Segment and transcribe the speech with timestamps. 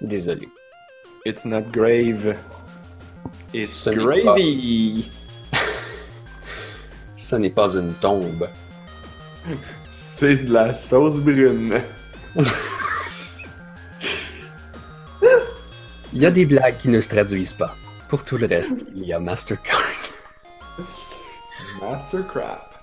[0.00, 0.48] Désolé.
[1.26, 2.36] It's not grave.
[3.52, 5.10] It's Ce gravy.
[7.16, 8.48] Ce n'est pas une tombe.
[9.90, 11.80] C'est de la sauce brune.
[16.12, 17.76] Il y a des blagues qui ne se traduisent pas.
[18.08, 19.80] Pour tout le reste, il y a Mastercard.
[21.80, 22.74] Mastercrap.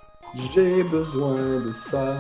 [0.54, 2.16] J'ai besoin de ça.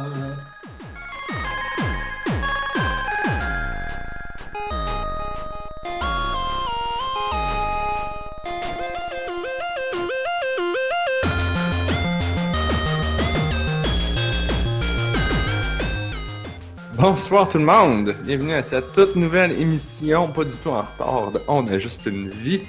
[16.97, 21.31] Bonsoir tout le monde, bienvenue à cette toute nouvelle émission, pas du tout en retard,
[21.31, 22.63] de On a juste une vie.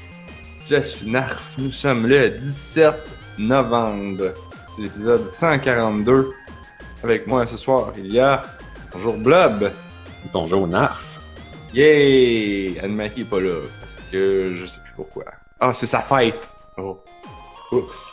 [0.69, 4.35] Je suis Narf, nous sommes le 17 novembre,
[4.75, 6.31] c'est l'épisode 142.
[7.03, 8.45] Avec moi ce soir, il y a
[8.93, 9.73] Bonjour Blob,
[10.33, 11.21] Bonjour Narf.
[11.73, 12.79] yay!
[12.83, 15.25] Anne-Marie est pas là, parce que je sais plus pourquoi.
[15.61, 16.51] Ah, c'est sa fête!
[16.77, 17.01] Oh,
[17.73, 18.13] oups.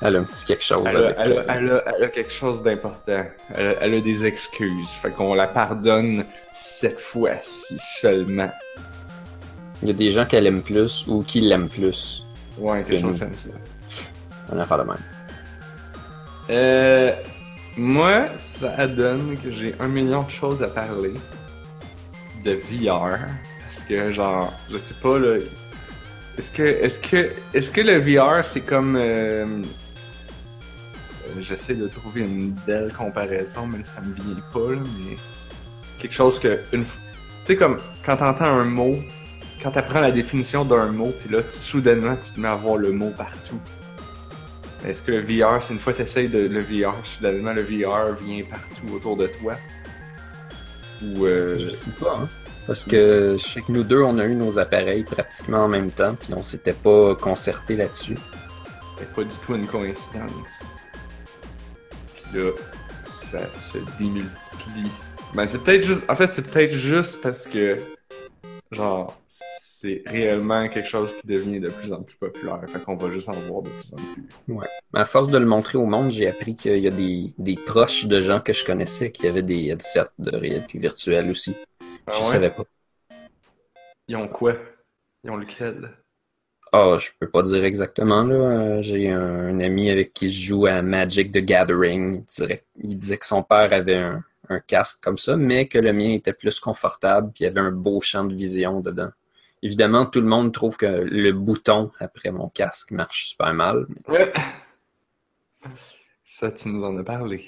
[0.00, 1.16] Elle a un petit quelque chose Elle a, avec.
[1.18, 3.24] elle a- elle a- elle a quelque chose d'important.
[3.54, 4.90] Elle, a- des excuses.
[5.02, 8.50] Fait qu'on la pardonne cette fois-ci seulement.
[9.82, 12.26] Il y a des gens qu'elle aime plus ou qui l'aiment plus.
[12.58, 13.48] Ouais, quelque Que chose comme ça.
[14.52, 14.96] On a affaire de même.
[16.50, 17.12] Euh,
[17.76, 21.14] moi, ça donne que j'ai un million de choses à parler
[22.44, 23.18] de VR.
[23.62, 25.36] Parce que, genre, je sais pas, là.
[26.38, 28.96] Est-ce que, est-ce que, est-ce que le VR, c'est comme.
[28.98, 29.44] euh,
[31.40, 35.16] J'essaie de trouver une belle comparaison, mais ça me vient pas, là, mais.
[35.98, 36.58] Quelque chose que.
[36.72, 36.82] Une...
[36.82, 36.96] f-
[37.44, 38.96] Tu sais, comme quand t'entends un mot,
[39.62, 42.76] quand t'apprends la définition d'un mot, puis là, tu- soudainement, tu te mets à voir
[42.76, 43.58] le mot partout.
[44.86, 47.62] Est-ce que le VR, c'est une fois que tu essayes de, le VR, soudainement le
[47.62, 49.54] VR vient partout autour de toi?
[51.02, 52.28] Ou euh, Je sais pas, hein.
[52.66, 55.90] Parce que je sais que nous deux, on a eu nos appareils pratiquement en même
[55.90, 58.18] temps, puis on s'était pas concerté là-dessus.
[58.86, 60.64] c'était pas du tout une coïncidence?
[62.34, 62.52] Là,
[63.06, 64.90] ça se démultiplie.
[65.34, 66.02] Ben, c'est peut-être juste.
[66.08, 67.78] En fait, c'est peut-être juste parce que.
[68.70, 72.60] Genre, c'est réellement quelque chose qui devient de plus en plus populaire.
[72.66, 74.68] Fait qu'on va juste en voir de plus en plus.
[74.92, 78.06] À force de le montrer au monde, j'ai appris qu'il y a des, des proches
[78.06, 81.56] de gens que je connaissais qui avaient des headsets de réalité virtuelle aussi.
[82.06, 82.24] Ah je ouais?
[82.24, 82.64] savais pas.
[84.08, 84.54] Ils ont quoi?
[85.24, 85.96] Ils ont lequel?
[86.72, 88.34] Ah, je peux pas dire exactement, là.
[88.34, 92.16] Euh, J'ai un, ami avec qui je joue à Magic the Gathering.
[92.16, 95.78] Il, dirait- il disait que son père avait un, un casque comme ça, mais que
[95.78, 99.10] le mien était plus confortable, puis il y avait un beau champ de vision dedans.
[99.62, 103.86] Évidemment, tout le monde trouve que le bouton après mon casque marche super mal.
[106.24, 107.42] Ça, tu nous en as parlé.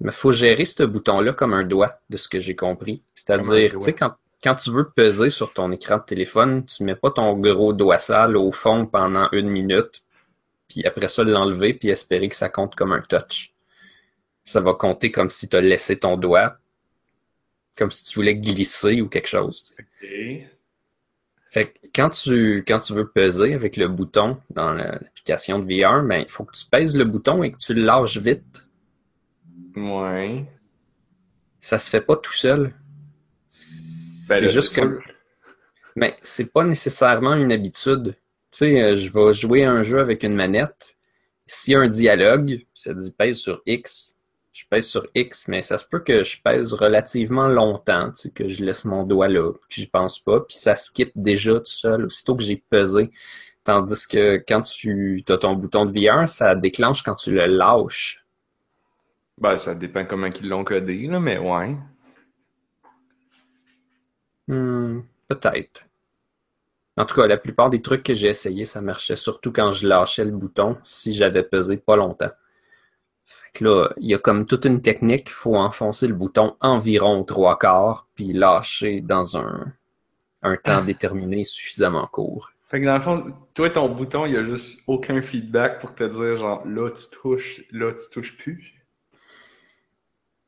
[0.00, 3.02] Mais faut gérer ce bouton-là comme un doigt, de ce que j'ai compris.
[3.14, 4.14] C'est-à-dire, tu sais, quand,
[4.46, 7.98] quand tu veux peser sur ton écran de téléphone, tu mets pas ton gros doigt
[7.98, 10.04] sale au fond pendant une minute,
[10.68, 13.52] puis après ça l'enlever, puis espérer que ça compte comme un touch.
[14.44, 16.58] Ça va compter comme si tu as laissé ton doigt,
[17.76, 19.64] comme si tu voulais glisser ou quelque chose.
[19.64, 20.44] tu sais.
[20.44, 20.50] Ok.
[21.50, 25.64] Fait que quand tu, quand tu veux peser avec le bouton dans la- l'application de
[25.64, 28.64] VR, ben, il faut que tu pèses le bouton et que tu le lâches vite.
[29.74, 30.44] Ouais.
[31.58, 32.72] Ça se fait pas tout seul.
[34.28, 35.00] Ben c'est juste que.
[35.94, 38.16] Mais c'est pas nécessairement une habitude.
[38.50, 40.94] Tu sais, euh, je vais jouer à un jeu avec une manette.
[41.46, 44.18] S'il y a un dialogue, ça dit pèse sur X,
[44.52, 48.30] je pèse sur X, mais ça se peut que je pèse relativement longtemps, tu sais,
[48.30, 51.66] que je laisse mon doigt là, que j'y pense pas, puis ça skip déjà tout
[51.66, 53.10] seul, aussitôt que j'ai pesé.
[53.64, 58.24] Tandis que quand tu as ton bouton de VR, ça déclenche quand tu le lâches.
[59.38, 61.76] Ben, ça dépend comment ils l'ont codé, là, mais ouais.
[64.48, 65.86] Hmm, peut-être.
[66.96, 69.86] En tout cas, la plupart des trucs que j'ai essayé, ça marchait surtout quand je
[69.86, 72.30] lâchais le bouton si j'avais pesé pas longtemps.
[73.26, 76.56] Fait que là, il y a comme toute une technique, il faut enfoncer le bouton
[76.60, 79.72] environ trois quarts, puis lâcher dans un,
[80.42, 82.52] un temps déterminé suffisamment court.
[82.68, 85.94] Fait que dans le fond, toi, ton bouton, il y a juste aucun feedback pour
[85.94, 88.75] te dire, genre, là, tu touches, là, tu touches plus.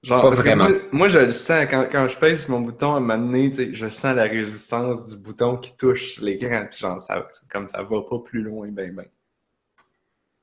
[0.02, 0.68] Genre, Pas parce que vraiment.
[0.68, 3.52] moi, moi, je le sens, quand, quand je pèse mon bouton, à un moment donné,
[3.74, 8.02] je sens la résistance du bouton qui touche l'écran, puis genre, ça, comme ça va
[8.02, 9.06] pas plus loin, ben, ben.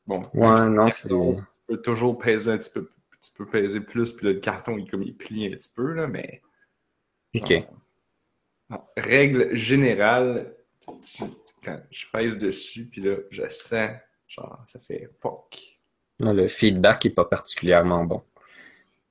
[0.05, 0.21] Bon.
[0.33, 1.35] Ouais, non, c'est- Tu
[1.67, 2.89] peux toujours peser un petit peu,
[3.21, 5.93] tu peux peser plus, puis là, le carton, il, comme, il plie un petit peu,
[5.93, 6.41] là, mais...
[7.35, 7.49] Ok.
[8.69, 11.23] Genre, Règle générale, tu-
[11.63, 13.89] quand je pèse dessus, puis là, je sens,
[14.27, 15.79] genre, ça fait POC.
[16.19, 18.21] Non, le feedback est pas particulièrement bon.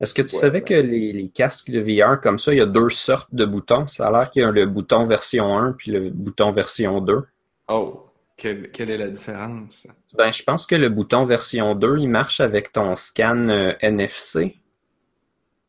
[0.00, 0.66] Est-ce que tu Ouais, savais ben.
[0.66, 3.86] que les, les casques de VR comme ça, il y a deux sortes de boutons?
[3.86, 7.22] Ça a l'air qu'il y a le bouton version 1 puis le bouton version 2.
[7.68, 8.06] Oh,
[8.36, 9.86] quelle, quelle est la différence?
[10.16, 14.56] Ben, je pense que le bouton version 2, il marche avec ton scan euh, NFC.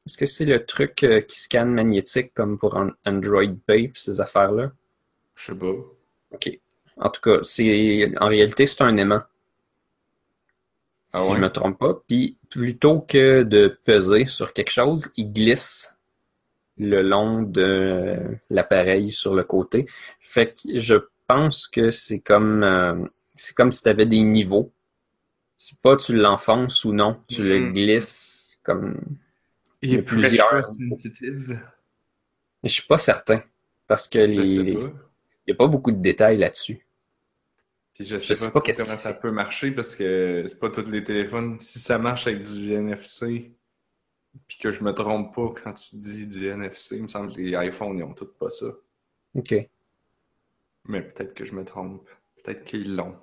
[0.05, 4.19] Est-ce que c'est le truc euh, qui scanne magnétique comme pour un Android Pay ces
[4.21, 4.71] affaires-là?
[5.35, 5.73] Je sais pas.
[6.31, 6.59] OK.
[6.97, 9.21] En tout cas, c'est en réalité, c'est un aimant.
[11.15, 11.35] Ah si ouais?
[11.37, 12.01] je me trompe pas.
[12.07, 15.95] Puis plutôt que de peser sur quelque chose, il glisse
[16.77, 18.17] le long de
[18.49, 19.87] l'appareil sur le côté.
[20.19, 20.95] Fait que je
[21.27, 22.95] pense que c'est comme euh,
[23.35, 24.71] c'est comme si tu avais des niveaux.
[25.57, 27.73] C'est pas tu l'enfonces ou non, tu le Mhm.
[27.73, 28.99] glisses comme.
[29.81, 30.65] Il y a plusieurs.
[32.63, 33.41] Je suis pas certain
[33.87, 34.75] parce que les, il
[35.47, 36.84] n'y a pas beaucoup de détails là-dessus.
[37.95, 40.59] Puis je sais, sais pas, pas trop qu'est-ce comment ça peut marcher parce que c'est
[40.59, 41.57] pas tous les téléphones.
[41.59, 43.53] Si ça marche avec du NFC,
[44.47, 47.39] puis que je me trompe pas quand tu dis du NFC, il me semble que
[47.39, 48.65] les iPhones, ils ont tous pas ça.
[49.35, 49.55] OK.
[50.87, 52.07] Mais peut-être que je me trompe.
[52.43, 53.15] Peut-être qu'ils l'ont.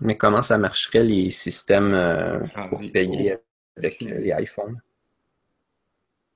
[0.00, 2.40] Mais comment ça marcherait les systèmes euh,
[2.70, 3.36] pour payer
[3.76, 4.80] avec euh, les iPhones?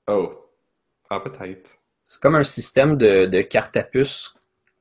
[0.06, 0.50] Oh.
[1.08, 1.78] Ah, peut-être.
[2.04, 4.34] C'est comme un système de, de carte à puce,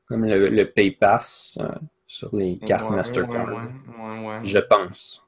[0.05, 1.73] comme le, le PayPass euh,
[2.07, 3.47] sur les cartes Ouais, Mastercard.
[3.49, 4.39] ouais, ouais, ouais, ouais.
[4.43, 5.23] Je pense.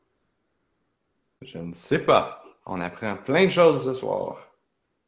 [1.42, 2.44] Je ne sais pas.
[2.66, 4.38] On apprend plein de choses ce soir.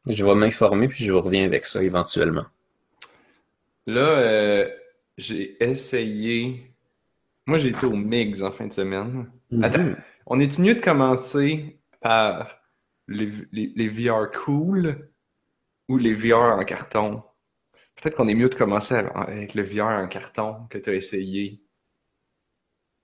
[0.08, 2.46] Je vais m'informer puis je vous reviens avec ça éventuellement.
[3.86, 4.70] Là, euh,
[5.18, 6.74] j'ai essayé.
[7.46, 9.30] Moi, j'ai été au MIGS en fin de semaine.
[9.62, 9.96] Attends, Mhm.
[10.26, 12.58] on est mieux de commencer par
[13.08, 15.08] les, les, les VR cool
[15.88, 17.22] ou les VR en carton?
[17.96, 21.62] Peut-être qu'on est mieux de commencer avec le VR en carton que tu as essayé.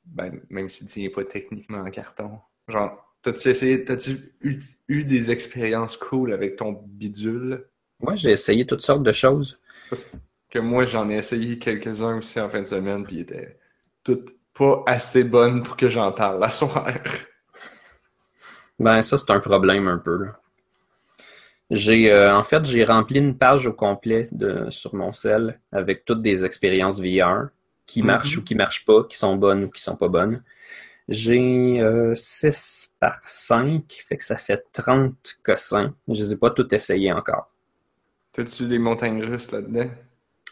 [0.05, 2.41] Ben, même si tu n'es pas techniquement en carton.
[2.69, 4.59] Genre, t'as-tu essayé, t'as-tu eu,
[4.89, 7.69] eu des expériences cool avec ton bidule?
[8.01, 9.61] Moi, j'ai essayé toutes sortes de choses.
[9.91, 10.11] Parce
[10.51, 13.59] que moi, j'en ai essayé quelques-uns aussi en fin de semaine, puis ils étaient
[14.03, 16.93] toutes pas assez bonnes pour que j'en parle à soir.
[18.79, 20.25] Ben, ça, c'est un problème un peu.
[20.25, 20.41] là.
[21.71, 26.05] J'ai, euh, en fait, j'ai rempli une page au complet de, sur mon cell avec
[26.05, 27.49] toutes des expériences VR
[27.87, 28.07] qui Mhm.
[28.07, 30.43] marchent ou qui marchent pas, qui sont bonnes ou qui sont pas bonnes.
[31.09, 35.95] J'ai euh, 6 par 5, fait que ça fait 30 cossins.
[36.09, 37.51] Je les ai pas toutes essayées encore.
[38.33, 39.91] T'as-tu des montagnes russes là-dedans?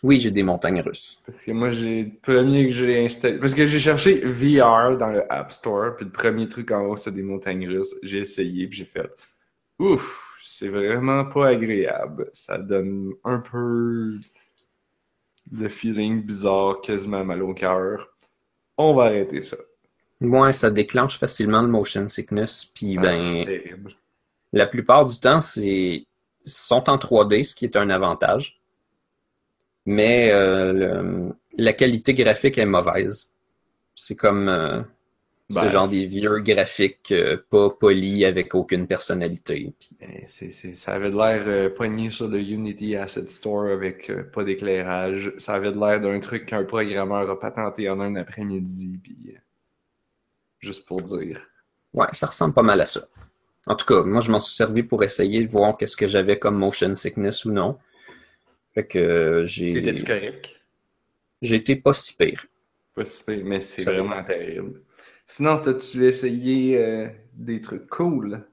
[0.03, 1.21] Oui, j'ai des montagnes russes.
[1.25, 3.39] Parce que moi, j'ai le premier que j'ai installé.
[3.39, 6.97] Parce que j'ai cherché VR dans le App Store, puis le premier truc en haut,
[6.97, 7.95] c'est des montagnes russes.
[8.03, 9.11] J'ai essayé, puis j'ai fait
[9.79, 10.25] Ouf,
[10.58, 12.31] c'est vraiment pas agréable.
[12.32, 14.17] Ça donne un peu
[15.50, 18.08] de feeling bizarre, quasiment mal au cœur.
[18.79, 19.56] On va arrêter ça.
[20.20, 23.93] Moi, ça déclenche facilement le motion sickness, puis Ah, ben, c'est terrible.
[24.53, 26.06] La plupart du temps, c'est
[26.44, 28.61] sont en 3D, ce qui est un avantage.
[29.85, 33.32] Mais euh, le- la qualité graphique est mauvaise.
[33.94, 34.82] C'est comme euh,
[35.49, 39.75] Ben, ce genre des vieux graphiques euh, pas polis avec aucune personnalité.
[39.81, 39.97] Puis,
[40.29, 44.25] c'est, c'est- ça avait de l'air euh, pogné sur le Unity Asset Store avec euh,
[44.25, 45.33] pas d'éclairage.
[45.39, 49.39] Ça avait de l'air d'un truc qu'un programmeur a patenté en un après-midi, puis euh,
[50.61, 51.41] juste pour dire.
[51.95, 53.07] ouais, ça ressemble pas mal à ça.
[53.67, 56.39] En tout cas, moi, je m'en suis servi pour essayer de voir qu'est-ce que j'avais
[56.39, 57.75] comme motion sickness ou non.
[58.75, 60.57] Fait que euh, j'ai T'étais-tu correct?
[61.41, 62.45] j'ai été pas si pire.
[62.95, 64.83] Pas si pire, mais c'est vraiment terrible.
[65.26, 68.45] Sinon, t'as-tu essayé euh, des trucs cool?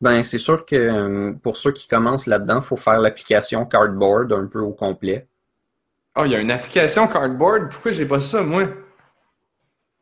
[0.00, 4.32] Ben, c'est sûr que euh, pour ceux qui commencent là-dedans, il faut faire l'application Cardboard
[4.32, 5.28] un peu au complet.
[6.16, 7.70] Oh, il y a une application Cardboard?
[7.70, 8.68] Pourquoi j'ai pas ça, moi?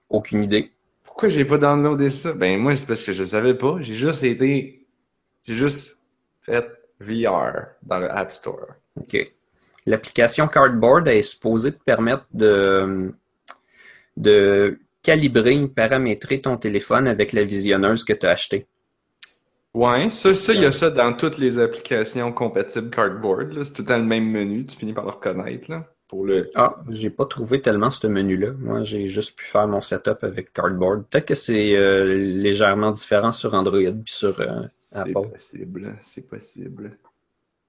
[0.09, 0.73] Aucune idée.
[1.05, 2.33] Pourquoi j'ai pas downloadé ça?
[2.35, 3.77] Ben, moi, c'est parce que je savais pas.
[3.81, 4.87] J'ai juste été.
[5.45, 6.07] J'ai juste
[6.41, 6.67] fait
[7.01, 8.75] VR dans le App Store.
[8.97, 9.17] OK.
[9.87, 13.13] L'application Cardboard est supposée te permettre de,
[14.17, 18.67] de calibrer, paramétrer ton téléphone avec la visionneuse que tu as achetée.
[19.75, 23.63] Ouais, ça, ça, il y a ça dans toutes les applications compatibles Cardboard.
[23.65, 24.67] C'est tout temps le même menu.
[24.67, 25.87] Tu finis par le reconnaître, là.
[26.09, 26.51] Pour le.
[26.55, 28.53] Ah, j'ai pas trouvé tellement ce menu-là.
[28.59, 31.07] Moi, j'ai juste pu faire mon setup avec Cardboard.
[31.09, 35.31] Peut-être que c'est euh, légèrement différent sur Android puis sur euh, C'est Apple.
[35.33, 35.97] possible.
[36.01, 36.99] C'est possible.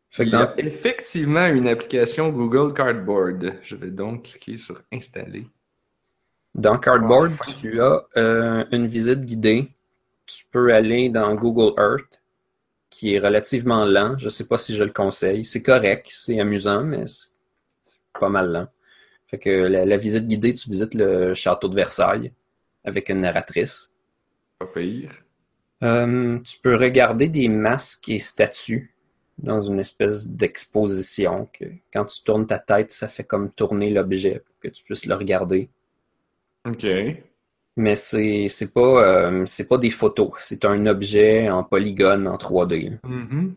[0.09, 3.53] Fait que Il y a dans- effectivement une application Google Cardboard.
[3.63, 5.47] Je vais donc cliquer sur Installer.
[6.55, 7.51] Dans Cardboard, Enfin.
[7.59, 9.69] tu as euh, une visite guidée.
[10.25, 12.21] Tu peux aller dans Google Earth,
[12.89, 14.17] qui est relativement lent.
[14.17, 15.45] Je sais pas si je le conseille.
[15.45, 17.29] C'est correct, c'est amusant, mais c'est
[18.19, 18.67] pas mal lent.
[19.27, 22.31] Fait que la, la visite guidée, tu visites le château de Versailles
[22.85, 23.89] avec une narratrice.
[24.59, 25.11] Pas pire.
[25.83, 28.93] Euh, tu peux regarder des masques et statues
[29.39, 34.43] dans une espèce d'exposition que quand tu tournes ta tête, ça fait comme tourner l'objet
[34.45, 35.69] pour que tu puisses le regarder.
[36.65, 36.83] Ok.
[37.75, 42.37] Mais c'est c'est pas euh, c'est pas des photos, c'est un objet en polygone en
[42.37, 42.89] 3D.
[42.89, 42.97] là.
[43.03, 43.55] Mhm.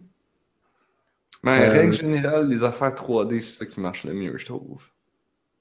[1.42, 4.44] Mais Euh, en règle générale, les affaires 3D, c'est ça qui marche le mieux, je
[4.46, 4.90] trouve.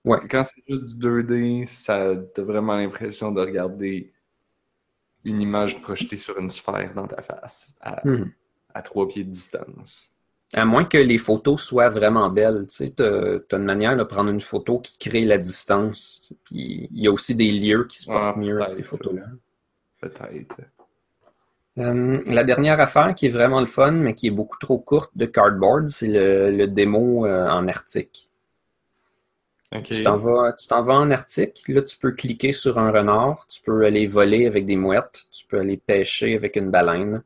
[0.05, 0.19] Ouais.
[0.29, 4.13] Quand c'est juste du 2D, ça t'as vraiment l'impression de regarder
[5.25, 8.33] une image projetée sur une sphère dans ta face à, Mhm.
[8.73, 10.14] à trois pieds de distance.
[10.55, 14.03] À moins que les photos soient vraiment belles, tu sais, t'as, t'as une manière de
[14.03, 16.33] prendre une photo qui crée la distance.
[16.45, 19.25] Puis il y a aussi des lieux qui se portent Ah, mieux à ces photos-là.
[19.99, 20.61] Peut-être.
[21.77, 25.11] Euh, la dernière affaire qui est vraiment le fun, mais qui est beaucoup trop courte
[25.17, 28.29] de Cardboard, c'est le, le démo euh, en Arctique.
[29.83, 33.45] Tu t'en vas, tu t'en vas en Arctique, là tu peux cliquer sur un renard,
[33.49, 37.23] tu peux aller voler avec des mouettes, tu peux aller pêcher avec une baleine,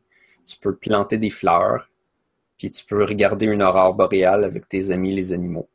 [0.48, 1.88] tu peux planter des fleurs,
[2.60, 5.68] puis tu peux regarder une aurore boréale avec tes amis les animaux.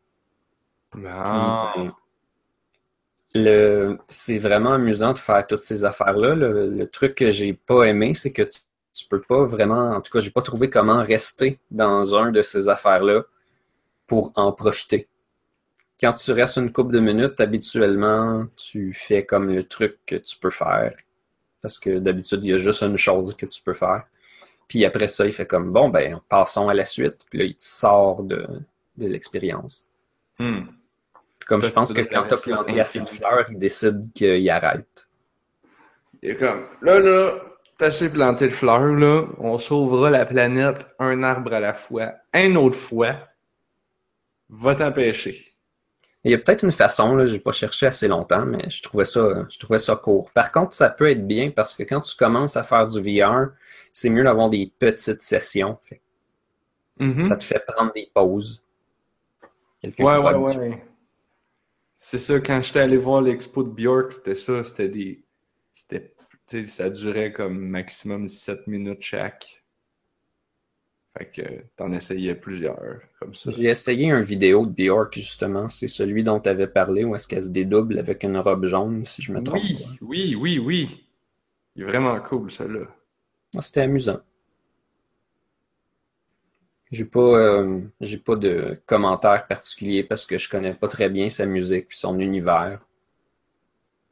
[1.05, 1.73] Ah.
[1.75, 1.95] Puis, ben,
[3.37, 6.37] le, c'est vraiment amusant de faire toutes ces affaires-là.
[6.37, 8.61] Le, le truc que j'ai pas aimé, c'est que tu,
[8.93, 12.43] tu peux pas vraiment, en tout cas, j'ai pas trouvé comment rester dans un de
[12.43, 13.23] ces affaires-là
[14.07, 15.09] pour en profiter.
[16.01, 20.37] Quand tu restes une couple de minutes, habituellement, tu fais comme le truc que tu
[20.39, 20.95] peux faire.
[21.63, 24.05] Parce que d'habitude, il y a juste une chose que tu peux faire.
[24.69, 27.27] Puis après ça, il fait comme, bon, ben, passons à la suite.
[27.31, 28.47] Puis là, il te sort de,
[28.97, 29.91] de l'expérience.
[30.39, 30.63] Hmm.
[31.47, 35.09] Comme je pense que quand t'as planté assez de fleurs, il décide qu'il arrête.
[36.23, 37.35] Il est comme, là, là,
[37.77, 42.15] t'as assez planté de fleurs, là, on sauvera la planète un arbre à la fois,
[42.33, 43.17] un autre fois,
[44.49, 45.55] va t'en pêcher.
[46.25, 49.05] Il y a peut-être une façon, là, j'ai pas cherché assez longtemps, mais je trouvais
[49.05, 50.31] ça, je trouvais ça court.
[50.33, 53.49] Par contre, ça peut être bien parce que quand tu commences à faire du VR,
[53.95, 55.79] c'est mieux d'avoir des petites sessions.
[55.83, 56.03] Fait
[57.01, 57.25] Mhm.
[57.25, 58.65] Ça te fait prendre des pauses.
[59.81, 60.85] Quelqu'un Ouais, ouais, ouais.
[61.95, 65.23] C'est ça, quand j'étais allé voir l'expo de Björk, c'était ça, c'était des...
[65.73, 66.13] C'était...
[66.67, 69.65] Ça durait comme maximum 7 minutes chaque.
[71.07, 71.43] Fait que
[71.77, 73.51] t'en essayais plusieurs, comme ça.
[73.51, 75.69] J'ai essayé une vidéo de Bjork, justement.
[75.69, 79.05] C'est celui dont tu avais parlé, où est-ce qu'elle se dédouble avec une robe jaune,
[79.05, 81.07] si je me trompe Oui, oui, oui, oui.
[81.77, 82.87] Il est vraiment cool, celui-là.
[83.57, 84.21] Ah, C'était amusant.
[86.91, 91.29] J'ai pas, euh, j'ai pas de commentaires particuliers parce que je connais pas très bien
[91.29, 92.81] sa musique puis son univers.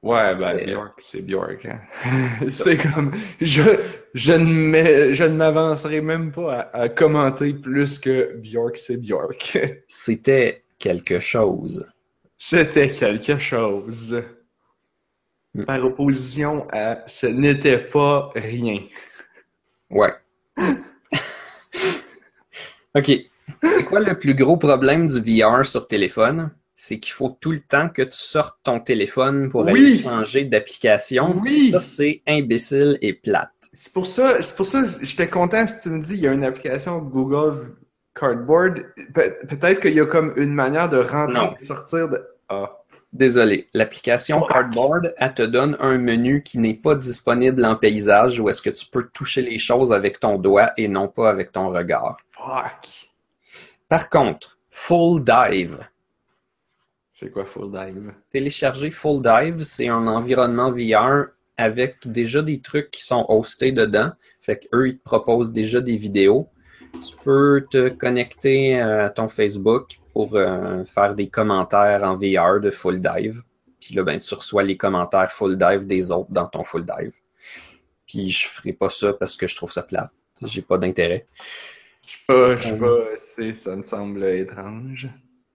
[0.02, 1.78] Ouais, ben, Mais- Björk, c'est Björk, hein.
[2.50, 3.62] C'est comme, je,
[4.14, 8.96] je ne m'ai- je ne m'avancerai même pas à, à commenter plus que Björk, c'est
[8.96, 9.58] Björk.
[9.86, 11.88] C'était quelque chose.
[12.36, 14.20] C'était quelque chose.
[15.54, 15.64] Mm.
[15.66, 18.80] Par opposition à ce n'était pas rien.
[19.92, 20.12] Ouais.
[22.94, 23.10] OK.
[23.62, 26.50] C'est quoi le plus gros problème du VR sur téléphone?
[26.74, 30.00] C'est qu'il faut tout le temps que tu sortes ton téléphone pour aller Oui!
[30.02, 31.38] changer d'application.
[31.40, 31.70] Oui!
[31.70, 33.50] Ça, c'est imbécile et plate.
[33.72, 36.32] C'est pour ça, c'est pour ça, j'étais content si tu me dis, il y a
[36.32, 37.76] une application Google
[38.14, 38.84] Cardboard.
[39.14, 42.20] Pe- Peut-être qu'il y a comme une manière de rentrer et sortir de.
[42.48, 42.81] Ah.
[43.12, 44.40] Désolé, l'application.
[44.40, 48.70] Cardboard, elle te donne un menu qui n'est pas disponible en paysage où est-ce que
[48.70, 52.18] tu peux toucher les choses avec ton doigt et non pas avec ton regard.
[52.30, 53.10] Fuck.
[53.88, 55.86] Par contre, Full Dive.
[57.10, 58.14] C'est quoi Full Dive?
[58.30, 61.26] Télécharger Full Dive, c'est un environnement VR
[61.58, 64.12] avec déjà des trucs qui sont hostés dedans.
[64.40, 66.48] Fait qu'eux, ils te proposent déjà des vidéos.
[67.06, 72.70] Tu peux te connecter à ton Facebook pour euh, faire des commentaires en VR de
[72.70, 73.42] Full Dive.
[73.80, 77.14] Puis là, ben, tu reçois les commentaires Full Dive des autres dans ton Full Dive.
[78.06, 80.10] Puis je ferai pas ça parce que je trouve ça plate.
[80.44, 81.26] J'ai pas d'intérêt.
[82.06, 85.08] Je sais pas, je sais pas, c'est, ça me semble étrange.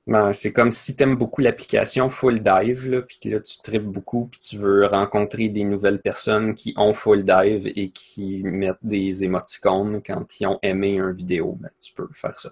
[0.08, 3.58] Ben, c'est comme si tu aimes beaucoup l'application Full Dive, là, puis que là, tu
[3.62, 8.42] tripes beaucoup, puis tu veux rencontrer des nouvelles personnes qui ont Full Dive et qui
[8.44, 11.58] mettent des émoticônes quand ils ont aimé une vidéo.
[11.60, 12.52] Ben, tu peux faire ça.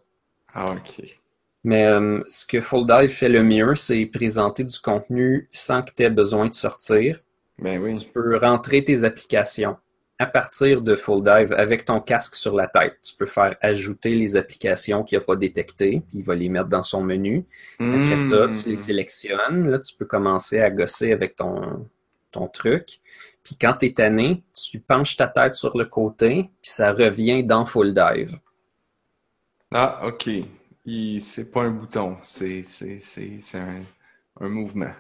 [0.53, 1.17] Ah, ok.
[1.65, 5.89] Mais euh, ce que Full Dive fait le mieux, c'est présenter du contenu sans que
[5.97, 7.19] tu aies besoin de sortir.
[7.57, 7.95] Ben oui.
[7.95, 9.75] Tu peux rentrer tes applications
[10.19, 12.97] à partir de Full Dive avec ton casque sur la tête.
[13.01, 16.69] Tu peux faire ajouter les applications qu'il n'a pas détectées, puis il va les mettre
[16.69, 17.45] dans son menu.
[17.79, 19.67] Après ça, tu les sélectionnes.
[19.67, 21.89] Là, tu peux commencer à gosser avec ton,
[22.29, 23.01] ton truc.
[23.43, 27.43] Puis quand tu es tanné, tu penches ta tête sur le côté, puis ça revient
[27.43, 28.37] dans Full Dive.
[29.71, 30.29] Ah, ok.
[30.85, 32.61] C'est pas un bouton, c'est,
[33.55, 33.81] un,
[34.39, 34.91] un mouvement.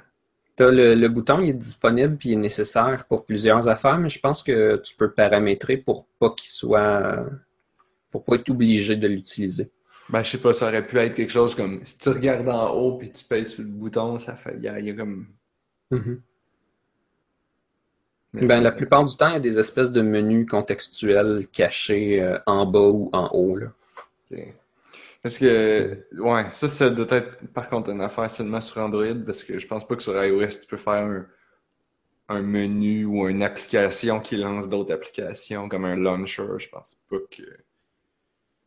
[0.57, 4.19] Le, le bouton, il est disponible puis il est nécessaire pour plusieurs affaires, mais je
[4.19, 7.25] pense que tu peux paramétrer pour pas qu'il soit.
[8.09, 9.69] pour pas être obligé de l'utiliser.
[10.09, 12.71] Ben, je sais pas, ça aurait pu être quelque chose comme si tu regardes en
[12.73, 14.53] haut puis tu pèses sur le bouton, ça fait.
[14.57, 15.27] Il y a, il y a comme.
[15.91, 16.21] Mhm.
[18.33, 22.21] Mais Ben, la plupart du temps, il y a des espèces de menus contextuels cachés
[22.21, 23.55] euh, en bas ou en haut.
[23.57, 23.67] Là.
[25.25, 29.43] Parce que, ouais, ça, ça doit être par contre une affaire seulement sur Android parce
[29.43, 31.27] que je pense pas que sur iOS tu peux faire un,
[32.29, 36.45] un menu ou une application qui lance d'autres applications comme un launcher.
[36.59, 37.41] Je pense pas que,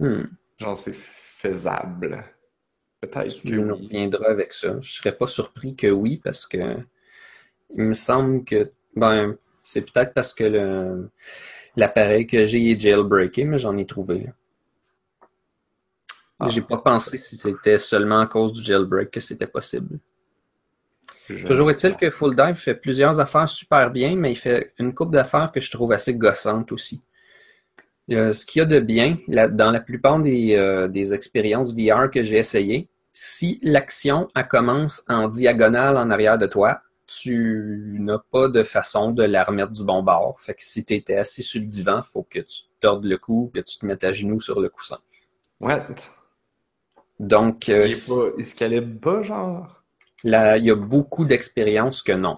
[0.00, 0.38] Hmm.
[0.58, 2.24] genre, c'est faisable.
[3.00, 3.84] Peut-être que nous oui.
[3.84, 4.80] reviendras avec ça.
[4.80, 6.76] Je serais pas surpris que oui, parce que
[7.70, 11.10] il me semble que ben c'est peut-être parce que le
[11.76, 14.26] l'appareil que j'ai est jailbreaké, mais j'en ai trouvé.
[16.40, 16.48] Ah.
[16.48, 19.98] J'ai pas pensé si c'était seulement à cause du jailbreak que c'était possible.
[21.28, 24.94] Je Toujours est-il que Full Dive fait plusieurs affaires super bien, mais il fait une
[24.94, 27.00] coupe d'affaires que je trouve assez gossante aussi.
[28.10, 31.74] Euh, ce qu'il y a de bien, la- dans la plupart des, euh, des expériences
[31.74, 38.18] VR que j'ai essayées, si l'action commence en diagonale en arrière de toi, tu n'as
[38.30, 40.36] pas de façon de la remettre du bon bord.
[40.40, 43.04] Fait que si tu étais assis sur le divan, il faut que tu te tordes
[43.04, 44.98] le cou, que tu te mettes à genoux sur le coussin.
[45.60, 45.86] What?
[47.20, 49.82] Donc, euh, Il, est si- pas, il se calibre pas, genre?
[50.24, 52.36] Là, il y a beaucoup d'expériences que non.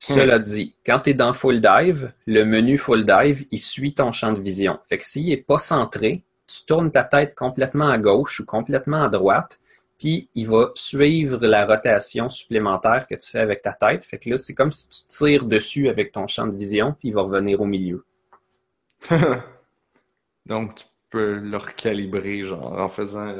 [0.00, 4.12] Cela dit, quand tu es dans Full Dive, le menu Full Dive, il suit ton
[4.12, 4.78] champ de vision.
[4.88, 9.04] Fait que s'il n'est pas centré, tu tournes ta tête complètement à gauche ou complètement
[9.04, 9.60] à droite,
[9.98, 14.04] puis il va suivre la rotation supplémentaire que tu fais avec ta tête.
[14.04, 17.08] Fait que là, c'est comme si tu tires dessus avec ton champ de vision, puis
[17.08, 18.04] il va revenir au milieu.
[20.46, 23.34] Donc, tu peux le recalibrer, genre, en faisant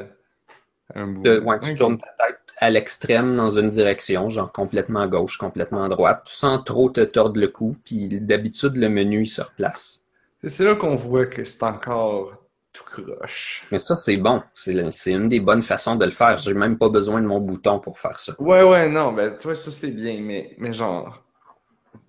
[0.95, 1.23] un bout.
[1.23, 5.37] De- ouais, tu tournes ta tête à l'extrême dans une direction, genre complètement à gauche,
[5.37, 9.41] complètement à droite, sans trop te tordre le cou, puis d'habitude, le menu, il se
[9.41, 10.01] replace.
[10.43, 12.35] C'est- là qu'on voit que c'est encore
[12.73, 13.65] tout croche.
[13.71, 14.41] Mais ça, c'est bon.
[14.53, 16.37] C'est une des bonnes façons de le faire.
[16.37, 18.33] J'ai même pas besoin de mon bouton pour faire ça.
[18.39, 21.23] Ouais, ouais, non, ben, tu vois, ça c'est bien, mais, mais genre,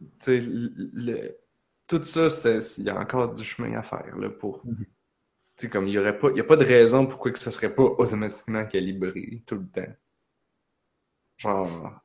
[0.00, 1.36] tu sais, le, le-
[1.88, 2.28] tout ça,
[2.78, 4.86] il y a encore du chemin à faire, là, pour, Mhm.
[5.56, 7.74] Sais, comme, il y aurait pas, y a pas de raison pourquoi que ça serait
[7.74, 9.92] pas automatiquement calibré tout le temps.
[11.36, 12.00] Genre,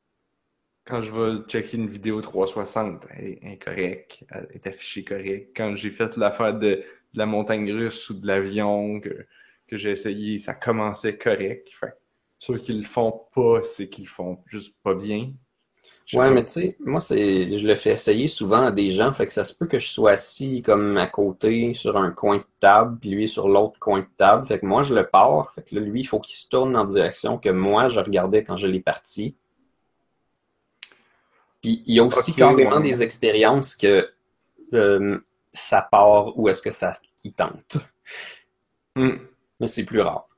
[0.86, 5.56] quand je vais checker une vidéo 360, elle est incorrecte, elle est affichée correcte.
[5.56, 6.84] Quand j'ai fait l'affaire de, de
[7.16, 9.28] la montagne russe ou de l'avion que,
[9.68, 11.70] que j'ai essayé, ça commençait correct.
[11.74, 11.94] Fait
[12.38, 15.34] ceux qui le font pas, c'est qu'ils le font juste pas bien.
[16.10, 19.14] Sais Ouais, mais tu sais, moi, c'est, je le fais essayer souvent à des gens,
[19.14, 22.38] fait que ça se peut que je sois assis comme à côté sur un coin
[22.38, 24.48] de table, puis lui sur l'autre coin de table.
[24.48, 25.54] Fait que moi, je le pars.
[25.54, 28.44] Fait que là, lui, il faut qu'il se tourne en direction que moi, je regardais
[28.44, 29.36] quand je l'ai parti.
[31.62, 32.82] Puis il y a aussi Ok, carrément ouais.
[32.90, 34.10] des expériences que
[34.74, 35.20] euh,
[35.54, 36.94] ça part ou est-ce que ça
[37.24, 37.78] y tente.
[38.96, 39.18] Hmm.
[39.60, 40.29] mais c'est plus rare.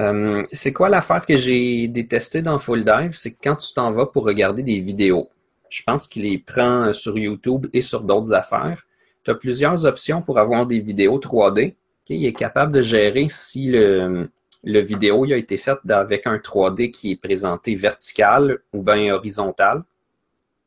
[0.00, 3.12] Euh, c'est quoi l'affaire que j'ai détesté dans Full Dive?
[3.12, 5.28] C'est que quand tu t'en vas pour regarder des vidéos,
[5.68, 8.82] je pense qu'il les prend euh, sur YouTube et sur d'autres affaires.
[9.24, 11.72] Tu as plusieurs options pour avoir des vidéos 3D.
[11.72, 11.74] Ok,
[12.10, 14.30] Il est capable de gérer si le,
[14.64, 19.12] le vidéo il a été fait avec un 3D qui est présenté vertical ou bien
[19.12, 19.82] horizontal.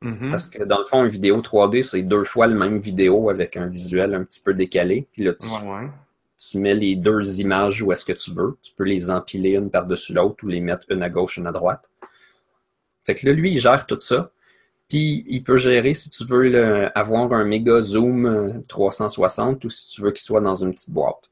[0.02, 0.32] Mhm.
[0.32, 3.58] Parce que dans le fond, une vidéo 3D, c'est deux fois le même vidéo avec
[3.58, 5.08] un visuel un petit peu décalé.
[5.14, 5.90] Puis là, tu, Ouais, ouais.
[6.50, 8.58] Tu mets les deux images où est-ce que tu veux.
[8.62, 11.52] Tu peux les empiler une par-dessus l'autre ou les mettre une à gauche, une à
[11.52, 11.90] droite.
[13.06, 14.32] Fait que là, lui, il gère tout ça.
[14.90, 19.90] Puis il peut gérer si tu veux avoir un méga zoom euh, 360 ou si
[19.90, 21.30] tu veux qu'il soit dans une petite boîte.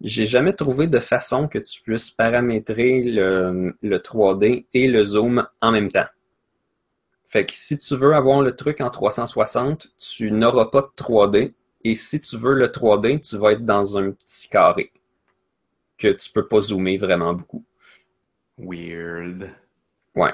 [0.00, 5.46] J'ai jamais trouvé de façon que tu puisses paramétrer le, le 3D et le zoom
[5.60, 6.06] en même temps.
[7.26, 11.54] Fait que si tu veux avoir le truc en 360, tu n'auras pas de 3D.
[11.84, 14.90] Et si tu veux le 3D, tu vas être dans un petit carré
[15.98, 17.64] que tu peux pas zoomer vraiment beaucoup.
[18.58, 19.50] Weird.
[20.14, 20.32] Ouais.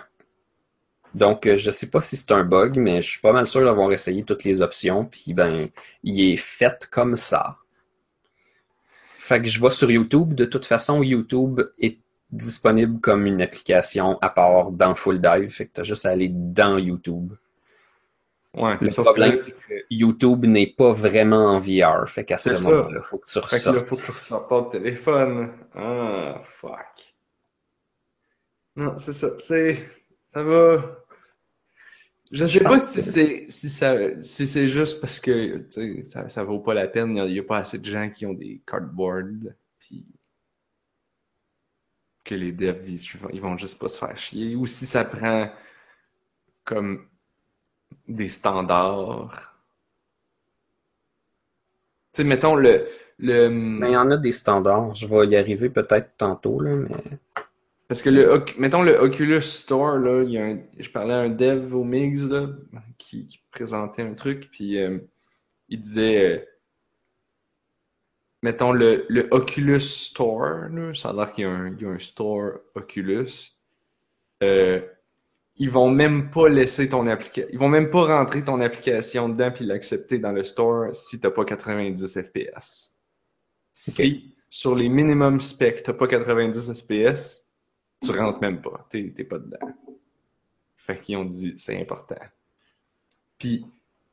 [1.14, 3.64] Donc, euh, je sais pas si c'est un bug, mais je suis pas mal sûr
[3.64, 5.68] d'avoir essayé toutes les options, puis ben,
[6.04, 7.56] il est fait comme ça.
[9.18, 10.34] Fait que je vais sur YouTube.
[10.34, 11.98] De toute façon, YouTube est
[12.30, 15.48] disponible comme une application à part dans Full Dive.
[15.50, 17.32] Fait que t'as juste à aller dans YouTube.
[18.54, 22.08] Ouais, Le sauf problème, c'est que YouTube n'est pas vraiment en VR.
[22.08, 23.88] Fait qu'à ce moment-là, faut que tu fait que là, ressortes.
[23.88, 25.52] faut que tu ressortes ton téléphone.
[25.74, 27.14] Ah, fuck.
[28.74, 29.38] Non, c'est ça.
[29.38, 29.78] C'est.
[30.26, 30.96] Ça va.
[32.32, 35.66] Je sais pas si c'est si ça si c'est juste parce que
[36.04, 37.16] ça, ça vaut pas la peine.
[37.16, 39.52] Il y a, il pas assez de gens qui ont des cardboards.
[39.78, 40.06] Puis
[42.24, 43.00] que les devs ils,
[43.32, 44.54] ils vont juste pas se faire chier.
[44.56, 45.50] Ou si ça prend
[46.64, 47.09] comme
[48.08, 49.54] des standards.
[52.12, 52.86] Tu sais, mettons le.
[53.18, 53.48] le...
[53.48, 54.94] Mais il y en a des standards.
[54.94, 57.18] Je vais y arriver peut-être tantôt, là, mais.
[57.88, 61.18] Parce que le, mettons le Oculus Store, là, il y a un- je parlais à
[61.18, 62.48] un dev au Mix là,
[62.98, 64.98] qui, qui présentait un truc, puis euh,
[65.68, 66.46] il disait, euh,
[68.42, 71.86] mettons le, le Oculus Store, là, ça a l'air qu'il y a un, il y
[71.86, 73.54] a un store Oculus.
[74.42, 74.80] Euh,
[75.60, 79.52] ils vont même pas laisser ton application, ils vont même pas rentrer ton application dedans
[79.52, 82.96] puis l'accepter dans le store si t'as pas 90 FPS.
[83.72, 87.46] Si sur les minimum specs t'as pas 90 FPS,
[88.02, 88.86] tu rentres même pas.
[88.88, 89.58] T'es pas dedans.
[90.76, 92.16] Fait qu'ils ont dit, c'est important.
[93.38, 93.66] Puis,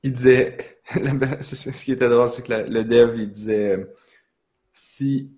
[0.04, 0.58] il disait,
[1.42, 3.88] ce qui était drôle, c'est que la- le dev, il disait,
[4.74, 5.32] si,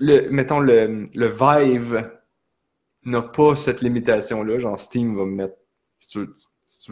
[0.00, 2.10] le, mettons, le, le Vive
[3.04, 5.56] n'a pas cette limitation-là, genre Steam va mettre,
[5.98, 6.18] si tu,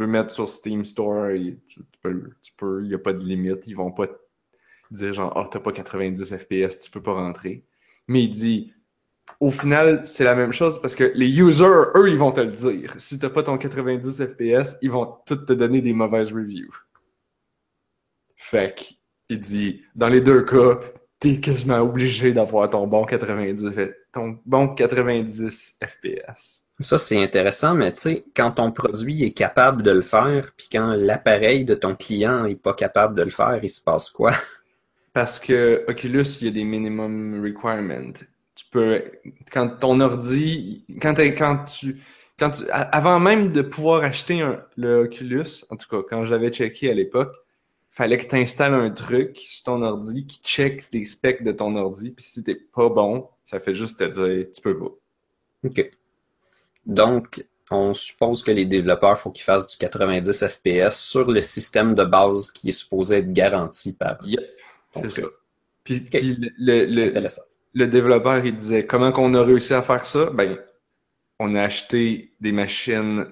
[0.01, 1.29] veux- mettre sur Steam Store,
[1.69, 4.15] tu, peux, tu peux, il n'y a pas de limite, ils vont pas te
[4.93, 7.65] dire genre, ah, t'as pas 90 FPS, tu peux pas rentrer.
[8.09, 8.73] Mais il dit,
[9.41, 12.53] au final, c'est la même chose parce que les users, eux, ils vont te le
[12.53, 12.95] dire.
[12.99, 16.73] Si t'as pas ton 90 FPS, ils vont tous te donner des mauvaises reviews.
[18.37, 18.83] Fait que,
[19.31, 20.79] il dit, dans les deux cas,
[21.19, 23.71] t'es quasiment obligé d'avoir ton bon 90,
[24.13, 26.65] Ton bon 90 FPS.
[26.81, 30.69] Ça, c'est intéressant, mais tu sais, quand ton produit est capable de le faire, puis
[30.71, 34.33] quand l'appareil de ton client est pas capable de le faire, il se passe quoi?
[35.13, 38.13] Parce que Oculus, il y a des minimum requirements.
[38.55, 39.03] Tu peux,
[39.53, 41.15] quand ton ordi, quand,
[41.65, 42.01] tu,
[42.39, 46.51] quand tu, avant même de pouvoir acheter un, le Oculus, en tout cas, quand j'avais
[46.51, 47.35] checké à l'époque,
[47.91, 51.77] fallait que tu installes un truc sur ton ordi qui check tes specs de ton
[51.77, 54.91] ordi, puis si t'es pas bon, ça fait juste te dire, tu peux pas.
[55.65, 55.91] OK.
[56.87, 61.95] Donc, on suppose que les développeurs, faut qu'ils fassent du 90 FPS sur le système
[61.95, 64.17] de base qui est supposé être garanti par.
[64.25, 64.41] Yep,
[64.97, 65.23] c'est ça.
[65.85, 66.03] Puis,
[66.59, 67.29] le, le,
[67.75, 70.31] le développeur, il disait comment qu'on a réussi à faire ça?
[70.31, 70.57] Ben,
[71.39, 73.27] on a acheté des machines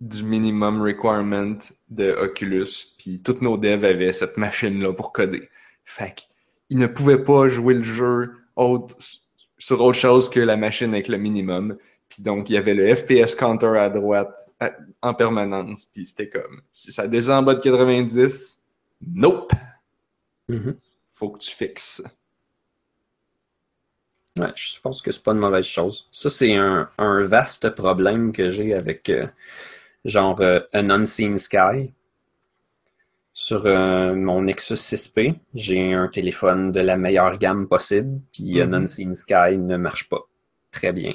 [0.00, 1.58] du minimum requirement
[1.90, 5.48] de Oculus, puis tous nos devs avaient cette machine-là pour coder.
[5.84, 6.12] Fait
[6.68, 8.96] qu'ils ne pouvaient pas jouer le jeu autre,
[9.64, 11.78] sur autre chose que la machine avec le minimum.
[12.10, 15.86] Puis donc, il y avait le FPS counter à droite à- en permanence.
[15.86, 18.58] Puis c'était comme, si ça descend en bas de 90,
[19.00, 19.52] nope,
[20.48, 20.76] Mhm.
[21.14, 22.02] faut que tu fixes.
[24.38, 26.08] Ouais, je suppose que c'est pas une mauvaise chose.
[26.12, 29.26] Ça, c'est un, un vaste problème que j'ai avec euh,
[30.04, 31.94] genre euh, un Unseen Sky.
[33.36, 38.66] Sur euh, mon Nexus 6P, j'ai un téléphone de la meilleure gamme possible, puis un
[38.68, 38.74] Mhm.
[38.74, 40.20] Unseen Sky ne marche pas
[40.70, 41.12] très bien.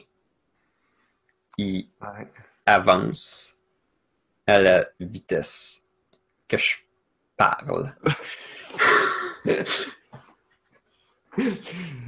[1.58, 2.28] Il Ouais.
[2.66, 3.58] avance
[4.46, 5.82] à la vitesse
[6.50, 6.78] que je
[7.38, 7.96] parle.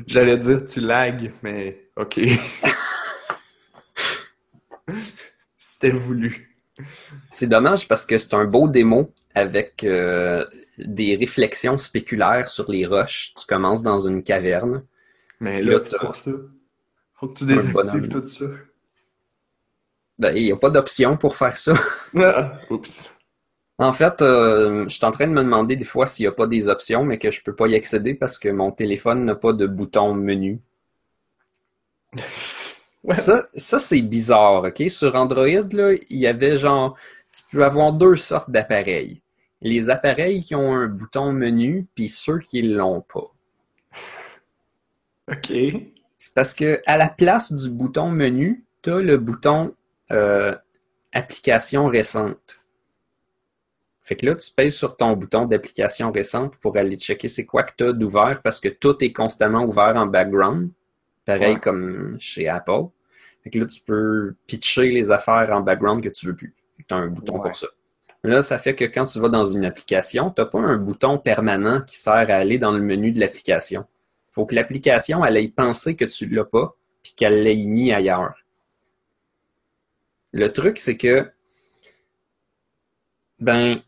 [0.08, 2.20] J'allais dire tu lags, mais ok.
[5.58, 6.58] C'était voulu.
[7.30, 10.46] C'est dommage parce que c'est un beau démo avec euh,
[10.78, 13.34] des réflexions spéculaires sur les roches.
[13.38, 14.84] Tu commences dans une caverne.
[15.40, 16.32] Mais là, t'as- pour ça.
[17.16, 18.46] Faut que tu désactives tout ça.
[20.18, 21.74] Ben, il n'y a pas d'option pour faire ça.
[22.16, 23.18] Ah, oups.
[23.80, 26.32] En fait, euh, je suis en train de me demander des fois s'il n'y a
[26.34, 29.36] pas des options, mais que je peux pas y accéder parce que mon téléphone n'a
[29.36, 30.62] pas de bouton menu.
[33.04, 33.16] Ouais.
[33.16, 34.84] Ça, ça c'est bizarre, ok?
[34.90, 36.96] Sur Android, là, il y avait genre,
[37.32, 39.22] tu peux avoir deux sortes d'appareils.
[39.62, 43.32] Les appareils qui ont un bouton menu, puis ceux qui l'ont pas.
[45.32, 45.52] Ok.
[46.18, 49.76] C'est parce que à la place du bouton menu, tu as le bouton
[50.12, 50.56] euh,
[51.14, 52.58] application récente.
[54.04, 57.64] Fait que là, tu pèses sur ton bouton d'application récente pour aller checker c'est quoi
[57.64, 60.70] que tu as d'ouvert parce que tout est constamment ouvert en background.
[61.26, 61.60] Pareil Ouais.
[61.60, 62.88] comme chez Apple.
[63.44, 66.54] Fait que là, tu peux pitcher les affaires en background que tu veux plus.
[66.92, 67.44] Tu as un bouton Ouais.
[67.44, 67.68] pour ça.
[68.24, 71.18] Là, ça fait que quand tu vas dans une application, tu n'as pas un bouton
[71.18, 73.86] permanent qui sert à aller dans le menu de l'application.
[74.34, 78.36] faut que l'application, elle ait pensé que tu l'as pas, puis qu'elle l'ait mis ailleurs.
[80.34, 81.30] Le truc, c'est que,
[83.40, 83.82] ben,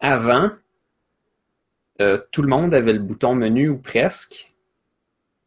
[0.00, 0.50] avant,
[2.00, 4.54] euh, tout le monde avait le bouton menu ou presque.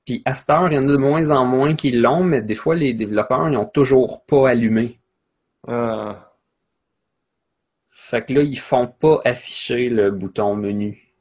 [0.05, 2.41] Puis à cette heure, il y en a de moins en moins qui l'ont, mais
[2.41, 4.99] des fois, les développeurs, ils ont toujours pas allumé.
[5.67, 6.32] Ah.
[8.13, 11.11] Fait que là, ils font pas afficher le bouton menu.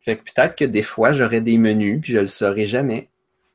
[0.00, 3.08] Fait que peut-être que des fois, j'aurai des menus, puis je le saurai jamais.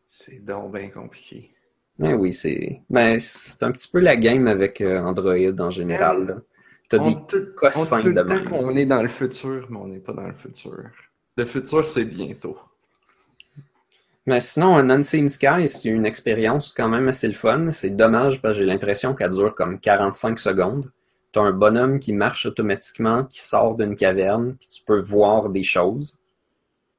[0.08, 1.52] C'est donc bien compliqué.
[2.00, 6.26] Ben oui, c'est ben, c'est un petit peu la game avec euh, Android en général.
[6.26, 6.36] là.
[6.88, 8.46] T'as On des on cossins de même.
[8.46, 10.78] qu'on est dans le futur, mais on n'est pas dans le futur.
[11.36, 12.58] Le futur, c'est bientôt.
[14.26, 17.74] Mais sinon, un Unseen Sky, c'est une expérience quand même assez le fun.
[17.74, 20.94] C'est dommage parce que j'ai l'impression qu'elle dure comme 45 secondes.
[21.36, 25.64] T'as un bonhomme qui marche automatiquement, qui sort d'une caverne, puis tu peux voir des
[25.64, 26.18] choses.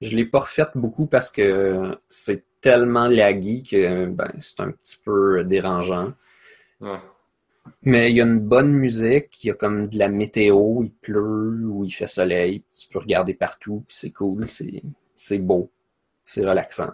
[0.03, 4.99] Je l'ai pas refaite beaucoup parce que c'est tellement laggy que ben, c'est un petit
[5.03, 6.13] peu dérangeant.
[6.83, 7.01] Ouais.
[7.81, 10.93] Mais il y a une bonne musique, il y a comme de la météo, il
[10.93, 15.71] pleut ou il fait soleil, tu peux regarder partout, puis c'est cool, c'est beau,
[16.27, 16.91] c'est relaxant.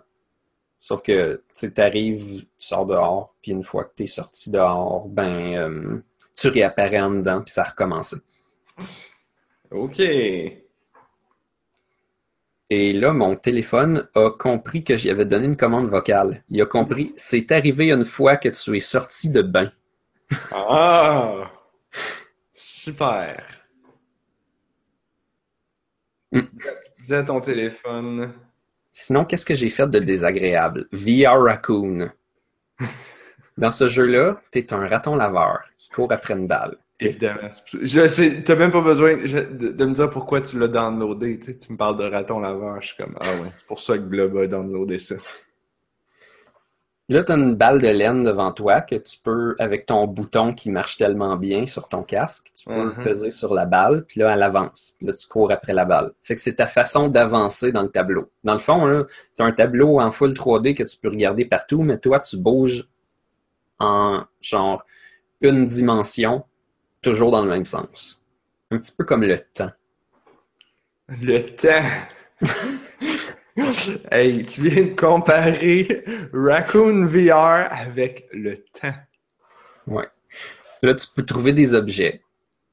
[0.78, 5.09] Sauf que tu sais, t'arrives, tu sors dehors, puis une fois que t'es sorti dehors,
[5.09, 6.02] ben euh,
[6.37, 8.16] tu réapparais en dedans, puis ça a recommencé.
[9.71, 10.01] Ok.
[12.75, 16.42] Et là, mon téléphone a compris que j'y avais donné une commande vocale.
[16.49, 19.71] Il a compris, c'est arrivé une fois que tu es sorti de bain.
[20.51, 21.53] Ah!
[22.55, 23.45] Super.
[26.33, 26.40] Mm.
[27.07, 28.33] Dis à ton téléphone.
[28.92, 30.88] Sinon, qu'est-ce que j'ai fait de désagréable?
[30.92, 32.11] VR Raccoon.
[33.58, 36.76] Dans ce jeu-là, t'es un raton laveur qui court après une balle.
[37.00, 37.48] Évidemment.
[37.80, 41.38] Je sais, t'as même pas besoin de, de me dire pourquoi tu l'as downloadé.
[41.38, 42.80] Tu sais, tu me parles de raton laveur.
[42.80, 45.16] Je suis comme, ah ouais, c'est pour ça que Blob a downloadé ça.
[47.08, 50.70] Là, t'as une balle de laine devant toi que tu peux, avec ton bouton qui
[50.70, 53.02] marche tellement bien sur ton casque, tu peux Mhm.
[53.04, 54.94] peser sur la balle, puis là, elle avance.
[54.96, 56.12] Puis là, tu cours après la balle.
[56.22, 58.30] Fait que c'est ta façon d'avancer dans le tableau.
[58.44, 59.04] Dans le fond, là,
[59.36, 62.88] t'as un tableau en full 3D que tu peux regarder partout, mais toi, tu bouges
[63.78, 64.85] en genre
[65.40, 66.44] une dimension,
[67.02, 68.22] toujours dans le même sens.
[68.70, 69.72] Un petit peu comme le temps.
[71.08, 71.82] Le temps.
[74.11, 78.94] hey, tu viens de comparer Raccoon VR avec le temps.
[79.87, 80.08] Ouais.
[80.82, 82.22] Là, tu peux trouver des objets,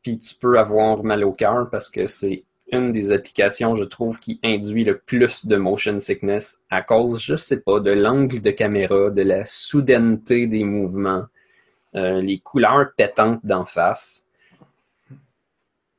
[0.03, 4.19] puis tu peux avoir mal au cœur parce que c'est une des applications, je trouve,
[4.19, 8.51] qui induit le plus de motion sickness à cause, je sais pas, de l'angle de
[8.51, 11.25] caméra, de la soudaineté des mouvements,
[11.95, 14.27] euh, les couleurs pétantes d'en face.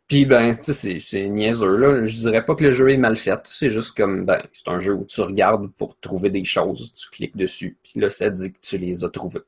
[0.08, 2.04] Puis, ben, tu sais, c'est- niaiseux, là.
[2.04, 3.40] Je dirais pas que le jeu est mal fait.
[3.44, 7.08] C'est juste comme, ben, c'est un jeu où tu regardes pour trouver des choses, tu
[7.10, 9.40] cliques dessus, puis là, ça dit que tu les as trouvées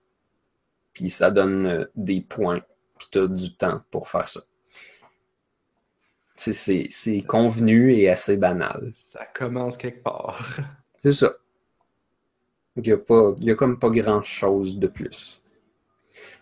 [0.93, 2.61] puis ça donne euh, des points,
[2.99, 4.41] puis tu as du temps pour faire ça.
[6.45, 8.91] C'est- C'est c'est convenu et assez banal.
[8.95, 10.45] Ça commence quelque part.
[11.03, 11.33] C'est ça.
[12.77, 15.41] Il n'y a, pas- il y a comme pas grand-chose de plus.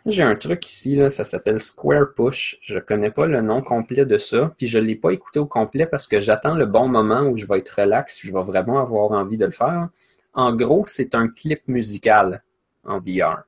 [0.06, 2.58] J'ai un truc ici, là, ça s'appelle Square Push.
[2.62, 5.86] Je connais pas le nom complet de ça, puis je l'ai pas écouté au complet
[5.86, 9.10] parce que j'attends le bon moment où je vais être relax, je vais vraiment avoir
[9.12, 9.88] envie de le faire.
[10.32, 12.42] En gros, c'est un clip musical
[12.84, 13.42] en VR.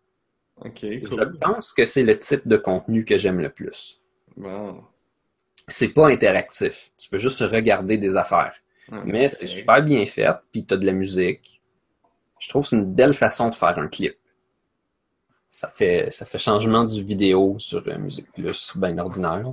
[0.56, 4.00] Ok, Je pense que c'est le type de contenu que j'aime le plus.
[4.36, 4.82] Bon.
[5.68, 6.90] C'est pas interactif.
[6.98, 8.54] Tu peux juste regarder des affaires.
[8.90, 11.60] Ouais, Mais c'est super bien fait, puis t'as de la musique.
[12.38, 14.16] Je trouve que c'est une belle façon de faire un clip.
[15.48, 19.52] Ça fait, ça fait changement du vidéo sur euh, Musique Plus, bien ordinaire.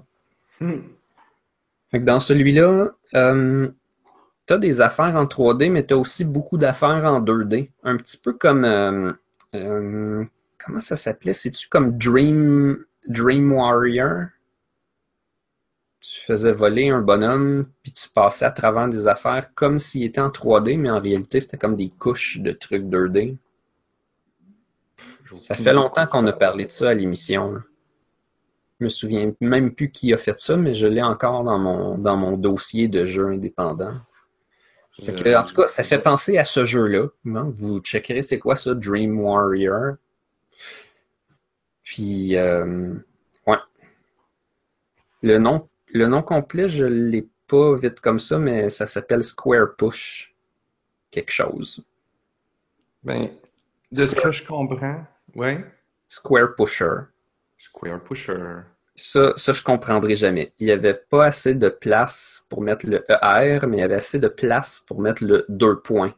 [0.60, 0.80] Hmm.
[1.92, 3.70] Fait que dans celui-là, euh,
[4.46, 7.70] t'as des affaires en 3D, mais t'as aussi beaucoup d'affaires en 2D.
[7.84, 8.64] Un petit peu comme...
[8.64, 9.12] euh,
[9.56, 10.24] euh,
[10.64, 11.34] comment ça s'appelait?
[11.34, 14.28] C'est-tu comme Dream, Dream Warrior?
[16.02, 20.22] Tu faisais voler un bonhomme, puis tu passais à travers des affaires comme s'il était
[20.22, 23.38] en 3D, mais en réalité, c'était comme des couches de trucs 2D.
[25.26, 27.62] J'ai Ça fait longtemps qu'on a parlé de ça à l'émission.
[28.80, 31.98] Je me souviens même plus qui a fait ça, mais je l'ai encore dans mon,
[31.98, 33.96] dans mon dossier de jeux indépendants.
[35.04, 37.08] Fait que, en tout cas, ça fait penser à ce jeu-là.
[37.24, 39.96] Vous checkerez c'est quoi ça, Dream Warrior.
[41.84, 42.94] Puis, euh,
[43.48, 43.58] ouais.
[45.22, 49.76] Le nom, le nom complet, je l'ai pas vite comme ça, mais ça s'appelle Square
[49.76, 50.36] Push.
[51.12, 51.84] Quelque chose.
[53.04, 53.30] Ben,
[53.92, 55.66] de ce que je comprends, ouais.
[56.08, 57.08] Square Pusher.
[57.58, 58.62] Square Pusher.
[58.96, 60.54] Ça, ça, je comprendrai jamais.
[60.60, 63.96] Il n'y avait pas assez de place pour mettre le ER, mais il y avait
[63.96, 66.14] assez de place pour mettre le deux points.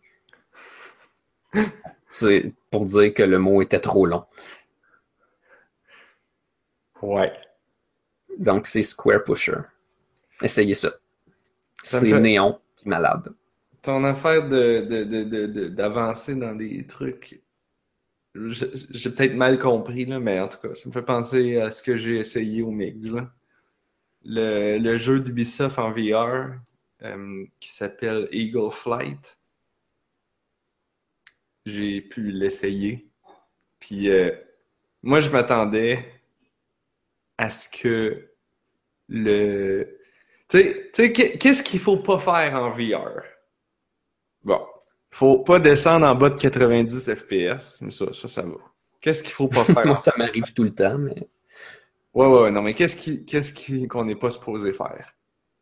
[2.10, 4.26] C'est pour dire que le mot était trop long.
[7.02, 7.32] Ouais.
[8.38, 9.58] Donc, c'est Square Pusher.
[10.42, 10.92] Essayez ça.
[11.84, 13.34] C'est fait- néon puis malade.
[13.82, 17.42] Ton affaire de, de, de, de, de- d'avancer dans des trucs,
[18.36, 21.82] j'ai peut-être mal compris, là, mais en tout cas, ça me fait penser à ce
[21.84, 23.12] que j'ai essayé au Mix.
[23.12, 23.32] là.
[24.24, 26.54] Le, le jeu d'Ubisoft en VR
[27.04, 29.40] euh, qui s'appelle Eagle Flight.
[31.66, 33.08] J'ai pu l'essayer.
[33.80, 34.32] Puis euh,
[35.02, 36.06] moi, je m'attendais
[37.42, 38.30] à ce que
[39.10, 39.98] le.
[40.48, 40.60] Tu
[40.94, 43.24] sais, qu'est-ce qu'il faut pas faire en VR?
[44.44, 44.62] Bon,
[45.10, 48.58] faut pas descendre en bas de 90 FPS, mais ça, ça, ça va.
[49.00, 49.86] Qu'est-ce qu'il faut pas faire?
[49.86, 51.16] Moi, ça m'arrive tout le temps, mais.
[52.14, 55.16] Ouais, ouais, non, mais qu'est-ce qui, qu'est-ce qu'on n'est pas supposé faire?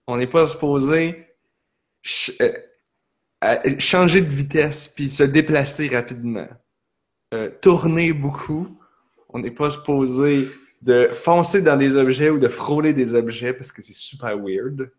[0.07, 1.27] On n'est pas supposé
[2.41, 2.51] euh,
[3.77, 6.47] changer de vitesse puis se déplacer rapidement.
[7.33, 8.67] Euh, tourner beaucoup.
[9.29, 10.49] On n'est pas supposé
[10.81, 14.91] de foncer dans des objets ou de frôler des objets parce que c'est super weird.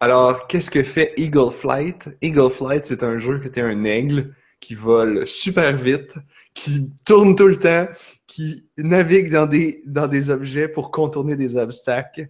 [0.00, 2.10] Alors, qu'est-ce que fait Eagle Flight?
[2.20, 6.18] Eagle Flight, c'est un jeu que tu es un aigle qui vole super vite,
[6.54, 7.86] qui tourne tout le temps,
[8.26, 12.28] qui navigue dans des, dans des objets pour contourner des obstacles.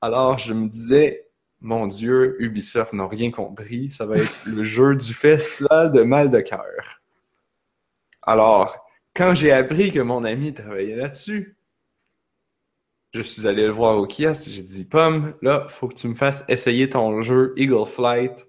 [0.00, 1.28] Alors, je me disais,
[1.60, 3.90] mon Dieu, Ubisoft n'a rien compris.
[3.90, 7.00] Ça va être le jeu du festival de mal de cœur.
[8.22, 8.81] Alors,
[9.14, 11.56] quand j'ai appris que mon ami travaillait là-dessus,
[13.12, 14.48] je suis allé le voir au kiosque.
[14.48, 18.48] J'ai dit, Pomme, là, faut que tu me fasses essayer ton jeu Eagle Flight.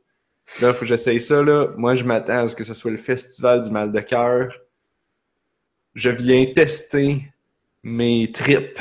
[0.62, 1.68] Là, faut que j'essaye ça, là.
[1.78, 4.58] Moi, je m'attends à ce que ce soit le festival du mal de cœur.
[5.96, 7.24] Je viens tester
[7.84, 8.80] mes tripes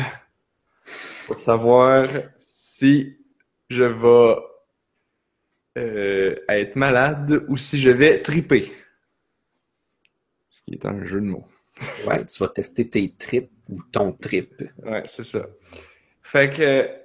[1.26, 3.18] pour savoir si
[3.68, 4.36] je vais
[5.78, 8.72] euh, être malade ou si je vais triper.
[10.50, 11.46] Ce qui est un jeu de mots.
[12.06, 14.62] Ouais, tu vas tester tes tripes ou ton trip.
[14.84, 15.46] Ouais, c'est ça.
[16.22, 17.02] Fait que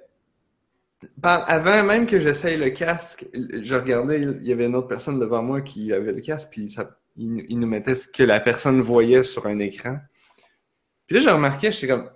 [1.22, 5.42] avant même que j'essaye le casque, je regardais, il y avait une autre personne devant
[5.42, 9.22] moi qui avait le casque, puis ça, il, nous mettait ce que la personne voyait
[9.22, 9.98] sur un écran.
[11.06, 12.10] Puis là, j'ai remarqué, j'étais comme,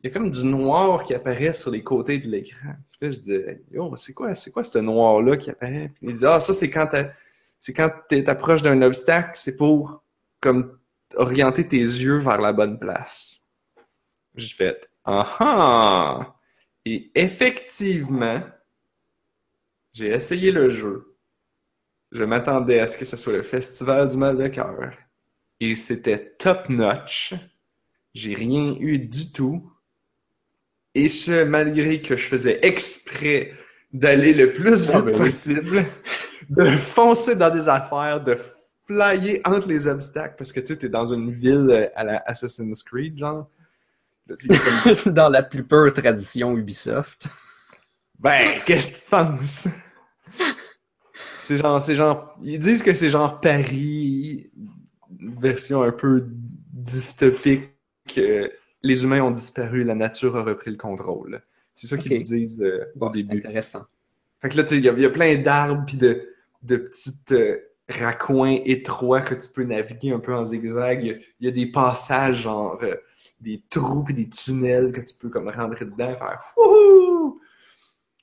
[0.00, 2.74] il y a comme du noir qui apparaît sur les côtés de l'écran.
[2.92, 5.92] Puis là, je disais, yo, c'est quoi, c'est quoi ce noir-là qui apparaît?
[5.94, 6.88] Puis il dit, ah, ça, c'est quand
[7.60, 10.02] c'est quand t'approches d'un obstacle, c'est pour,
[10.40, 10.78] comme,
[11.16, 13.48] orienter tes yeux vers la bonne place.
[14.34, 16.36] J'ai fait, ah ah!
[16.84, 18.42] Et effectivement,
[19.92, 21.16] j'ai essayé le jeu.
[22.12, 24.92] Je m'attendais à ce que ce soit le festival du mal de cœur.
[25.60, 27.34] Et c'était top notch.
[28.12, 29.72] J'ai rien eu du tout.
[30.94, 33.52] Et ce, malgré que je faisais exprès
[33.92, 35.86] d'aller le plus ah, vite ben possible,
[36.50, 38.36] de foncer dans des affaires, de
[38.86, 42.22] flyer entre les obstacles, parce que tu sais, t'es dans une ville euh, à la
[42.26, 43.48] Assassin's Creed, genre.
[45.06, 47.26] dans la plus pure tradition Ubisoft.
[48.18, 49.68] Ben, qu'est-ce que tu penses?
[51.38, 54.50] c'est genre, c'est genre, ils disent que c'est genre Paris,
[55.20, 57.70] version un peu dystopique,
[58.14, 58.50] que
[58.82, 61.42] les humains ont disparu, la nature a repris le contrôle.
[61.74, 63.40] C'est ça qu'ils disent euh, au début.
[63.40, 63.84] C'est intéressant.
[64.40, 66.28] Fait que là, tu sais, il y, a plein d'arbres puis de,
[66.62, 71.04] de petites euh, raccoins étroits que tu peux naviguer un peu en zigzag.
[71.40, 72.94] Il y, a des passages, genre euh,
[73.40, 77.40] des trous et des tunnels que tu peux comme rentrer dedans et faire Wouhou!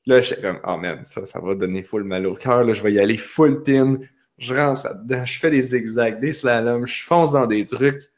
[0.08, 2.64] Là, je suis comme, oh man, ça, ça va donner full mal au cœur.
[2.64, 3.98] Là, je vais y aller full pin.
[4.40, 8.10] Je rentre là-dedans, je fais des zigzags, des slaloms, je fonce dans des trucs.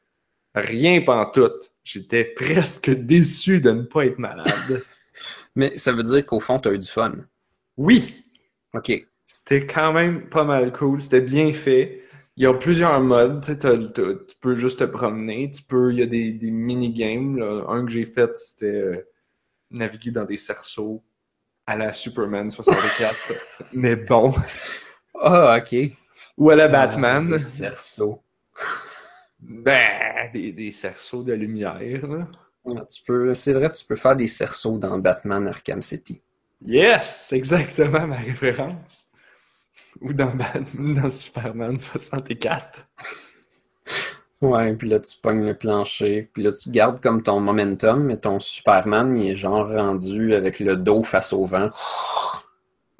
[0.55, 1.73] Rien pantoute.
[1.83, 4.83] J'étais presque déçu de ne pas être malade.
[5.55, 7.13] Mais ça veut dire qu'au fond, tu as eu du fun.
[7.75, 8.23] Oui.
[8.73, 9.05] OK.
[9.45, 11.01] C'était quand même pas mal cool.
[11.01, 12.01] C'était bien fait.
[12.37, 13.43] Il y a plusieurs modes.
[13.43, 15.51] Tu, tu peux juste te promener.
[15.51, 17.41] Tu peux, il y a des, des mini-games.
[17.67, 19.07] Un que j'ai fait, c'était euh,
[19.69, 21.03] naviguer dans des cerceaux
[21.67, 23.33] à la Superman 64.
[23.73, 24.33] Mais bon.
[25.19, 25.75] Ah, OK.
[26.37, 27.31] Ou à la ah, Batman.
[27.31, 28.21] des cerceaux.
[29.39, 32.01] Ben, des, des cerceaux de lumière.
[32.89, 36.21] tu peux, c'est vrai, tu peux faire des cerceaux dans Batman Arkham City.
[36.65, 39.07] Yes, exactement ma référence.
[40.01, 40.31] Ou dans,
[40.73, 42.87] dans Superman 64.
[44.43, 48.17] Ouais, puis là, tu pognes le plancher, puis là, tu gardes comme ton momentum, mais
[48.17, 51.69] ton Superman, il est genre rendu avec le dos face au vent.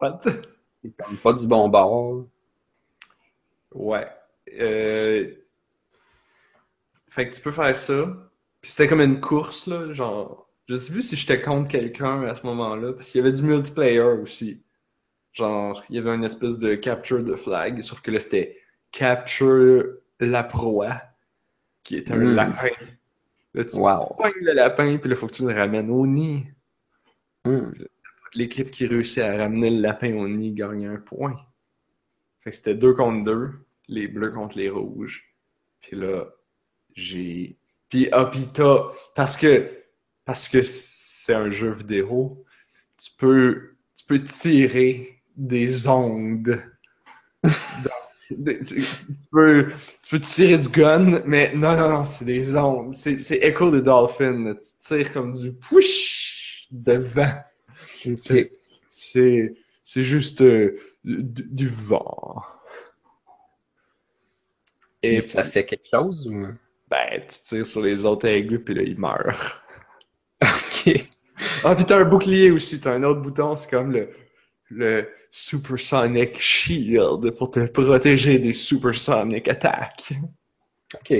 [0.00, 0.22] What?
[0.82, 2.24] Il comme pas du bon bord.
[3.74, 4.08] Ouais.
[4.58, 5.34] Euh...
[7.10, 8.16] Fait que tu peux faire ça.
[8.62, 10.48] Puis c'était comme une course, là, genre...
[10.68, 13.42] Je sais plus si j'étais contre quelqu'un à ce moment-là, parce qu'il y avait du
[13.42, 14.64] multiplayer aussi.
[15.36, 18.56] Genre, il y avait une espèce de capture de flag, sauf que là, c'était
[18.90, 19.84] capture
[20.18, 20.96] la proie,
[21.84, 22.34] qui est un hmm.
[22.34, 22.70] lapin.
[23.54, 24.16] Là, tu wow.
[24.40, 26.46] le lapin, puis là, il faut que tu le ramènes au nid.
[27.46, 27.70] Mm.
[28.34, 31.36] L'équipe qui réussit à ramener le lapin au nid gagne un point.
[32.40, 35.34] Fait que c'était deux contre deux les bleus contre les rouges.
[35.80, 36.26] Puis là,
[36.94, 37.58] j'ai.
[37.88, 38.90] Puis, ah, puis t'as.
[39.14, 39.70] Parce que.
[40.24, 42.44] Parce que c'est un jeu vidéo,
[42.98, 43.76] tu peux.
[43.96, 46.62] Tu peux tirer des ondes
[48.28, 49.68] Tu, tu peux,
[50.02, 52.92] tu peux tirer du gun, mais non, non, non, c'est des ondes.
[52.92, 54.54] C'est, c'est Echo the Dolphin.
[54.54, 57.40] Tu tires comme du push de vent.
[58.90, 62.42] C'est, c'est juste euh, du, du vent.
[65.02, 66.46] Et Et ça fait quelque chose ou...
[66.90, 69.62] ben, tu tires sur les autres aigus, puis là, ils meurent.
[70.42, 71.06] Ok.
[71.64, 74.10] Ah, puis t'as un bouclier aussi, t'as un autre bouton, c'est comme le,
[74.68, 80.12] le Supersonic Shield pour te protéger des Supersonic attaques.
[80.94, 81.14] Ok.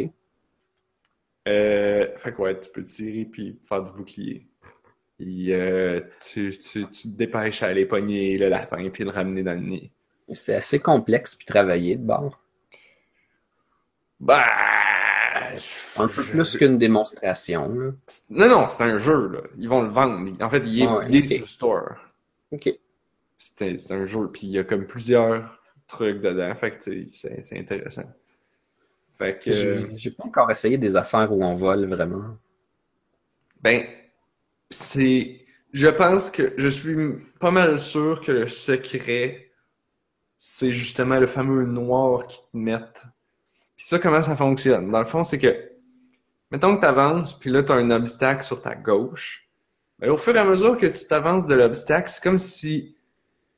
[1.48, 4.46] Euh, fait que ouais, tu peux tirer puis faire du bouclier.
[5.20, 9.42] Et, euh, tu, tu, tu te dépêches à aller pogner le lapin puis le ramener
[9.42, 9.90] dans le nid.
[10.32, 12.40] C'est assez complexe puis travaillé de bord.
[14.18, 14.44] Bah!
[15.96, 17.68] Un peu plus qu'une démonstration.
[17.68, 17.90] Là.
[18.30, 19.40] Non, non, c'est un jeu, là.
[19.58, 20.30] Ils vont le vendre.
[20.42, 21.30] En fait, il est, Ah ouais, il est ok.
[21.30, 21.88] sur le store.
[22.50, 22.78] Ok.
[23.36, 26.54] C'est un, jeu, puis il y a comme plusieurs trucs dedans.
[26.54, 28.10] Fait que c'est intéressant.
[29.18, 32.36] Fait que, J'ai j'ai pas encore essayé des affaires où on vole vraiment.
[33.62, 33.84] ben,
[34.70, 35.40] c'est.
[35.72, 36.96] Je pense que je suis
[37.38, 39.50] pas mal sûr que le secret,
[40.38, 43.04] c'est justement le fameux noir qu'ils te mettent.
[43.76, 44.90] Puis ça, comment ça fonctionne?
[44.90, 45.72] Dans le fond, c'est que,
[46.50, 49.50] mettons que tu avances, puis là, tu as un obstacle sur ta gauche.
[49.98, 52.95] Ben, au fur et à mesure que tu t'avances de l'obstacle, c'est comme si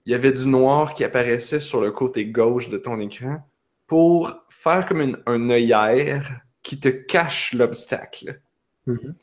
[0.08, 3.46] il y avait du noir qui apparaissait sur le côté gauche de ton écran
[3.86, 8.40] pour faire comme une, un œillère qui te cache l'obstacle.
[8.86, 9.14] Mhm.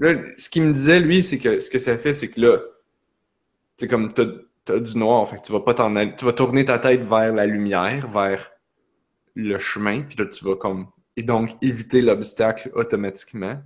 [0.00, 2.58] Là, ce qu'il me disait, lui, c'est que ce que ça fait, c'est que là,
[3.76, 4.26] c'est comme t'as,
[4.64, 7.04] t'as du noir, fait que tu vas pas t'en aller, tu vas tourner ta tête
[7.04, 8.50] vers la lumière, vers
[9.36, 13.62] le chemin, puis là, tu vas comme, et donc éviter l'obstacle automatiquement.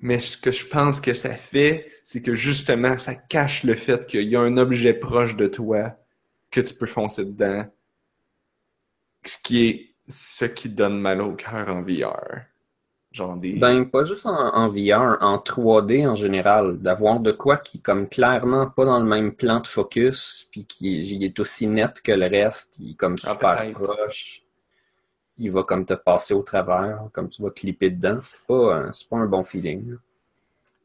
[0.00, 4.06] Mais ce que je pense que ça fait, c'est que justement, ça cache le fait
[4.06, 5.96] qu'il y a un objet proche de toi
[6.50, 7.66] que tu peux foncer dedans.
[9.24, 12.42] Ce qui est ce qui donne mal au cœur en VR.
[13.10, 13.54] Genre des.
[13.54, 17.80] Ben, pas juste en, en VR, en 3D en général, d'avoir de quoi qui est
[17.80, 22.12] comme clairement pas dans le même plan de focus, puis qui est, aussi net que
[22.12, 24.42] le reste, il est comme Ah, super proche.
[25.38, 28.20] Il va comme te passer au travers, comme tu vas clipper dedans.
[28.22, 29.92] C'est pas, un- c'est pas un bon feeling.
[29.92, 29.96] là.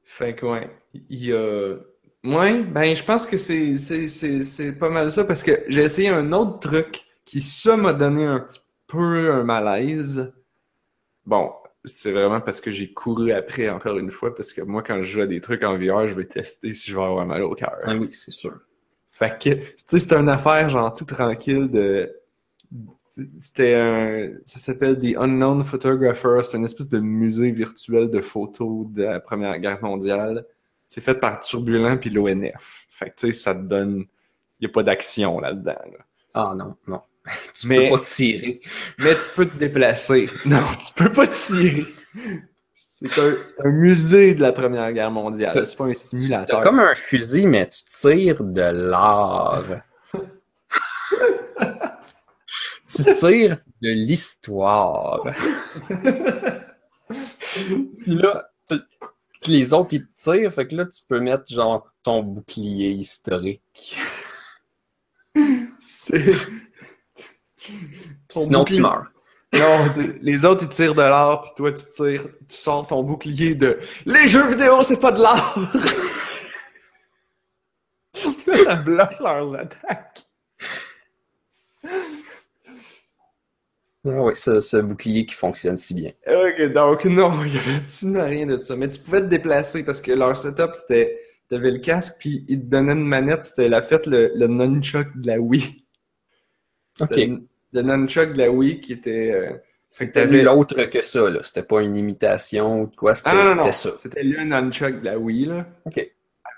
[0.05, 0.69] Fait que ouais,
[1.09, 1.75] il y a...
[2.23, 5.81] Ouais, ben je pense que c'est c'est c'est c'est pas mal ça parce que j'ai
[5.81, 10.33] essayé un autre truc qui ça m'a donné un petit peu un malaise.
[11.25, 11.53] Bon,
[11.85, 15.03] c'est vraiment parce que j'ai couru après encore une fois parce que moi quand je
[15.03, 17.55] joue à des trucs en VR, je vais tester si je vais avoir mal au
[17.55, 17.77] cœur.
[17.83, 18.59] Ah oui, c'est sûr.
[19.11, 22.13] Fait que, tu sais, c'est une affaire genre tout tranquille de.
[23.39, 24.29] C'était un.
[24.45, 26.39] Ça s'appelle The Unknown Photographer.
[26.43, 30.45] C'est une espèce de musée virtuel de photos de la Première Guerre mondiale.
[30.87, 32.85] C'est fait par Turbulent puis l'ONF.
[32.89, 34.05] Fait que, tu sais, ça te donne.
[34.59, 35.71] Il n'y a pas d'action là-dedans.
[35.91, 36.05] là.
[36.33, 37.01] Ah non, non.
[37.53, 38.61] tu Mais- peux pas tirer.
[38.97, 40.29] Mais tu peux te déplacer.
[40.45, 41.85] Non, tu peux pas tirer.
[42.73, 45.67] C'est un, c'est un musée de la Première Guerre mondiale.
[45.67, 46.61] C'est pas un simulateur.
[46.61, 49.65] comme un fusil, mais tu tires de l'art.
[52.95, 55.23] Tu tires de l'histoire.
[57.99, 58.79] Puis là, tu-
[59.51, 63.97] les autres, ils te tirent, fait que là, tu peux mettre genre ton bouclier historique.
[65.79, 66.33] C'est.
[68.29, 69.05] Sinon, tu meurs.
[69.53, 69.85] Non,
[70.21, 73.77] les autres ils tirent de l'art, puis toi tu tires, tu sors ton bouclier de
[74.07, 75.59] les jeux vidéo c'est pas de l'art.
[78.47, 80.22] Là, ça bloque leurs attaques.
[84.05, 86.11] Ah oui, ce, ce bouclier qui fonctionne si bien.
[86.27, 88.75] Ok, donc non, il y avait absolument rien de ça?
[88.75, 92.59] Mais tu pouvais te déplacer parce que leur setup c'était, t'avais le casque puis ils
[92.61, 95.85] te donnaient une manette, c'était la fait le, le nunchuck de la Wii.
[96.99, 97.17] Ok.
[97.17, 99.31] Le- Le nunchuck de la Wii qui était.
[99.31, 99.53] euh,
[99.87, 101.41] C'était l'autre que ça, là.
[101.43, 103.91] C'était pas une imitation ou de quoi, c'était Ah c'était ça.
[103.97, 105.67] C'était le nunchuck de la Wii, là.
[105.85, 105.97] Ok.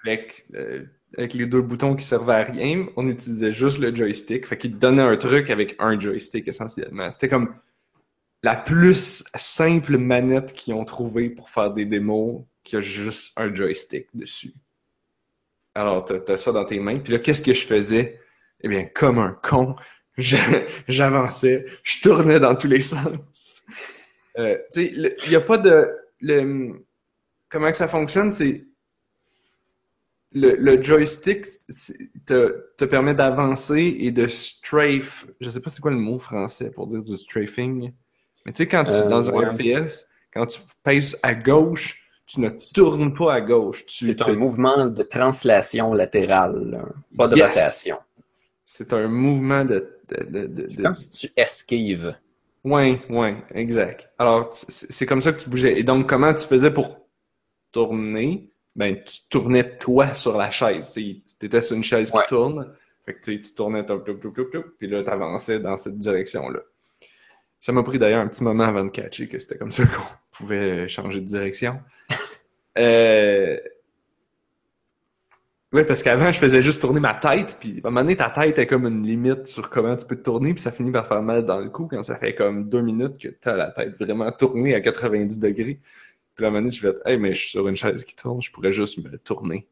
[0.04, 0.84] Avec, euh,
[1.18, 2.88] avec les deux boutons qui servaient à rien.
[2.95, 4.47] On utilisait juste le joystick.
[4.47, 7.09] Fait qu'il donnait un truc avec un joystick, essentiellement.
[7.11, 7.55] C'était comme
[8.43, 13.53] la plus simple manette qu'ils ont trouvée pour faire des démos qui a juste un
[13.53, 14.53] joystick dessus.
[15.74, 16.99] Alors, t'as, t'as ça dans tes mains.
[16.99, 18.20] Puis là, qu'est-ce que je faisais?
[18.61, 19.76] Eh bien, comme un con,
[20.88, 23.63] j'avançais, je tournais dans tous les sens.
[24.38, 25.89] Euh, tu sais, il n'y a pas de...
[26.22, 26.86] Le,
[27.49, 28.66] comment que ça fonctionne, c'est...
[30.36, 31.46] Le, le joystick
[32.26, 35.26] te, te permet d'avancer et de strafe.
[35.40, 37.94] Je sais pas c'est quoi le mot français pour dire du strafing.
[38.46, 39.58] Mais tu sais, quand tu, Euh, dans un.
[39.58, 43.86] FPS, quand tu pèses à gauche, tu ne tournes pas à gauche.
[43.88, 46.84] C'est te- un mouvement de translation latérale,
[47.16, 47.48] pas de Yes.
[47.48, 47.98] rotation.
[48.66, 52.16] C'est un mouvement de, de, comme si tu esquives.
[52.64, 54.12] Ouais, ouais, exact.
[54.18, 55.80] Alors, c'est comme ça que tu bougeais.
[55.80, 56.98] Et donc, comment tu faisais pour
[57.72, 58.52] tourner?
[58.76, 60.91] Ben, tu tournais toi sur la chaise.
[60.91, 62.73] Tu étais sur une chaise qui tourne.
[63.05, 66.59] Fait que tu tournais, puis là, tu avançais dans cette direction-là.
[67.59, 70.03] Ça m'a pris d'ailleurs un petit moment avant de catcher que c'était comme ça qu'on
[70.32, 71.80] pouvait changer de direction.
[72.78, 73.57] Euh...
[75.71, 78.30] Oui, parce qu'avant, je faisais juste tourner ma tête, puis à un moment donné, ta
[78.30, 81.07] tête est comme une limite sur comment tu peux te tourner, puis ça finit par
[81.07, 83.71] faire mal dans le cou quand ça fait comme deux minutes que tu as la
[83.71, 85.80] tête vraiment tournée à 90 degrés.
[86.36, 88.52] Puis moment donné, je vais hey, mais je suis sur une chaise qui tourne, je
[88.52, 89.68] pourrais juste me tourner.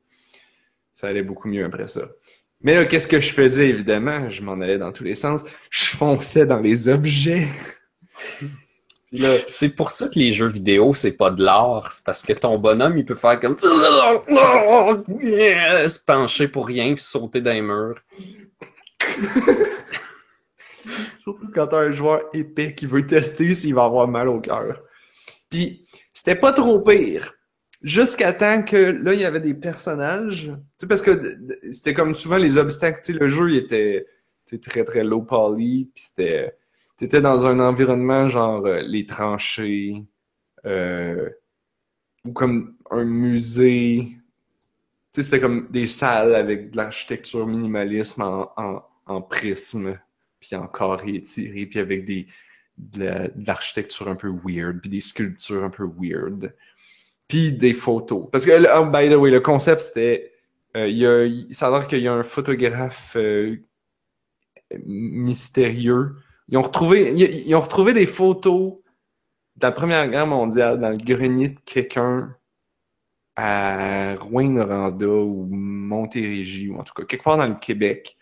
[0.91, 2.07] Ça allait beaucoup mieux après ça.
[2.61, 4.29] Mais là, qu'est-ce que je faisais, évidemment?
[4.29, 5.43] Je m'en allais dans tous les sens.
[5.69, 7.47] Je fonçais dans les objets.
[9.11, 11.91] Là, C'est pour ça que les jeux vidéo, c'est pas de l'art.
[11.91, 13.59] C'est parce que ton bonhomme, il peut faire comme.
[15.87, 18.01] se pencher pour rien puis sauter dans les murs.
[21.11, 24.81] Surtout quand t'as un joueur épais qui veut tester s'il va avoir mal au cœur.
[25.51, 25.82] Puis,
[26.13, 27.33] c'était pas trop pire.
[27.81, 30.43] Jusqu'à temps que, là, il y avait des personnages.
[30.45, 31.21] Tu sais, parce que
[31.69, 33.01] c'était comme souvent les obstacles.
[33.03, 34.05] Tu sais, le jeu, il était,
[34.61, 35.89] très, très low poly.
[35.93, 36.55] Puis c'était...
[36.95, 40.05] T'étais dans un environnement genre euh, les tranchées,
[40.65, 41.27] euh,
[42.23, 44.09] ou comme un musée.
[45.11, 49.99] Tu sais, c'était comme des salles avec de l'architecture minimalisme en, en, en prisme
[50.39, 52.27] puis en carré étiré, puis avec des,
[52.77, 56.55] de la- de l'architecture un peu weird, puis des sculptures un peu weird,
[57.27, 58.27] puis des photos.
[58.31, 60.31] Parce que, oh, by the way, le concept, c'était...
[60.75, 63.57] euh, il y ça a qu'il y a un photographe euh,
[64.85, 66.15] mystérieux.
[66.49, 68.75] Ils ont, retrouvé, ils, ils ont retrouvé des photos
[69.55, 72.35] de la Première Guerre mondiale dans le grenier de quelqu'un
[73.35, 78.17] à Rouyn-Noranda ou Montérégie, ou en tout cas, quelque part dans le Québec.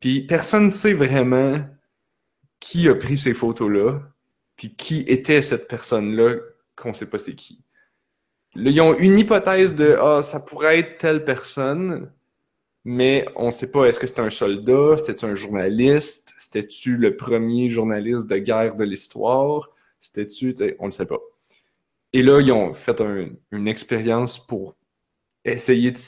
[0.00, 1.58] Puis personne ne sait vraiment
[2.60, 4.00] qui a pris ces photos-là,
[4.56, 6.36] puis qui était cette personne-là,
[6.76, 7.60] qu'on sait pas c'est qui.
[8.54, 12.10] Là, ils ont une hypothèse de ah, ça pourrait être telle personne,
[12.84, 17.68] mais on sait pas est-ce que c'était un soldat, c'était un journaliste, c'était-tu le premier
[17.68, 21.18] journaliste de guerre de l'histoire, c'était-tu, on le sait pas.
[22.12, 24.76] Et là, ils ont fait un- une expérience pour
[25.44, 25.98] essayer de,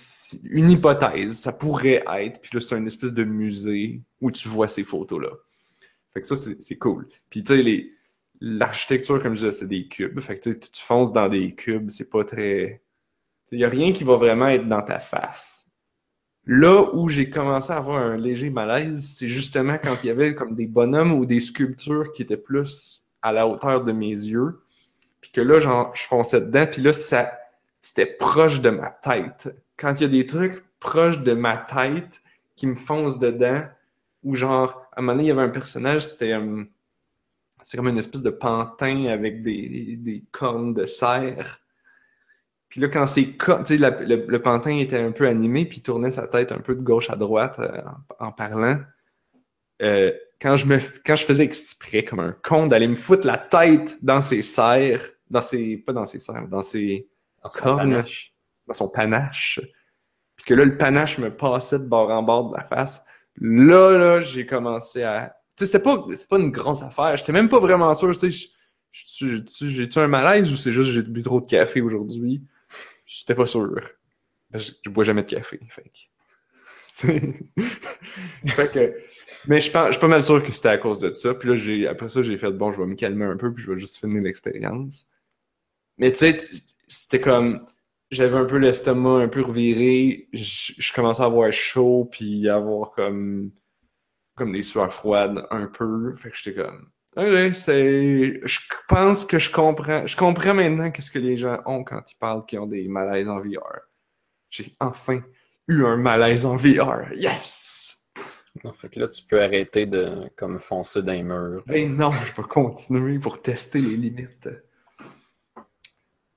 [0.51, 4.69] une hypothèse, ça pourrait être, puis là, c'est une espèce de musée où tu vois
[4.69, 5.31] ces photos-là.
[6.13, 7.09] Fait que ça, c'est cool.
[7.31, 7.91] Puis tu sais,
[8.41, 10.19] l'architecture, comme je disais, c'est des cubes.
[10.21, 12.83] Fait que tu fonces dans des cubes, c'est pas très...
[13.51, 15.71] Il y a rien qui va vraiment être dans ta face.
[16.45, 20.35] Là où j'ai commencé à avoir un léger malaise, c'est justement quand il y avait
[20.35, 24.61] comme des bonhommes ou des sculptures qui étaient plus à la hauteur de mes yeux.
[25.21, 27.33] Puis que là, genre, je fonçais dedans, puis là, ça,
[27.81, 29.51] c'était proche de ma tête.
[29.77, 32.23] Quand il y a des trucs proches de ma tête
[32.57, 33.65] qui me foncent dedans,
[34.23, 36.65] ou genre, un moment donné, il y avait un personnage, c'était euh,
[37.63, 41.61] c'est comme une espèce de pantin avec des, des cornes de cerf.
[42.69, 45.65] Puis là, quand c'est co- tu sais, la- le, le pantin était un peu animé,
[45.67, 47.81] puis il tournait sa tête un peu de gauche à droite euh,
[48.21, 48.79] en, en parlant.
[49.83, 53.39] Euh, quand je me quand je faisais exprès comme un con d'aller me foutre la
[53.39, 57.09] tête dans ses serres, dans ses pas dans ses serres, dans ses
[57.43, 57.79] dans son Corne.
[57.91, 58.35] panache.
[58.67, 59.61] dans son panache,
[60.37, 63.03] puis que là le panache me passait de bord en bord de la face.
[63.41, 67.49] Là là, j'ai commencé à tu sais c'était pas pas une grosse affaire, j'étais même
[67.49, 68.49] pas vraiment sûr, tu sais
[68.93, 72.43] j'ai-tu un malaise ou c'est juste j'ai bu trop de café aujourd'hui?
[73.07, 73.81] J'étais pas sûr.
[74.53, 75.99] Je, bois jamais de café, fait que
[78.49, 78.95] fait
[79.47, 81.33] mais je pense, je suis pas mal sûr que c'était à cause de ça.
[81.35, 83.63] Puis là, j'ai, après ça, j'ai fait bon, je vais me calmer un peu, puis
[83.63, 85.07] je vais juste finir l'expérience.
[85.99, 86.39] Mais tu sais,
[86.89, 87.67] c'était comme,
[88.11, 92.57] j'avais un peu l'estomac un peu reviré, je, je commençais à avoir chaud, puis à
[92.57, 93.53] avoir comme,
[94.37, 96.15] comme des sueurs froides un peu.
[96.17, 101.11] Fait que j'étais comme, ok, c'est, je pense que je comprends, je comprends maintenant qu'est-ce
[101.11, 103.81] que les gens ont quand ils parlent qu'ils ont des malaises en VR.
[104.51, 105.21] J'ai enfin
[105.67, 107.13] eu un malaise en VR.
[107.15, 108.07] Yes!
[108.65, 111.63] Non, fait que là, tu peux arrêter de comme foncer dans les murs.
[111.67, 114.49] Mais non, je vais continuer pour tester les limites.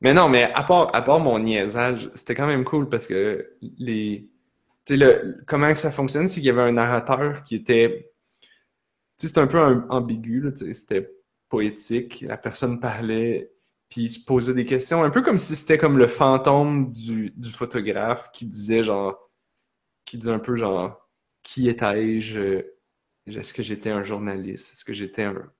[0.01, 3.55] Mais non, mais à part, à part mon niaisage, c'était quand même cool parce que
[3.77, 4.29] les.
[4.85, 8.11] Tu sais, le, comment ça fonctionne, c'est qu'il y avait un narrateur qui était.
[8.41, 8.47] Tu
[9.17, 11.11] sais, c'était un peu ambigu, c'était
[11.49, 12.21] poétique.
[12.27, 13.51] La personne parlait,
[13.89, 17.49] puis se posait des questions, un peu comme si c'était comme le fantôme du, du
[17.51, 19.29] photographe qui disait genre.
[20.05, 21.09] Qui disait un peu genre.
[21.43, 22.63] Qui étais-je?
[23.27, 24.73] Est-ce que j'étais un journaliste?
[24.73, 25.51] Est-ce que j'étais un.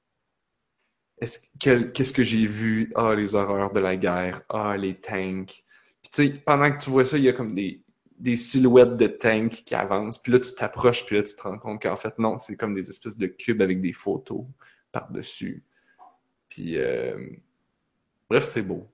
[1.60, 2.92] Qu'est-ce que j'ai vu?
[2.96, 4.42] Ah, les horreurs de la guerre.
[4.50, 5.64] Ah, les tanks.
[6.02, 7.84] Puis tu sais, pendant que tu vois ça, il y a comme des,
[8.18, 10.18] des silhouettes de tanks qui avancent.
[10.18, 12.74] Puis là, tu t'approches, puis là, tu te rends compte qu'en fait, non, c'est comme
[12.74, 14.46] des espèces de cubes avec des photos
[14.92, 15.64] par-dessus.
[16.50, 17.30] Puis, euh,
[18.30, 18.92] bref, c'est beau.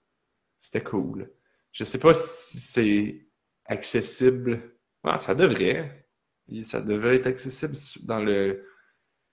[0.60, 1.32] C'était cool.
[1.72, 3.26] Je sais pas si c'est
[3.66, 4.74] accessible.
[5.04, 6.06] Ah, ça devrait.
[6.64, 7.74] Ça devrait être accessible
[8.06, 8.66] dans le.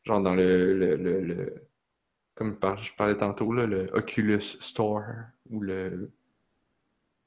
[0.05, 0.75] Genre dans le.
[0.77, 1.69] le, le,
[2.35, 5.05] comme je parlais tantôt, là, le Oculus Store
[5.51, 6.11] ou le.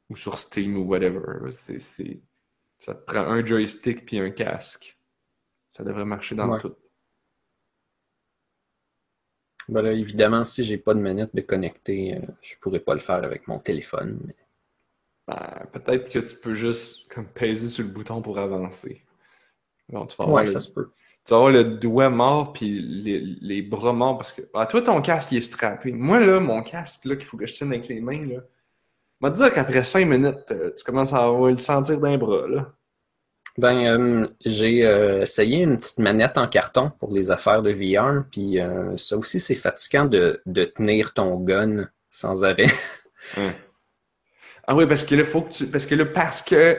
[0.09, 1.51] ou sur Steam ou whatever.
[1.51, 1.79] C'est,
[2.79, 4.97] ça te prend un joystick puis un casque.
[5.71, 6.75] Ça devrait marcher dans tout.
[9.69, 13.01] Ben là, évidemment, si j'ai pas de manette de connecter, euh, je pourrais pas le
[13.01, 14.21] faire avec mon téléphone.
[14.25, 14.35] Mais...
[15.27, 19.03] Ben, peut-être que tu peux juste comme peser sur le bouton pour avancer.
[19.89, 20.89] Bon, tu vas ouais, ça se peut.
[21.27, 24.43] Tu vas avoir le doigt mort puis les, les bras morts parce que.
[24.53, 25.91] Ah, toi, ton casque il est strappé.
[25.91, 28.39] Moi, là, mon casque, là, qu'il faut que je tienne avec les mains, là.
[29.19, 32.17] On va te dire qu'après cinq minutes, euh, tu commences à avoir le sentir d'un
[32.17, 32.71] bras, là.
[33.57, 38.23] Ben, euh, j'ai euh, essayé une petite manette en carton pour les affaires de VR,
[38.31, 38.59] puis
[38.97, 42.71] ça aussi, c'est fatigant de, de, tenir ton gun sans arrêt.
[44.69, 45.65] Ah oui, parce que là, faut que tu.
[45.67, 46.77] Parce que là, parce que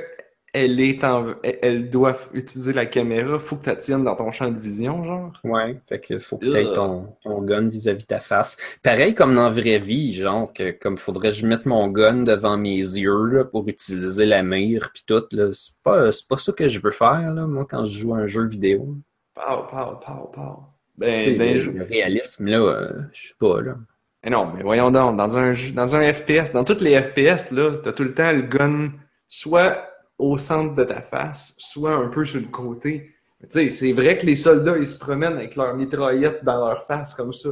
[0.52, 1.34] elle est en...
[1.42, 5.04] elle doit utiliser la caméra, faut que tu la tiennes dans ton champ de vision,
[5.04, 5.32] genre.
[5.44, 8.56] Ouais, fait que faut peut-être ton, ton gun vis-à-vis de ta face.
[8.82, 12.22] Pareil comme dans la vraie vie, genre que comme faudrait que je mette mon gun
[12.22, 16.68] devant mes yeux là, pour utiliser la mire puis tout c'est pas pas ça que
[16.68, 18.96] je veux faire là, moi quand je joue à un jeu vidéo.
[19.34, 20.64] Pow, pow, pow, pow.
[20.96, 23.76] Ben, le, le, réalisme là, euh, je sais pas là.
[24.24, 27.76] Mais non, mais voyons donc, dans un dans un FPS, dans toutes les FPS là,
[27.84, 28.90] t'as tout le temps le gun
[29.28, 29.87] soit
[30.18, 33.10] au centre de ta face, soit un peu sur le côté.
[33.40, 36.84] Tu sais, c'est vrai que les soldats, ils se promènent avec leur mitraillette dans leur
[36.84, 37.50] face comme ça.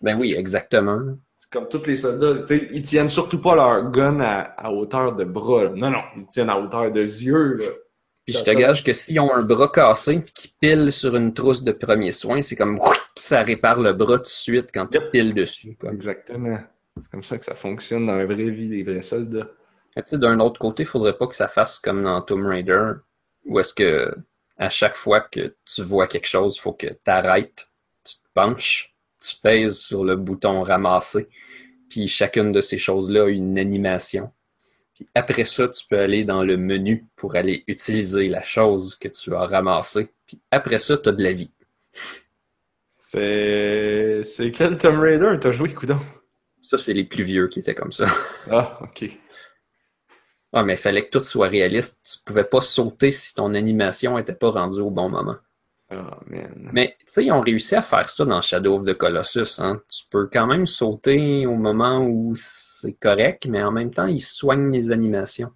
[0.00, 1.00] Ben oui, exactement.
[1.34, 2.44] C'est comme tous les soldats.
[2.72, 5.70] Ils tiennent surtout pas leur gun à, hauteur de bras.
[5.74, 7.54] Non, non, ils tiennent à hauteur de yeux.
[7.54, 7.64] Là.
[8.24, 11.34] Puis je te gage que s'ils ont un bras cassé et qu'ils pilent sur une
[11.34, 12.80] trousse de premiers soins, c'est comme
[13.16, 15.76] ça répare le bras tout de suite quand tu piles dessus.
[15.84, 16.58] Exactement.
[17.00, 19.48] C'est comme ça que ça fonctionne dans la vraie vie des vrais soldats.
[20.12, 22.92] D'un autre côté, il faudrait pas que ça fasse comme dans Tomb Raider,
[23.44, 24.12] où est-ce que
[24.56, 27.68] à chaque fois que tu vois quelque chose, il faut que tu arrêtes,
[28.04, 31.28] tu te penches, tu pèses sur le bouton ramasser,
[31.88, 34.32] puis chacune de ces choses-là a une animation.
[34.94, 39.08] Puis après ça, tu peux aller dans le menu pour aller utiliser la chose que
[39.08, 40.08] tu as ramassée.
[40.26, 41.50] Puis après ça, tu as de la vie.
[42.96, 44.22] C'est.
[44.24, 45.36] C'est quel Tomb Raider?
[45.40, 45.98] T'as joué, coudon?
[46.62, 48.06] Ça, c'est les plus vieux qui étaient comme ça.
[48.50, 49.10] Ah, ok.
[50.56, 52.00] Ah, mais il fallait que tout soit réaliste.
[52.04, 55.34] Tu pouvais pas sauter si ton animation était pas rendue au bon moment.
[55.90, 55.96] Oh,
[56.28, 56.70] man.
[56.72, 59.58] Mais tu sais, ils ont réussi à faire ça dans Shadow of the Colossus.
[59.58, 59.82] Hein.
[59.88, 64.20] Tu peux quand même sauter au moment où c'est correct, mais en même temps, ils
[64.20, 65.50] soignent les animations.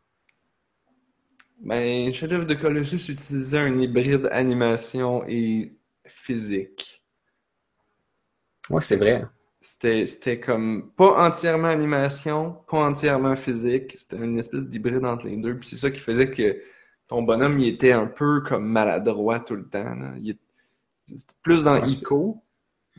[1.60, 5.76] Ben, Shadow of the Colossus utilisait un hybride animation et
[6.06, 7.04] physique.
[8.68, 9.22] Ouais, c'est vrai.
[9.80, 13.94] C'était comme pas entièrement animation, pas entièrement physique.
[13.96, 15.56] C'était une espèce d'hybride entre les deux.
[15.56, 16.60] Puis c'est ça qui faisait que
[17.06, 19.94] ton bonhomme, il était un peu comme maladroit tout le temps.
[19.94, 20.14] Là.
[20.20, 20.40] Il était
[21.42, 22.42] plus dans Ico.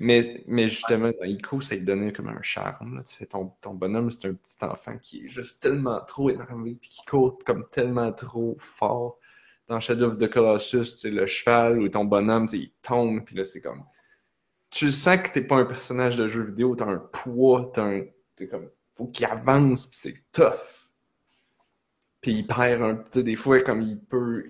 [0.01, 2.95] Mais, mais justement, dans Ico, ça lui donnait comme un charme.
[2.95, 3.03] Là.
[3.03, 6.77] Tu fais ton, ton bonhomme, c'est un petit enfant qui est juste tellement trop énervé
[6.79, 9.19] puis qui court comme tellement trop fort.
[9.67, 13.43] Dans Shadow of the Colossus, c'est le cheval ou ton bonhomme, il tombe, puis là,
[13.43, 13.83] c'est comme
[14.79, 18.05] tu sens que t'es pas un personnage de jeu vidéo, t'as un poids, t'as un.
[18.37, 18.69] T'es comme.
[18.95, 20.89] Faut qu'il avance, pis c'est tough.
[22.21, 24.45] Puis il perd un petit des fois comme il peut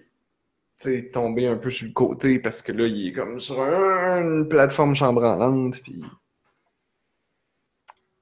[0.78, 4.48] sais, tomber un peu sur le côté parce que là, il est comme sur une
[4.48, 6.04] plateforme chambranlante, puis.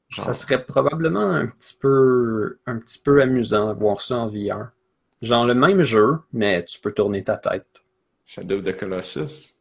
[0.09, 4.69] Ça serait probablement un petit peu un petit peu amusant de voir ça en VR.
[5.21, 7.67] Genre le même jeu, mais tu peux tourner ta tête.
[8.25, 9.56] Shadow of the Colossus.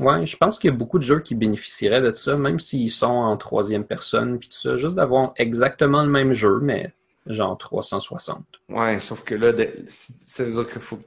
[0.00, 2.90] Ouais, je pense qu'il y a beaucoup de jeux qui bénéficieraient de ça, même s'ils
[2.90, 6.92] sont en troisième personne, puis tout ça, juste d'avoir exactement le même jeu, mais
[7.26, 8.44] genre 360.
[8.70, 9.52] Ouais, sauf que là,
[9.86, 10.98] c'est-à-dire que faut...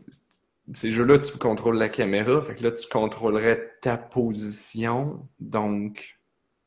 [0.74, 6.18] ces jeux-là, tu contrôles la caméra, fait que là, tu contrôlerais ta position, donc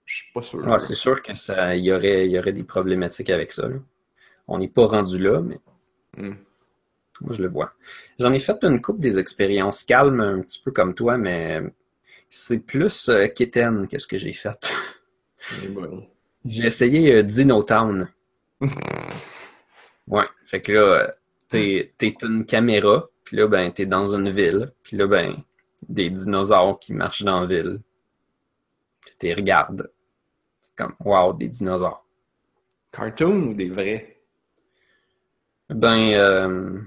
[0.04, 0.58] je suis pas sûr.
[0.66, 3.68] Ouais, c'est sûr que ça, y aurait, y aurait des problématiques avec ça.
[4.46, 5.60] On n'est pas rendu là, mais.
[6.16, 6.34] Hmm.
[7.20, 7.74] Moi, je le vois.
[8.18, 11.62] J'en ai fait une coupe des expériences calmes, un petit peu comme toi, mais
[12.30, 14.72] c'est plus euh, Kitten que ce que j'ai fait.
[16.44, 18.08] J'ai essayé euh, Dino Town.
[20.06, 21.08] ouais, fait que là, euh,
[21.48, 25.36] t'es, t'es une caméra, puis là, ben, t'es dans une ville, puis là, ben,
[25.88, 27.80] des dinosaures qui marchent dans la ville.
[29.00, 29.90] Puis t'es regardes.
[30.62, 32.06] C'est comme, wow, des dinosaures.
[32.92, 34.20] Cartoon ou des vrais?
[35.68, 36.80] Ben, euh,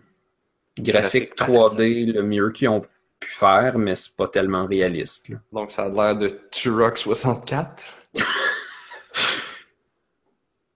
[0.78, 2.86] graphique 3D le mieux qu'ils ont
[3.24, 5.30] pu faire, mais c'est pas tellement réaliste.
[5.30, 5.38] là.
[5.52, 7.94] Donc, ça a l'air de Turok 64.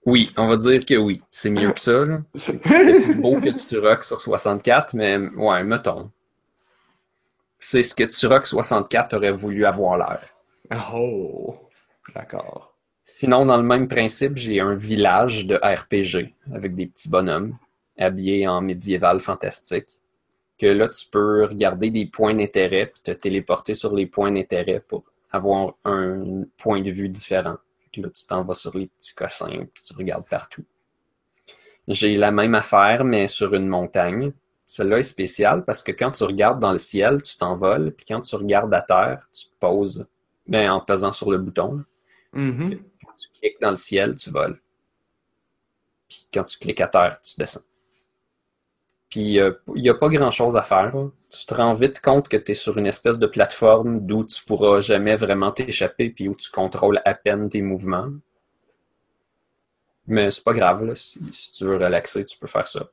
[0.07, 1.21] Oui, on va dire que oui.
[1.29, 2.05] C'est mieux que ça.
[2.39, 6.09] c'est plus beau que Turok sur 64, mais ouais, mettons.
[7.59, 10.21] C'est ce que Turok 64 aurait voulu avoir l'air.
[10.93, 11.57] Oh,
[12.15, 12.73] d'accord.
[13.03, 17.57] Sinon, dans le même principe, j'ai un village de RPG avec des petits bonhommes
[17.97, 19.97] habillés en médiéval fantastique.
[20.57, 24.79] Que là, tu peux regarder des points d'intérêt puis te téléporter sur les points d'intérêt
[24.79, 27.57] pour avoir un point de vue différent.
[27.95, 30.63] Là, tu t'en vas sur les petits cossins puis tu regardes partout.
[31.87, 34.33] J'ai la même affaire, mais sur une montagne.
[34.65, 38.19] Celle-là est spéciale parce que quand tu regardes dans le ciel, tu t'envoles, puis quand
[38.21, 40.05] tu regardes à terre, tu te poses
[40.45, 41.83] ben, en pesant sur le bouton.
[42.33, 42.77] Mhm.
[43.19, 44.59] Tu cliques dans le ciel, tu voles.
[46.09, 47.61] Puis quand tu cliques à terre, tu descends.
[49.09, 50.93] Puis il n'y a pas grand-chose à faire.
[51.29, 54.43] Tu te rends vite compte que tu es sur une espèce de plateforme d'où tu
[54.43, 58.09] pourras jamais vraiment t'échapper puis où tu contrôles à peine tes mouvements.
[60.07, 60.93] Mais c'est pas grave.
[60.95, 62.89] Si, tu veux relaxer, tu peux faire ça.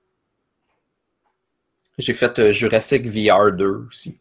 [1.96, 4.18] J'ai fait euh, Jurassic VR 2 aussi.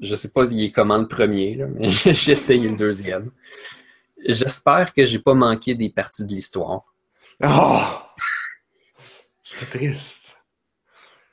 [0.00, 3.30] Je sais pas il est comment le premier, mais j'ai essayé le deuxième.
[4.26, 6.82] J'espère que j'ai pas manqué des parties de l'histoire.
[7.42, 7.82] Oh!
[9.42, 10.39] C'est triste.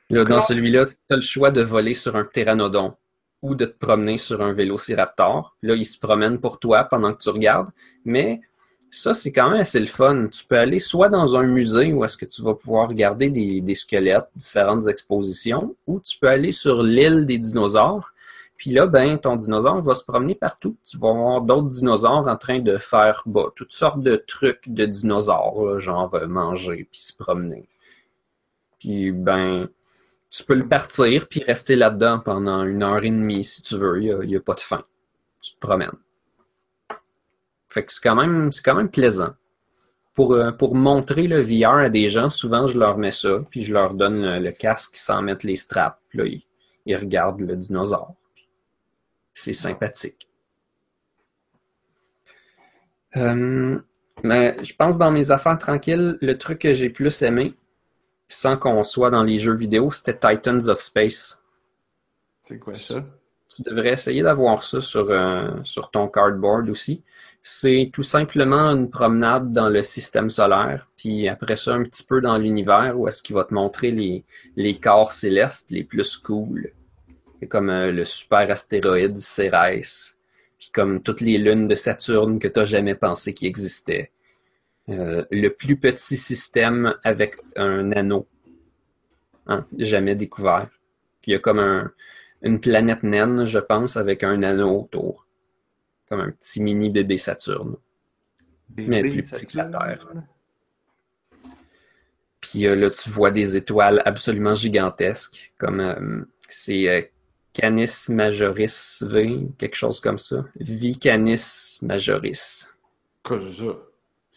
[0.10, 2.96] Là, dans celui-là, tu as le choix de voler sur un pteranodon
[3.42, 5.56] ou de te promener sur un vélociraptor.
[5.62, 7.70] Là, il se promène pour toi pendant que tu regardes.
[8.06, 8.42] Mais
[8.90, 10.28] ça, c'est quand même assez le fun.
[10.32, 13.62] Tu peux aller soit dans un musée où est-ce que tu vas pouvoir regarder des,
[13.62, 18.14] des squelettes, différentes expositions, ou tu peux aller sur l'île des dinosaures.
[18.56, 20.78] Puis là, ben, ton dinosaure va se promener partout.
[20.84, 24.86] Tu vas voir d'autres dinosaures en train de faire bah, toutes sortes de trucs de
[24.86, 27.70] dinosaures, là, genre euh, manger puis se promener.
[28.80, 29.70] Puis ben,
[30.30, 34.02] tu peux le partir puis rester là-dedans pendant une heure et demie si tu veux.
[34.02, 34.84] Il n'y a, pas de fin.
[35.42, 35.92] Tu te promènes.
[37.70, 39.34] Fait que c'est quand même, c'est quand plaisant.
[40.14, 43.64] Pour, euh, pour montrer le VR à des gens, souvent je leur mets ça, puis
[43.64, 46.00] je leur donne le, casque sans mettre les straps.
[46.10, 46.46] Puis
[46.86, 48.16] ils regardent le dinosaure.
[49.34, 50.28] C'est sympathique.
[53.16, 53.80] Euh,
[54.24, 57.54] mais je pense dans mes affaires tranquilles, le truc que j'ai plus aimé,
[58.28, 61.42] sans qu'on soit dans les jeux vidéo, c'était Titans of Space.
[62.42, 63.04] C'est quoi ça?
[63.54, 67.04] Tu devrais essayer d'avoir ça sur, euh, sur ton cardboard aussi.
[67.42, 72.20] C'est tout simplement une promenade dans le système solaire, puis après ça, un petit peu
[72.20, 74.26] dans l'univers où est-ce qu'il va te montrer les,
[74.58, 76.74] les corps célestes les plus cool.
[77.40, 80.18] C'est comme euh, le super astéroïde Cérès,
[80.60, 84.12] puis comme toutes les lunes de Saturne que tu n'as jamais pensé qu'il existait.
[84.90, 88.26] Euh, le plus petit système avec un anneau,
[89.48, 90.70] hein, jamais découvert.
[91.26, 91.92] Il y a comme un,
[92.42, 95.26] une planète naine, je pense, avec un anneau autour.
[96.08, 97.76] Comme un petit mini bébé Saturne.
[98.78, 100.08] Mais plus petit que la Terre.
[102.40, 107.12] Puis euh, là, tu vois des étoiles absolument gigantesques, comme euh, c'est
[107.52, 110.46] Canis Majoris V, quelque chose comme ça.
[110.60, 112.74] Vicanis Majoris.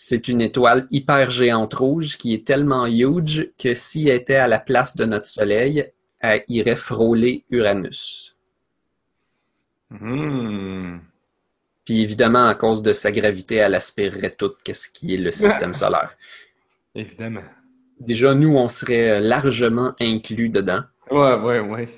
[0.03, 4.49] C'est une étoile hyper géante rouge qui est tellement huge que si elle était à
[4.49, 8.35] la place de notre Soleil, elle irait frôler Uranus.
[9.91, 11.01] Hmm.
[11.85, 15.75] Puis évidemment, à cause de sa gravité, elle aspirerait tout qu'est-ce qui est le système
[15.85, 16.17] solaire.
[16.95, 17.45] Évidemment.
[18.01, 20.81] Déjà, nous, on serait largement inclus dedans.
[21.11, 21.89] Ouais, ouais, ouais.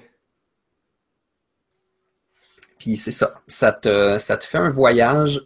[2.80, 3.40] Puis c'est ça.
[3.46, 5.40] Ça te, ça te fait un voyage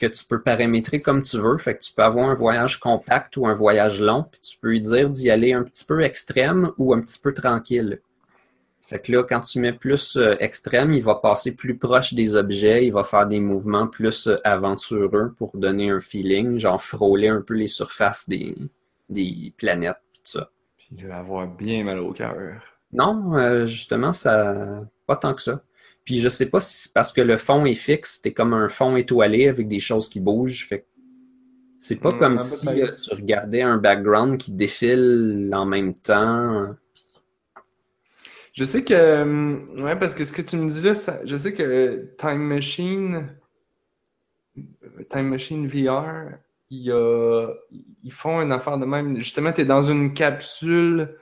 [0.00, 1.58] que tu peux paramétrer comme tu veux.
[1.58, 4.24] Fait que tu peux avoir un voyage compact ou un voyage long.
[4.30, 7.34] Puis tu peux lui dire d'y aller un petit peu extrême ou un petit peu
[7.34, 8.00] tranquille.
[8.86, 12.34] Fait que là, quand tu mets plus euh, extrême, il va passer plus proche des
[12.34, 17.28] objets, il va faire des mouvements plus euh, aventureux pour donner un feeling, genre frôler
[17.28, 18.56] un peu les surfaces des,
[19.08, 20.50] des planètes, pis tout ça.
[20.76, 22.62] Puis il va avoir bien mal au cœur.
[22.92, 25.62] Non, euh, justement, ça pas tant que ça.
[26.04, 28.68] Puis je sais pas si c'est parce que le fond est fixe, t'es comme un
[28.68, 30.66] fond étoilé avec des choses qui bougent.
[30.68, 30.86] Fait
[31.80, 36.74] c'est pas Hmm, comme si euh, tu regardais un background qui défile en même temps.
[38.52, 41.36] Je sais que, hum, ouais, parce que ce que tu me dis là, ça- je
[41.36, 43.28] sais que Time Machine,
[45.08, 46.38] Time Machine VR,
[46.70, 47.48] il y a-
[48.04, 49.16] ils font une affaire de même.
[49.16, 51.16] Justement, tu es dans une capsule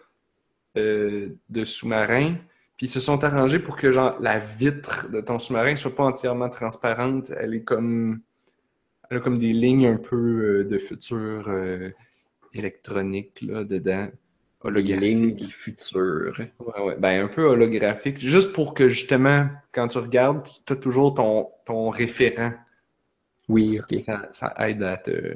[0.79, 2.37] euh, de sous-marin,
[2.79, 6.05] puis ils se sont arrangés pour que genre la vitre de ton sous-marin soit pas
[6.05, 7.33] entièrement transparente.
[7.37, 8.21] Elle est comme,
[9.11, 10.17] elle a comme des lignes un peu
[10.61, 11.91] euh, de futur euh,
[12.55, 14.09] électronique là dedans.
[14.61, 15.01] holographique.
[15.01, 16.35] Ligne future.
[16.39, 16.97] Ouais, ouais.
[17.01, 18.19] Ben, un peu holographique.
[18.21, 22.53] Juste pour que, justement, quand tu regardes, tu as toujours ton, ton référent.
[23.49, 23.99] Oui, ok.
[23.99, 25.35] Ça, ça aide à te,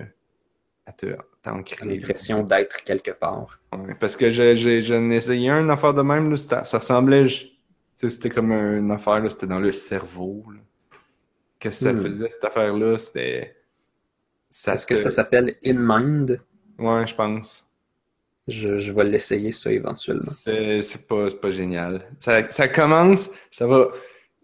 [0.86, 1.86] à te, t'ancrer.
[1.86, 3.60] L'impression d'être quelque part.
[3.72, 6.78] Ouais, parce que j'ai, j'ai, j'en ai essayé un, une affaire de même, là, ça
[6.78, 7.52] ressemblait, je- tu
[7.96, 10.44] sais, c'était comme une affaire, c'était dans le cerveau.
[11.58, 12.02] Qu'est-ce que ça Hmm.
[12.02, 12.98] faisait, cette affaire-là?
[12.98, 13.56] C'était...
[14.66, 16.40] Est-ce que ça s'appelle In Mind?
[16.78, 17.72] Ouais, je pense.
[18.46, 20.30] Je, je vais l'essayer, ça, éventuellement.
[20.30, 22.06] C'est, c'est pas, c'est pas génial.
[22.18, 23.90] Ça, ça commence, ça va...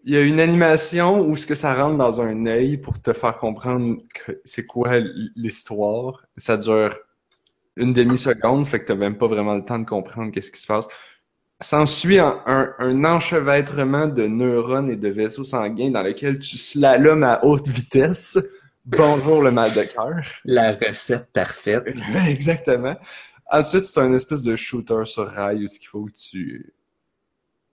[0.09, 3.13] Il y a une animation où ce que ça rentre dans un œil pour te
[3.13, 3.97] faire comprendre
[4.43, 4.97] c'est quoi
[5.35, 6.25] l'histoire.
[6.35, 6.97] Ça dure
[7.75, 10.65] une demi-seconde, fait que t'as même pas vraiment le temps de comprendre qu'est-ce qui se
[10.65, 10.87] passe.
[11.61, 17.21] S'ensuit un, un, un enchevêtrement de neurones et de vaisseaux sanguins dans lequel tu slalomes
[17.21, 18.39] à haute vitesse.
[18.85, 20.23] Bonjour le mal de cœur.
[20.43, 22.01] La recette parfaite.
[22.27, 22.95] Exactement.
[23.51, 26.73] Ensuite, c'est un espèce de shooter sur rail où ce qu'il faut que tu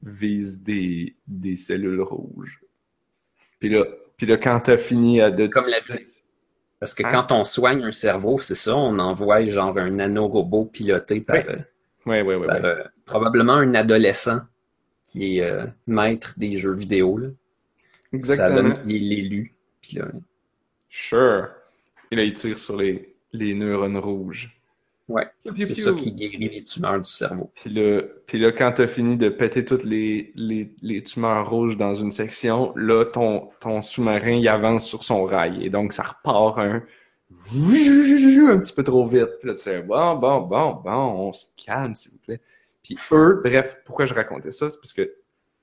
[0.03, 2.61] vises des, des cellules rouges.
[3.59, 3.85] Puis là,
[4.17, 6.05] puis là quand t'as fini à de Comme la vie.
[6.79, 7.09] Parce que Hein?
[7.11, 11.43] quand on soigne un cerveau, c'est ça, on envoie genre un nanorobot piloté par, Oui.
[11.49, 14.41] euh, ouais, ouais, par, euh, probablement un adolescent
[15.05, 17.17] qui est euh, maître des jeux vidéo.
[17.17, 17.29] Là.
[18.13, 18.63] Ça Exactement.
[18.63, 19.55] donne qu'il est l'élu.
[19.81, 20.09] Puis là,
[20.91, 21.49] Sure.
[22.11, 24.56] Et là, il tire sur les, les neurones rouges.
[25.09, 25.27] Ouais,
[25.57, 27.51] c'est ça qui guérit les tumeurs du cerveau.
[27.55, 31.77] Puis là, puis là, quand t'as fini de péter toutes les, les, les tumeurs rouges
[31.77, 35.65] dans une section, là, ton, ton sous-marin, il avance sur son rail.
[35.65, 36.83] Et donc, ça repart un...
[37.31, 39.39] un petit peu trop vite.
[39.41, 42.41] Puis là, tu fais, bon, bon, bon, bon, on se calme, s'il vous plaît.
[42.83, 44.71] Puis eux, bref, pourquoi je racontais ça?
[44.71, 45.13] C'est parce que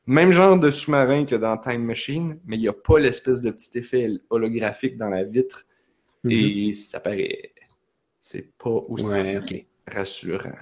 [0.05, 3.51] même genre de sous-marin que dans Time Machine, mais il n'y a pas l'espèce de
[3.51, 5.65] petit effet holographique dans la vitre.
[6.23, 6.31] Mhm.
[6.31, 7.52] Et ça paraît...
[8.24, 10.57] C'est pas aussi Ouais, rassurant.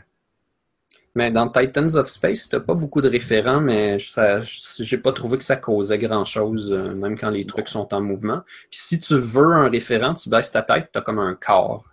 [1.13, 5.37] Mais dans Titans of Space, t'as pas beaucoup de référents, mais ça, j'ai pas trouvé
[5.37, 8.41] que ça causait grand-chose, euh, même quand les trucs sont en mouvement.
[8.69, 11.89] Puis si tu veux un référent, tu baisses ta tête, t'as comme un corps.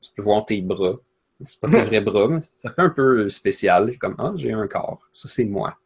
[0.00, 0.96] Tu peux voir tes bras.
[1.44, 3.96] C'est pas tes vrais bras, mais ça fait un peu spécial.
[3.98, 5.08] Comme, ah, j'ai un corps.
[5.12, 5.76] Ça, c'est moi.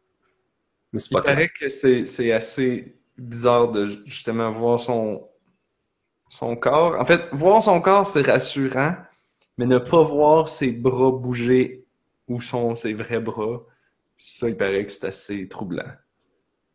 [0.93, 1.35] Mais c'est Il pas toi.
[1.35, 5.27] paraît que c'est c'est assez bizarre de justement voir son,
[6.29, 6.99] son corps.
[6.99, 8.95] En fait, voir son corps, c'est rassurant,
[9.57, 11.85] mais ne pas voir ses bras bouger
[12.27, 13.61] où sont ses vrais bras,
[14.17, 15.83] ça, il paraît que c'est assez troublant.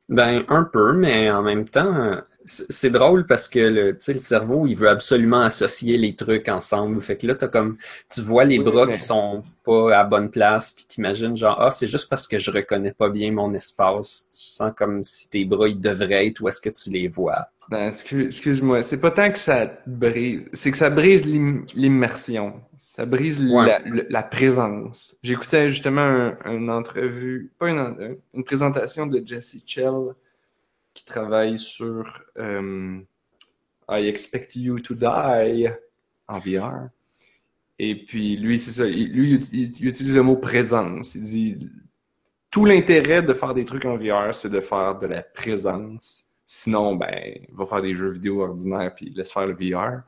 [0.09, 4.20] Ben, un peu, mais en même temps, c'est drôle parce que le, tu sais, le
[4.20, 6.99] cerveau, il veut absolument associer les trucs ensemble.
[7.03, 7.76] Fait que là, t'as comme,
[8.11, 11.61] tu vois les Oui, bras mais- qui sont pas à bonne place, puis t'imagines genre,
[11.61, 14.29] ah, c'est juste parce que je reconnais pas bien mon espace.
[14.33, 17.51] Tu sens comme si tes bras, ils devraient être où est-ce que tu les vois.
[17.71, 22.62] Ben, excuse- excuse-moi, c'est pas tant que ça brise, c'est que ça brise l'im- l'immersion,
[22.79, 23.79] ça brise Ouais.
[24.09, 25.19] la, présence.
[25.23, 27.97] J'écoutais justement un- une entrevue, pas une, en-
[28.33, 30.14] une présentation de Jesse Chell
[30.95, 32.99] qui travaille sur euh,
[33.91, 35.66] I Expect You to Die
[36.27, 36.89] en VR.
[37.79, 41.14] Et puis lui, c'est ça, il- lui, il utilise le mot présence.
[41.16, 41.69] Il dit
[42.51, 46.25] tout l'intérêt de faire des trucs en VR, c'est de faire de la présence.
[46.51, 50.01] Sinon, ben, va faire des jeux vidéo ordinaires puis laisse faire le VR.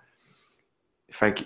[1.10, 1.42] Fait que,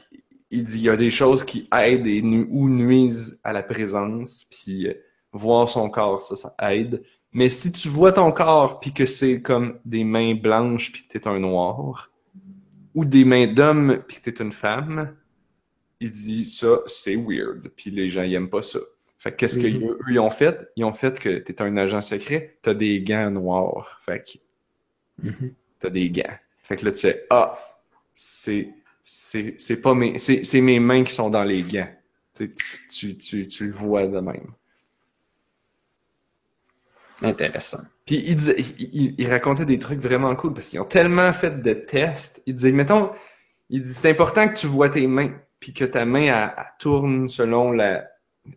[0.53, 3.65] il dit, il y a des choses qui aident et nu- ou nuisent à la
[3.65, 4.95] présence, puis euh,
[5.33, 7.03] voir son corps, ça, ça aide.
[7.33, 11.19] Mais si tu vois ton corps puis que c'est comme des mains blanches puis que
[11.19, 12.13] t'es un noir,
[12.95, 15.17] ou des mains d'homme puis que t'es une femme,
[15.99, 17.69] il dit ça, c'est weird.
[17.75, 18.79] Puis les gens, ils aiment pas ça.
[19.19, 19.81] Fait que qu'est-ce Mhm.
[19.81, 20.69] qu'eux, ils ont fait?
[20.77, 23.99] Ils ont fait que t'es un agent secret, t'as des gants noirs.
[24.05, 24.39] Fait que
[25.81, 26.37] t'as des gants.
[26.63, 27.55] Fait que là, tu sais, ah,
[28.15, 28.71] c'est,
[29.03, 31.89] c'est, c'est pas mes, c'est, mes mains qui sont dans les gants.
[32.35, 32.55] Tu,
[32.91, 34.53] tu, tu, tu le vois de même.
[37.23, 37.83] Intéressant.
[38.07, 41.73] Puis il, disait- il, racontait des trucs vraiment cool parce qu'ils ont tellement fait de
[41.75, 42.43] tests.
[42.47, 43.13] Il disait, mettons,
[43.71, 46.65] il dit, c'est important que tu vois tes mains, puis que ta main, elle, elle
[46.79, 48.09] tourne selon la,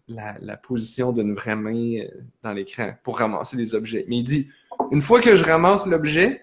[0.07, 2.07] la, la position d'une vraie main euh,
[2.43, 4.05] dans l'écran pour ramasser des objets.
[4.07, 4.49] Mais il dit,
[4.91, 6.41] une fois que je ramasse l'objet,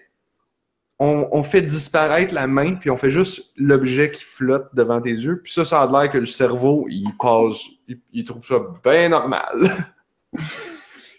[0.99, 5.41] on, fait disparaître la main, puis on fait juste l'objet qui flotte devant tes yeux.
[5.43, 7.65] Puis ça, ça a l'air que le cerveau, il passe,
[8.13, 9.87] il, trouve ça bien normal.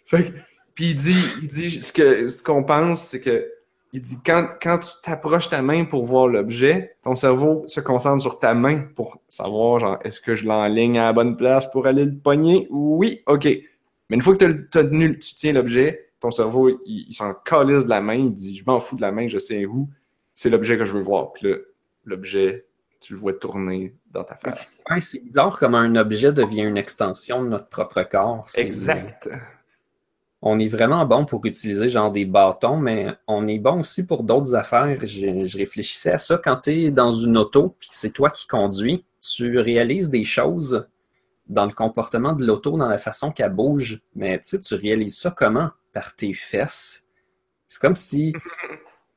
[0.07, 0.39] fait que,
[0.75, 3.51] puis il dit, il dit ce que ce qu'on pense, c'est que
[3.93, 8.21] il dit quand, quand tu t'approches ta main pour voir l'objet, ton cerveau se concentre
[8.21, 11.87] sur ta main pour savoir genre est-ce que je l'enligne à la bonne place pour
[11.87, 12.67] aller le pogner?
[12.71, 13.45] Oui, ok.
[13.45, 17.35] Mais une fois que le- t'as tenu, tu tiens l'objet, ton cerveau il, il s'en
[17.35, 19.89] calisse de la main, il dit je m'en fous de la main, je sais où,
[20.35, 21.33] c'est l'objet que je veux voir.
[21.33, 21.57] Puis là,
[22.05, 22.67] l'objet
[23.01, 24.83] tu le vois tourner dans ta face.
[24.91, 28.47] Ouais, c'est bizarre comme un objet devient une extension de notre propre corps.
[28.57, 29.29] Exact.
[30.43, 34.23] On est vraiment bon pour utiliser genre des bâtons, mais on est bon aussi pour
[34.23, 34.99] d'autres affaires.
[35.03, 38.31] Je, je réfléchissais à ça quand tu es dans une auto puis que c'est toi
[38.31, 40.89] qui conduis, tu réalises des choses
[41.49, 45.19] dans le comportement de l'auto, dans la façon qu'elle bouge, mais tu sais, tu réalises
[45.19, 45.71] ça comment?
[45.97, 47.03] Par tes fesses.
[47.69, 48.35] C'est comme si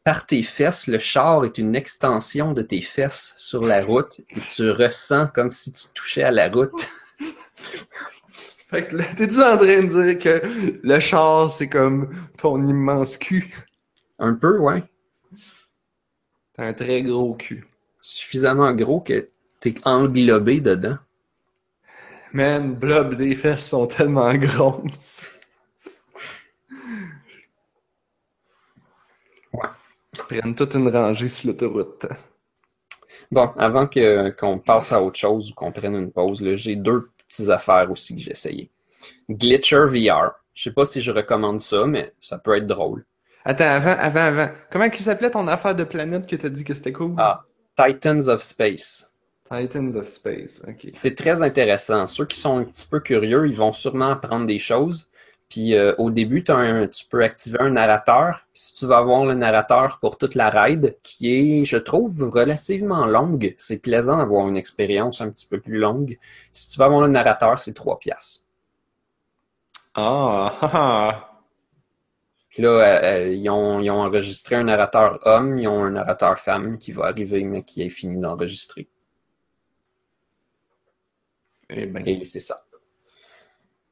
[0.05, 4.39] par tes fesses, le char est une extension de tes fesses sur la route et
[4.39, 6.89] tu ressens comme si tu touchais à la route.
[8.69, 13.53] Fait que t'es-tu en train de dire que le char, c'est comme ton immense cul?
[14.17, 14.81] Un peu, ouais.
[16.53, 17.67] T'as un très gros cul.
[17.99, 19.27] Suffisamment gros que
[19.59, 20.97] t'es englobé dedans.
[22.31, 25.39] Man, blob des fesses sont tellement grosses.
[29.53, 29.69] Ouais.
[30.13, 32.05] Ils prennent toute une rangée sur l'autoroute.
[33.31, 36.75] Bon, avant que, qu'on passe à autre chose ou qu'on prenne une pause, là, j'ai
[36.75, 38.71] deux petites affaires aussi que j'ai essayé.
[39.29, 40.31] Glitcher VR.
[40.53, 43.05] Je sais pas si je recommande ça, mais ça peut être drôle.
[43.45, 44.49] Attends, avant, avant, avant.
[44.71, 47.13] Comment il s'appelait ton affaire de planète que t'as dit que c'était cool?
[47.17, 47.45] Ah.
[47.77, 49.09] Titans of Space.
[49.51, 50.89] Titans of Space, ok.
[50.93, 52.05] C'est très intéressant.
[52.07, 55.08] Ceux qui sont un petit peu curieux, ils vont sûrement apprendre des choses.
[55.49, 58.45] Puis euh, au début, un- tu peux activer un narrateur.
[58.53, 63.05] Si tu vas avoir le narrateur pour toute la ride, qui est, je trouve, relativement
[63.05, 66.17] longue, c'est plaisant d'avoir une expérience un petit peu plus longue.
[66.53, 68.43] Si tu vas avoir le narrateur, c'est 3 piastres.
[69.93, 71.45] Ah, ah, ah.
[72.49, 75.89] Puis là, euh, euh, ils, ont, ils ont enregistré un narrateur homme, ils ont un
[75.89, 78.87] narrateur femme qui va arriver, mais qui est fini d'enregistrer.
[81.69, 82.03] Eh ben.
[82.07, 82.63] Et c'est ça.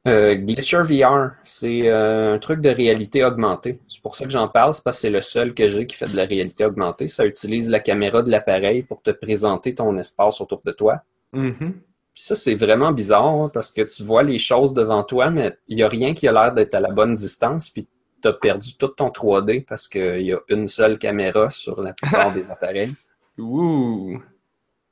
[0.06, 3.80] Euh, Glitcher VR, c'est euh, un truc de réalité augmentée.
[3.88, 5.96] C'est pour ça que j'en parle, c'est parce que c'est le seul que j'ai qui
[5.96, 7.08] fait de la réalité augmentée.
[7.08, 11.02] Ça utilise la caméra de l'appareil pour te présenter ton espace autour de toi.
[11.32, 11.74] Mhm.
[12.14, 15.56] Puis ça, c'est vraiment bizarre hein, parce que tu vois les choses devant toi, mais
[15.66, 17.68] il n'y a rien qui a l'air d'être à la bonne distance.
[17.70, 17.86] Puis
[18.22, 21.92] tu as perdu tout ton 3D parce qu'il y a une seule caméra sur la
[21.92, 22.92] plupart des appareils.
[23.36, 24.18] Ouh.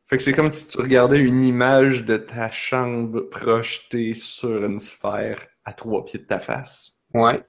[0.07, 4.78] Fait que c'est comme si tu regardais une image de ta chambre projetée sur une
[4.78, 6.94] sphère à trois pieds de ta face.
[7.12, 7.44] Ouais,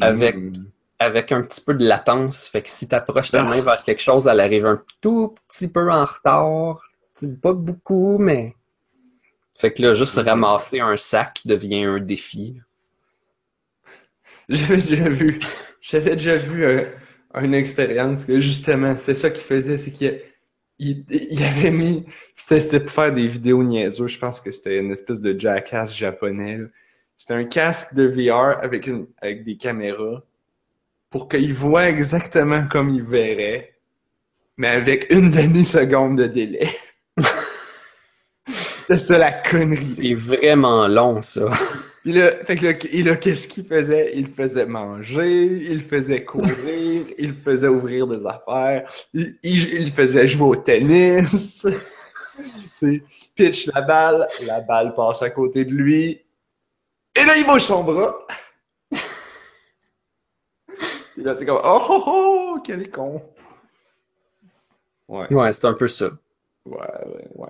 [0.00, 0.66] Avec- Mm.
[0.98, 2.48] avec un petit peu de latence.
[2.48, 3.48] Fait que si tu approches ta Ah.
[3.48, 6.82] main vers quelque chose, elle arrive un tout petit peu en retard.
[7.42, 8.54] Pas beaucoup, mais.
[9.58, 12.60] Fait que là, juste ramasser un sac devient un défi.
[14.48, 15.40] J'avais déjà vu,
[15.80, 16.64] j'avais déjà vu
[17.34, 20.20] un- une expérience que justement, c'était ça qu'il faisait, c'est qu'il
[20.78, 22.04] il, il avait mis,
[22.36, 26.58] c'était pour faire des vidéos niaiseuses, je pense que c'était une espèce de jackass japonais.
[27.16, 30.22] C'était un casque de VR avec une, avec des caméras
[31.10, 33.74] pour qu'il voit exactement comme il verrait,
[34.56, 36.68] mais avec une demi-seconde de délai.
[38.46, 39.76] C'était ça la connerie.
[39.76, 41.50] C'est vraiment long, ça.
[42.02, 44.12] Puis là, fait que là, et là, qu'est-ce qu'il faisait?
[44.14, 50.26] Il faisait manger, il faisait courir, il faisait ouvrir des affaires, il, il, il faisait
[50.28, 51.66] jouer au tennis.
[52.80, 53.02] Il
[53.34, 56.22] pitch la balle, la balle passe à côté de lui,
[57.18, 58.16] et là, il bouge son bras.
[61.14, 63.20] Puis là, c'est comme, oh, oh, oh, quel con.
[65.08, 66.10] Ouais, Ouais, c'est un peu ça.
[66.64, 67.48] ouais, ouais, ouais.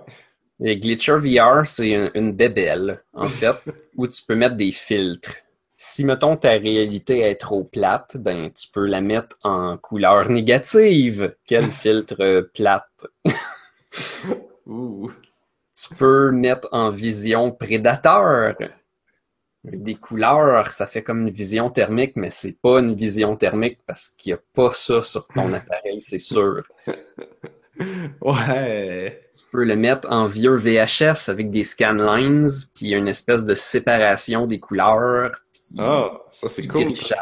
[0.61, 3.55] Et Glitcher VR, c'est une, une bébelle, en fait,
[3.95, 5.35] où tu peux mettre des filtres.
[5.77, 11.35] Si, mettons, ta réalité est trop plate, ben, tu peux la mettre en couleur négative.
[11.45, 13.07] Quel filtre euh, plate?
[14.65, 15.09] Ouh.
[15.73, 18.55] Tu peux mettre en vision prédateur.
[19.63, 24.09] Des couleurs, ça fait comme une vision thermique, mais c'est pas une vision thermique parce
[24.09, 26.63] qu'il n'y a pas ça sur ton appareil, c'est sûr.
[28.21, 29.21] Ouais.
[29.31, 34.45] Tu peux le mettre en vieux VHS avec des scanlines, puis une espèce de séparation
[34.45, 36.93] des couleurs, puis Ah, ça c'est cool.
[36.95, 37.15] C'est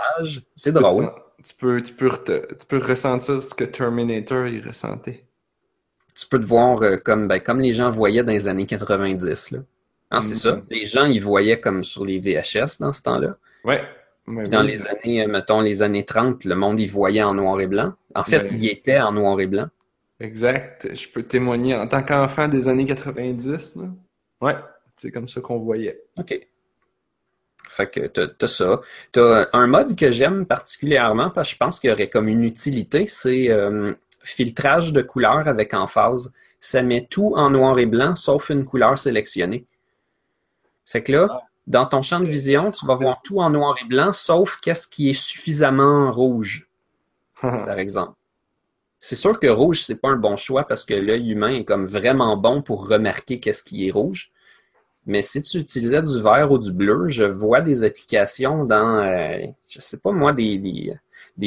[0.64, 1.12] Tu peux- drôle.
[1.46, 5.24] Tu peux, tu, peux rete- tu peux ressentir ce que Terminator il ressentait.
[6.20, 9.52] Tu peux te voir euh, comme, ben, comme les gens voyaient dans les années 90.
[9.52, 9.60] Là.
[10.10, 10.36] Ah, c'est Mhm.
[10.36, 10.62] ça.
[10.72, 13.38] Les gens, ils voyaient comme sur les VHS dans ce temps-là.
[13.64, 13.84] Ouais.
[14.26, 14.68] Puis dans oui.
[14.72, 17.94] les années, euh, mettons, les années 30, le monde, il voyait en noir et blanc.
[18.16, 18.50] En fait, Ouais.
[18.54, 19.68] il était en noir et blanc.
[20.20, 20.94] Exact.
[20.94, 23.76] Je peux témoigner en tant qu'enfant des années 90.
[23.76, 23.84] Là.
[24.42, 24.56] Ouais,
[25.00, 26.02] c'est comme ça qu'on voyait.
[26.18, 26.40] OK.
[27.70, 28.82] Fait que t'as, ça.
[29.12, 32.44] T'as un mode que j'aime particulièrement parce que je pense qu'il y aurait comme une
[32.44, 33.94] utilité, c'est euh,
[34.24, 36.34] filtrage de couleurs avec emphase.
[36.60, 39.66] Ça met tout en noir et blanc sauf une couleur sélectionnée.
[40.86, 43.86] Fait que là, dans ton champ de vision, tu vas voir tout en noir et
[43.86, 46.70] blanc sauf qu'est-ce qui est suffisamment rouge,
[47.42, 48.14] par exemple.
[49.00, 51.86] C'est sûr que rouge, c'est pas un bon choix parce que l'œil humain est comme
[51.86, 54.32] vraiment bon pour remarquer qu'est-ce qui est rouge.
[55.06, 59.46] Mais si tu utilisais du vert ou du bleu, je vois des applications dans, euh,
[59.70, 61.00] je sais pas moi, des,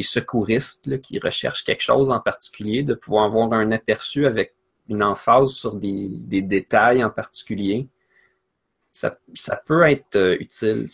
[0.02, 4.54] secouristes qui recherchent quelque chose en particulier, de pouvoir avoir un aperçu avec
[4.88, 6.08] une emphase sur des,
[6.40, 7.88] détails en particulier.
[8.92, 9.18] Ça,
[9.66, 10.86] peut être euh, utile.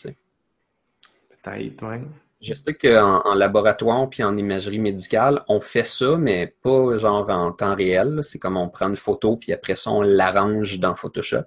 [1.29, 2.01] Peut-être, ouais.
[2.39, 7.27] Je sais qu'en en laboratoire puis en imagerie médicale, on fait ça, mais pas genre
[7.29, 8.19] en temps réel.
[8.21, 11.45] C'est comme on prend une photo puis après ça, on l'arrange dans Photoshop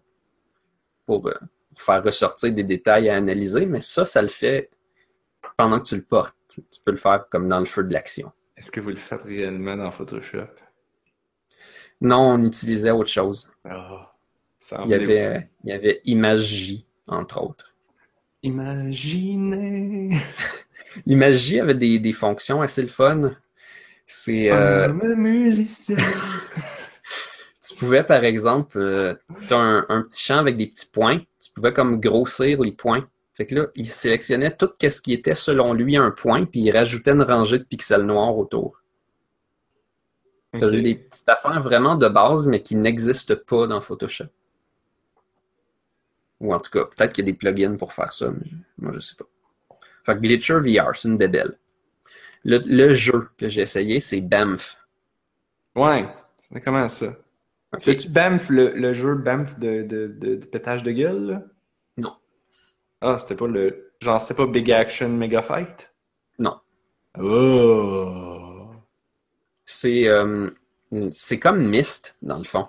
[1.06, 1.34] pour, euh,
[1.70, 3.66] pour faire ressortir des détails à analyser.
[3.66, 4.70] Mais ça, ça le fait
[5.56, 6.34] pendant que tu le portes.
[6.48, 8.32] Tu peux le faire comme dans le feu de l'action.
[8.56, 10.48] Est-ce que vous le faites réellement dans Photoshop?
[12.00, 13.48] Non, on utilisait autre chose.
[13.64, 14.12] Ah,
[14.58, 17.74] ça Il y avait, il y avait Imagy, entre autres.
[18.42, 20.10] Imaginez
[21.06, 23.32] Imagy avait des, des fonctions assez le fun.
[24.06, 24.88] C'est euh.
[27.62, 29.16] Tu pouvais, par exemple,
[29.46, 31.18] tu as un, un petit champ avec des petits points.
[31.18, 33.06] Tu pouvais comme grossir les points.
[33.34, 36.70] Fait que là, il sélectionnait tout ce qui était selon lui un point, puis il
[36.72, 38.82] rajoutait une rangée de pixels noirs autour.
[40.52, 44.26] Il faisait des petites affaires vraiment de base, mais qui n'existent pas dans Photoshop.
[46.40, 48.92] Ou en tout cas, peut-être qu'il y a des plugins pour faire ça, mais moi,
[48.92, 49.26] je sais pas.
[50.04, 51.58] Fait que Glitcher VR, c'est une bébelle.
[52.44, 54.78] Le, le jeu que j'ai essayé, c'est Banff.
[55.76, 57.16] Ouais, c'est comment ça?
[57.78, 61.42] C'est-tu Banff, le, le jeu Banff de, de, de, de pétage de gueule, là?
[61.96, 62.16] Non.
[63.00, 63.92] Ah, c'était pas le...
[64.00, 65.92] Genre, c'est pas Big Action Mega Fight?
[66.38, 66.60] Non.
[67.18, 68.70] Oh!
[69.64, 70.50] C'est euh,
[71.12, 72.68] c'est comme Myst, dans le fond.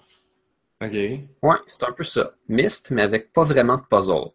[0.82, 0.94] Ok.
[0.94, 2.32] Ouais, c'est un peu ça.
[2.48, 4.32] Myst, mais avec pas vraiment de puzzle.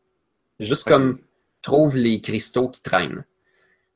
[0.59, 1.19] Juste comme
[1.67, 3.25] trouve les cristaux qui traînent.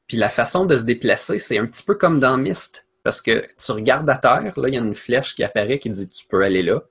[0.08, 2.88] Puis la façon de se déplacer, c'est un petit peu comme dans Myst.
[3.04, 5.88] Parce que tu regardes à terre, là, il y a une flèche qui apparaît qui
[5.88, 6.82] dit tu peux aller là.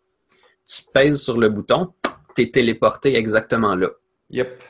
[0.66, 1.94] Tu pèses sur le bouton,
[2.34, 3.90] t'es téléporté exactement là.
[4.30, 4.64] Yep.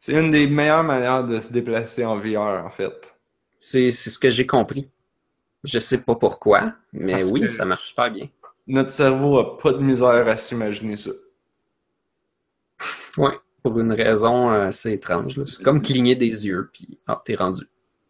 [0.00, 3.16] C'est une des meilleures manières de se déplacer en VR, en fait.
[3.58, 4.90] C'est ce que j'ai compris.
[5.62, 8.28] Je sais pas pourquoi, mais Parce oui, ça marche super bien.
[8.66, 11.10] Notre cerveau a pas de misère à s'imaginer ça.
[13.16, 15.36] Ouais, pour une raison euh, assez étrange.
[15.36, 15.44] là.
[15.46, 17.62] C'est comme cligner des yeux, puis ah, t'es rendu.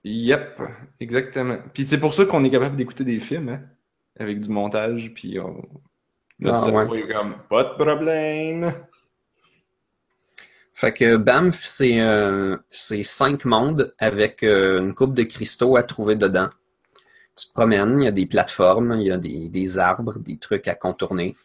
[0.04, 0.62] Yep,
[1.00, 1.58] exactement.
[1.74, 3.60] Puis c'est pour ça qu'on est capable d'écouter des films, hein,
[4.18, 5.62] avec du montage, puis on...
[6.38, 7.00] notre Ah, cerveau ouais.
[7.00, 8.72] est comme pas de problème.
[10.72, 15.82] Fait que Banff, c'est euh, c'est cinq mondes avec euh, une coupe de cristaux à
[15.82, 16.48] trouver dedans.
[17.36, 20.38] Tu te promènes, il y a des plateformes, il y a des, des arbres, des
[20.38, 21.36] trucs à contourner.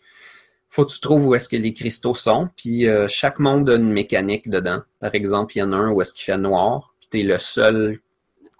[0.69, 3.75] Faut que tu trouves où est-ce que les cristaux sont, puis euh, chaque monde a
[3.75, 4.81] une mécanique dedans.
[4.99, 7.37] Par exemple, il y en a un où est-ce qu'il fait noir, puis t'es le
[7.37, 7.99] seul,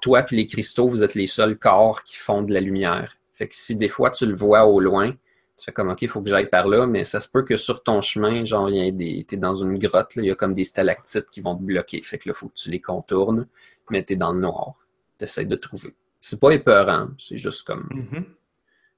[0.01, 3.18] toi puis les cristaux, vous êtes les seuls corps qui font de la lumière.
[3.34, 6.10] Fait que si des fois tu le vois au loin, tu fais comme, OK, il
[6.10, 9.26] faut que j'aille par là, mais ça se peut que sur ton chemin, genre, des,
[9.28, 12.01] t'es dans une grotte, il y a comme des stalactites qui vont te bloquer.
[12.01, 13.47] Fait que là, il faut que tu les contournes,
[13.89, 14.74] mais t'es dans le noir.
[15.18, 15.93] T'essayes de trouver.
[16.22, 18.26] C'est pas épeurant, c'est juste comme, Mhm.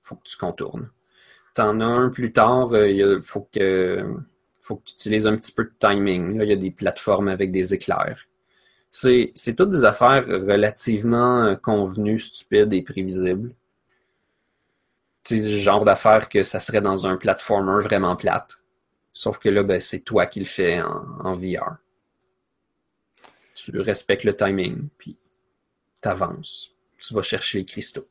[0.01, 0.89] faut que tu contournes.
[1.58, 4.05] T'en as un plus tard, euh, il faut que,
[4.68, 6.38] tu utilises un petit peu de timing.
[6.38, 8.28] Là, il y a des plateformes avec des éclairs.
[8.91, 13.55] C'est, c'est toutes des affaires relativement euh, convenues, stupides et prévisibles.
[15.24, 18.60] C'est le genre d'affaires que ça serait dans un platformer vraiment plate.
[19.12, 21.78] Sauf que là, ben, c'est toi qui le fais en, en VR.
[23.55, 25.18] Tu respectes le timing, puis
[26.01, 26.76] t'avances.
[26.99, 28.08] Tu vas chercher les cristaux.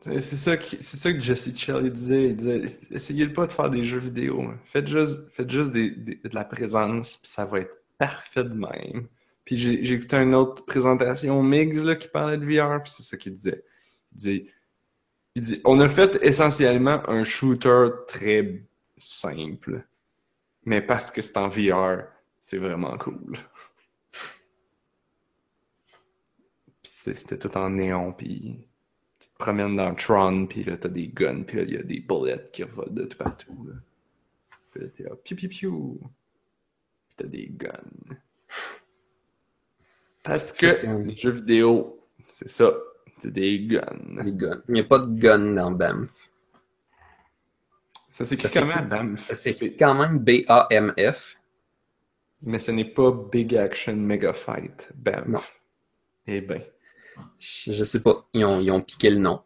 [0.00, 2.30] C'est ça, c'est ça que Jesse Shelley disait.
[2.30, 4.40] Il disait, essayez pas de faire des jeux vidéo.
[4.42, 4.58] hein.
[4.64, 9.06] Faites juste, faites juste de la présence, puis ça va être parfait de même.
[9.44, 13.02] Puis j'ai j'ai écouté une autre présentation Migs là, qui parlait de VR, puis c'est
[13.02, 13.64] ça qu'il disait.
[15.34, 18.62] Il dit, on a fait essentiellement un shooter très
[18.96, 19.86] simple,
[20.64, 22.04] mais parce que c'est en VR,
[22.40, 23.38] c'est vraiment cool.
[26.84, 28.68] C'est- c'était tout en néon, puis
[29.22, 31.82] tu te promènes dans Tron, puis là, t'as des guns, puis là, il y a
[31.82, 33.66] des bullets qui revolent de tout partout.
[33.68, 33.74] Là.
[34.72, 36.00] Puis là, t'es là, piou piou piou.
[36.00, 38.16] Puis t'as des guns.
[40.24, 42.74] Parce que les jeux vidéo, c'est ça,
[43.18, 44.22] c'est des guns.
[44.24, 44.62] Les guns.
[44.68, 46.08] Il n'y a pas de gun dans BAM.
[48.10, 49.16] Ça s'écrit comment, s'écrit- Bam?
[49.16, 51.36] Ça s'écrit quand même B-A-M-F.
[52.42, 55.30] Mais ce n'est pas Big Action Mega Fight, Bam.
[55.32, 55.40] Non.
[56.26, 56.62] Eh ben.
[57.38, 58.26] Je sais pas.
[58.34, 59.40] Ils ont, piqué le nom.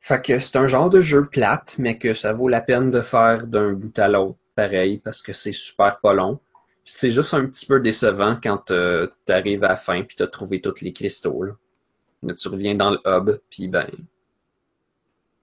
[0.00, 3.00] Fait que c'est un genre de jeu plate, mais que ça vaut la peine de
[3.00, 6.40] faire d'un bout à l'autre, pareil, parce que c'est super pas long.
[6.84, 10.60] C'est juste un petit peu décevant quand tu arrives à la fin puis t'as trouvé
[10.60, 11.42] tous les cristaux.
[11.44, 11.54] Là,
[12.34, 13.86] tu reviens dans le hub, puis ben,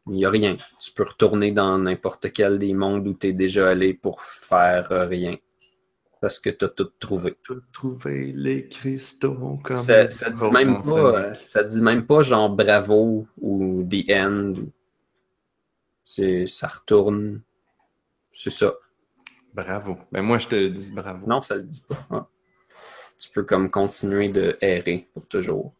[0.07, 0.57] Il n'y a rien.
[0.79, 4.91] Tu peux retourner dans n'importe quel des mondes où tu es déjà allé pour faire
[4.91, 5.35] euh, rien.
[6.19, 7.35] Parce que tu as tout trouvé.
[7.43, 12.49] Tout trouvé, les cristaux comme Ça, ça dit même pas, ça dit même pas genre
[12.49, 14.53] bravo ou the end.
[16.03, 17.41] C'est, ça retourne.
[18.31, 18.73] C'est ça.
[19.53, 19.97] Bravo.
[20.11, 21.27] Ben moi, je te dis bravo.
[21.27, 22.07] Non, ça le dit pas.
[22.09, 22.27] Ah.
[23.19, 25.73] Tu peux comme continuer de errer pour toujours.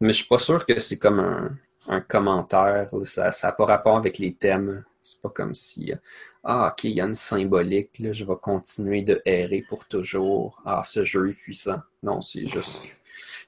[0.00, 1.56] Mais je suis pas sûr que c'est comme un,
[1.88, 2.88] un commentaire.
[2.92, 3.04] là.
[3.04, 4.84] Ça n'a pas rapport avec les thèmes.
[5.02, 5.96] C'est pas comme si euh,
[6.44, 10.60] Ah, ok, il y a une symbolique, là, je vais continuer de errer pour toujours.
[10.64, 11.80] Ah, ce jeu est puissant.
[12.02, 12.84] Non, c'est juste.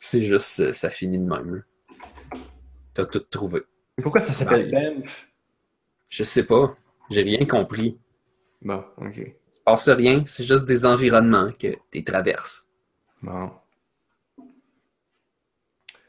[0.01, 1.63] C'est juste euh, ça finit de même.
[2.95, 3.63] T'as tout trouvé.
[4.03, 5.29] Pourquoi ça s'appelle Banff?
[6.09, 6.77] Je sais pas.
[7.11, 7.99] J'ai rien compris.
[8.63, 9.17] Bon, ok.
[9.19, 12.67] Il se passe rien, c'est juste des environnements que tu traverses.
[13.23, 13.51] Bon.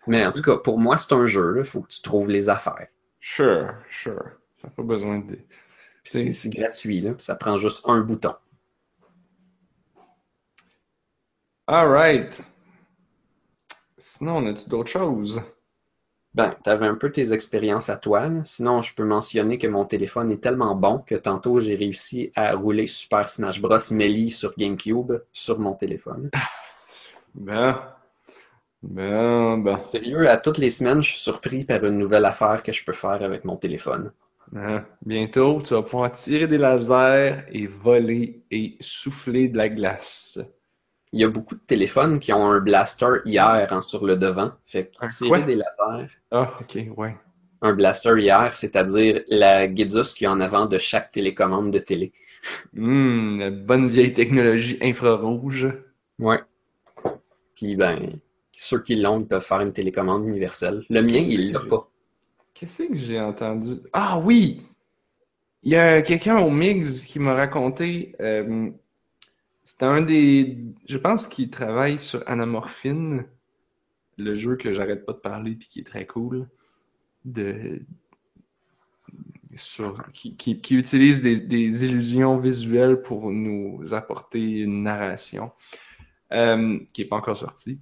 [0.08, 1.56] Mais en tout cas, pour moi, c'est un jeu.
[1.60, 2.88] Il faut que tu trouves les affaires.
[3.20, 4.32] Sure, sure.
[4.64, 5.38] Ça n'a pas besoin de...
[6.06, 7.16] C'est gratuit, là.
[7.18, 8.34] ça prend juste un bouton.
[11.68, 12.42] Alright.
[13.98, 15.42] Sinon, on a-tu d'autres choses?
[16.34, 18.30] Ben, t'avais un peu tes expériences à toi.
[18.30, 18.46] là.
[18.46, 22.56] Sinon, je peux mentionner que mon téléphone est tellement bon que tantôt, j'ai réussi à
[22.56, 23.78] rouler Super Smash Bros.
[23.92, 26.32] Melee sur GameCube sur mon téléphone.
[27.36, 27.82] Ben.
[28.82, 29.82] Ben, ben.
[29.82, 32.94] Sérieux, à toutes les semaines, je suis surpris par une nouvelle affaire que je peux
[32.94, 34.14] faire avec mon téléphone.
[34.56, 40.40] Hein, Bientôt, tu vas pouvoir tirer des lasers et voler et souffler de la glace.
[41.12, 44.52] Il y a beaucoup de téléphones qui ont un blaster IR hein, sur le devant.
[44.66, 45.42] Fait que tirer quoi?
[45.42, 46.10] des lasers.
[46.32, 47.16] Ah, ok, ouais.
[47.62, 51.80] Un blaster IR, c'est-à-dire la guidus qu'il y a en avant de chaque télécommande de
[51.80, 52.12] télé.
[52.78, 55.68] Hum, bonne vieille technologie infrarouge.
[56.20, 56.42] Ouais.
[57.56, 58.20] Puis ben,
[58.52, 60.84] ceux qui l'ont, ils peuvent faire une télécommande universelle.
[60.90, 61.90] Le mien, il l'a pas.
[62.54, 63.80] Qu'est-ce que j'ai entendu?
[63.94, 64.62] Ah oui!
[65.64, 68.16] Il y a quelqu'un au Mix qui m'a raconté.
[68.20, 68.70] euh,
[69.64, 70.58] c'était un des.
[70.90, 73.26] Je pense qu'il travaille sur Anamorphine,
[74.18, 76.48] le jeu que j'arrête pas de parler puis qui est très cool.
[77.26, 77.82] De.
[79.56, 80.36] Sur, qui,
[80.72, 85.52] utilise des, des illusions visuelles pour nous apporter une narration
[86.32, 87.80] euh, qui n'est pas encore sortie.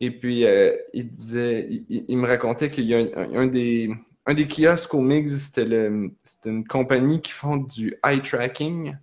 [0.00, 3.90] Et puis, euh, il disait, il, me racontait qu'il y a un, un des,
[4.26, 5.64] un des kiosques au Mix, c'était
[6.50, 8.96] une compagnie qui font du eye tracking.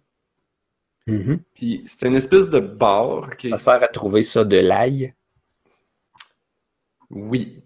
[1.08, 1.40] Mhm.
[1.54, 5.14] Puis c'était une espèce de bar qui Ça sert à trouver ça de l'ail?
[7.10, 7.62] Oui,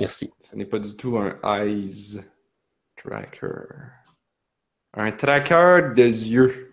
[0.00, 0.32] Merci.
[0.40, 2.20] ce n'est pas du tout un eyes
[2.96, 3.46] tracker.
[4.92, 6.63] Un tracker de yeux.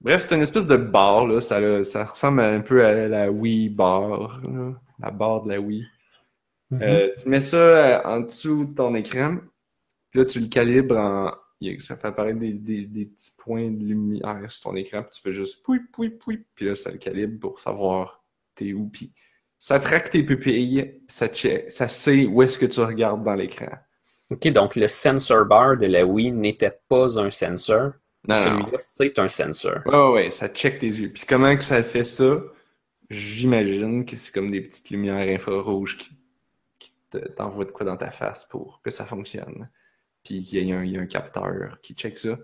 [0.00, 1.40] Bref, c'est une espèce de bar, là.
[1.40, 1.58] Ça,
[2.04, 4.74] ressemble un peu à la Wii bar, là.
[4.98, 5.84] La barre de la Wii.
[6.70, 6.82] Mhm.
[6.82, 9.38] Euh, tu mets ça euh, en dessous de ton écran,
[10.10, 11.32] puis là, tu le calibres en.
[11.78, 15.20] Ça fait apparaître des, des- des petits points de lumière sur ton écran, puis tu
[15.20, 18.24] fais juste pouip, pouip, pouip, puis là, ça le calibre pour savoir
[18.54, 18.88] t'es où.
[18.88, 19.12] Puis
[19.58, 23.68] ça traque tes pupilles, ça, check, ça sait où est-ce que tu regardes dans l'écran.
[24.30, 27.92] OK, donc le sensor bar de la Wii n'était pas un sensor.
[28.28, 29.80] Celui-là, c'est un sensor.
[29.86, 31.10] Ouais, ouais, ouais, ça check tes yeux.
[31.12, 32.42] Puis comment que ça fait ça?
[33.08, 36.10] J'imagine que c'est comme des petites lumières infrarouges qui,
[36.78, 39.68] qui te- t'envoient de quoi dans ta face pour que ça fonctionne.
[40.22, 42.38] Puis il y a un, il y a un capteur qui check ça.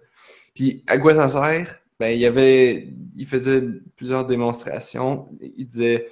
[0.54, 1.82] Puis à quoi ça sert?
[2.00, 3.62] Ben, il y avait, il faisait
[3.96, 5.28] plusieurs démonstrations.
[5.40, 6.08] Il disait,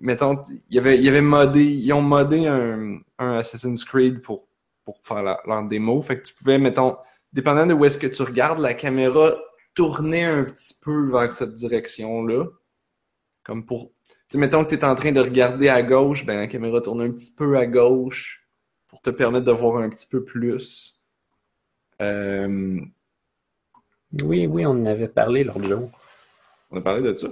[0.00, 4.20] mettons, il y avait, il y avait modé, ils ont modé un, un Assassin's Creed
[4.22, 4.48] pour,
[4.84, 6.02] pour faire la- leur démo.
[6.02, 6.96] Fait que tu pouvais, mettons,
[7.36, 9.36] dépendant de où est-ce que tu regardes, la caméra
[9.74, 12.46] tournait un petit peu vers cette direction-là.
[13.44, 13.92] Comme pour,
[14.30, 17.02] tu mettons que tu es en train de regarder à gauche, ben la caméra tourne
[17.02, 18.48] un petit peu à gauche
[18.88, 20.98] pour te permettre de voir un petit peu plus.
[22.00, 22.80] Euh,
[24.22, 25.90] Oui, oui, on en avait parlé l'autre jour.
[26.70, 27.28] on a parlé de ça?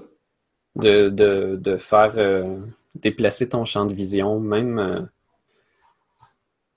[0.77, 2.59] De, de, de faire euh,
[2.95, 5.01] déplacer ton champ de vision, même euh,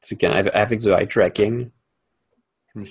[0.02, 1.70] tu avec du eye tracking.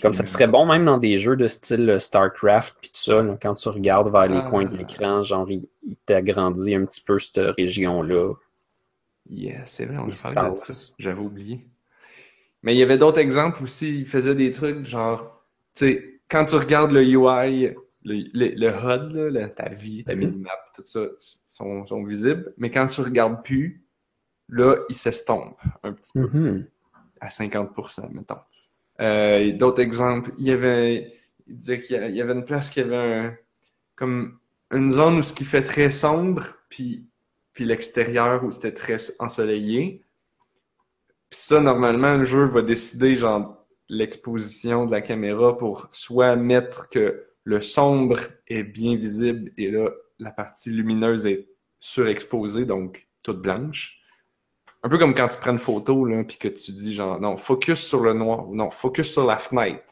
[0.03, 3.23] Comme ça serait bon même dans des jeux de style euh, StarCraft puis tout ça,
[3.23, 4.47] là, quand tu regardes vers les Ah.
[4.51, 8.35] coins de l'écran, genre il, il t'agrandit un petit peu cette région-là.
[9.31, 10.93] Yeah, c'est vrai, on a parlé de ça.
[10.99, 11.67] J'avais oublié.
[12.63, 13.99] Mais il y avait d'autres exemples aussi.
[14.01, 15.43] Il faisait des trucs genre,
[15.75, 20.05] tu sais, quand tu regardes le UI, le, le, le HUD, là, la- ta vie,
[20.05, 20.21] ta Mhm.
[20.31, 21.01] minimap, tout ça,
[21.47, 22.53] sont, sont visibles.
[22.57, 23.85] Mais quand tu regardes plus,
[24.49, 26.67] là, ils s'estompent un petit peu Mhm.
[27.21, 28.37] à 50%, mettons.
[29.01, 31.13] Euh, d'autres exemples, il y avait,
[31.47, 33.37] il disait qu'il y avait une place qui avait un,
[33.95, 34.39] comme
[34.71, 37.07] une zone où ce qui fait très sombre, puis,
[37.53, 40.03] puis l'extérieur où c'était très ensoleillé.
[41.31, 46.89] Puis ça, normalement, le jeu va décider, genre, l'exposition de la caméra pour soit mettre
[46.91, 48.19] que le sombre
[48.49, 51.49] est bien visible et là, la partie lumineuse est
[51.79, 53.96] surexposée, donc toute blanche.
[54.87, 57.37] Un peu comme quand tu prends une photo, là, puis que tu dis, genre, non,
[57.37, 59.83] focus sur le noir, ou non, focus sur la fenêtre.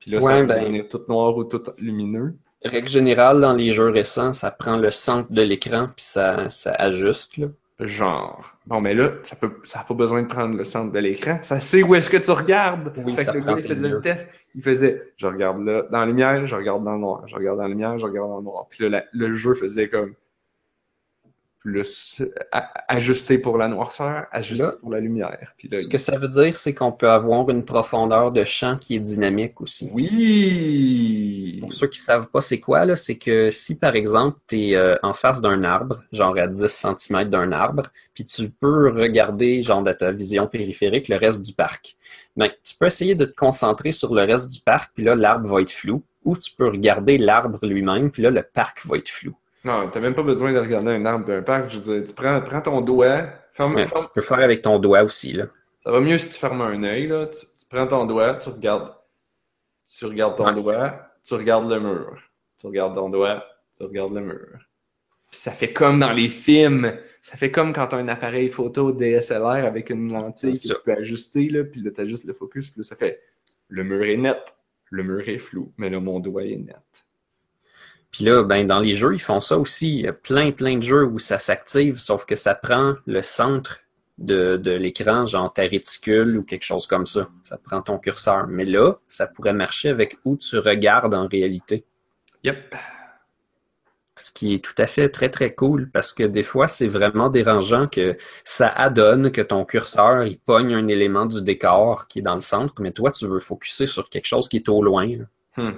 [0.00, 2.34] Puis là, ça va ben- devenir tout noir ou tout lumineux.
[2.64, 6.72] Règle générale, dans les jeux récents, ça prend le centre de l'écran puis ça, ça
[6.72, 7.36] ajuste.
[7.36, 7.48] Là.
[7.80, 8.54] Genre.
[8.66, 11.38] Bon, mais là, ça peut, ça a pas besoin de prendre le centre de l'écran.
[11.42, 12.90] Ça sait où est-ce que tu regardes.
[13.04, 14.30] Oui, fait ça que le gars, il faisait le test.
[14.54, 17.22] Il faisait, je regarde là, dans la lumière, je regarde dans le noir.
[17.26, 18.66] Je regarde dans la lumière, je regarde dans le noir.
[18.70, 20.14] Puis là, la- le jeu faisait comme
[21.62, 22.22] plus
[22.88, 25.52] ajusté pour la noirceur, ajusté Là, pour la lumière.
[25.56, 28.76] Puis là, Ce que ça veut dire, c'est qu'on peut avoir une profondeur de champ
[28.76, 29.88] qui est dynamique aussi.
[29.92, 31.58] oui!
[31.60, 34.98] Pour ceux qui savent pas c'est quoi, là, c'est que si par exemple tu es
[35.02, 37.84] en face d'un arbre, genre à 10 cm d'un arbre,
[38.14, 41.96] puis tu peux regarder genre de ta vision périphérique le reste du parc.
[42.36, 45.48] Ben, tu peux essayer de te concentrer sur le reste du parc, puis là l'arbre
[45.48, 49.08] va être flou, ou tu peux regarder l'arbre lui-même, puis là le parc va être
[49.08, 49.36] flou.
[49.64, 51.70] Non, t'as même pas besoin de regarder un arbre d'un parc.
[51.70, 54.62] Je veux dire, tu prends, prends ton doigt, ferme, Ouais, ferme- tu peux faire avec
[54.62, 55.46] ton doigt aussi là.
[55.84, 57.26] Ça va mieux si tu fermes un œil, là.
[57.26, 58.92] Tu, tu prends ton doigt, tu regardes,
[59.98, 62.20] tu regardes ton Ouais, doigt, tu regardes le mur.
[62.58, 63.44] Tu regardes ton doigt,
[63.76, 64.48] tu regardes le mur.
[65.30, 66.96] Puis ça fait comme dans les films.
[67.20, 70.82] Ça fait comme quand tu as un appareil photo DSLR avec une lentille que tu
[70.84, 73.20] peux ajuster, là, puis là, tu ajustes le focus, puis là, ça fait
[73.68, 74.54] le mur est net,
[74.90, 76.76] le mur est flou, mais là, mon doigt est net.
[78.12, 79.88] Puis là, ben, dans les jeux, ils font ça aussi.
[79.88, 83.22] Il y a plein, plein de jeux où ça s'active, sauf que ça prend le
[83.22, 83.80] centre
[84.18, 87.28] de, de l'écran, genre ta réticule ou quelque chose comme ça.
[87.42, 88.46] Ça prend ton curseur.
[88.48, 91.86] Mais là, ça pourrait marcher avec où tu regardes en réalité.
[92.44, 92.74] Yep.
[94.14, 97.30] Ce qui est tout à fait très, très cool parce que des fois, c'est vraiment
[97.30, 102.22] dérangeant que ça adonne que ton curseur, il pogne un élément du décor qui est
[102.22, 105.08] dans le centre, mais toi, tu veux focuser sur quelque chose qui est au loin.
[105.56, 105.72] Hmm.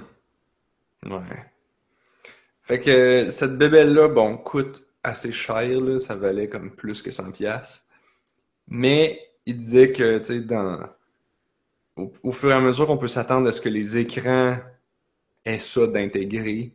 [1.05, 1.54] Ouais.
[2.65, 7.31] Fait que cette bébelle-là, bon, coûte assez cher, là, ça valait comme plus que 100
[7.31, 7.87] pièces.
[8.67, 10.79] Mais il disait que, tu sais, dans...
[11.95, 14.57] Au, au fur et à mesure, on peut s'attendre à ce que les écrans
[15.45, 16.73] aient ça d'intégré.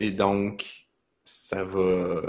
[0.00, 0.66] Et donc,
[1.24, 2.22] ça va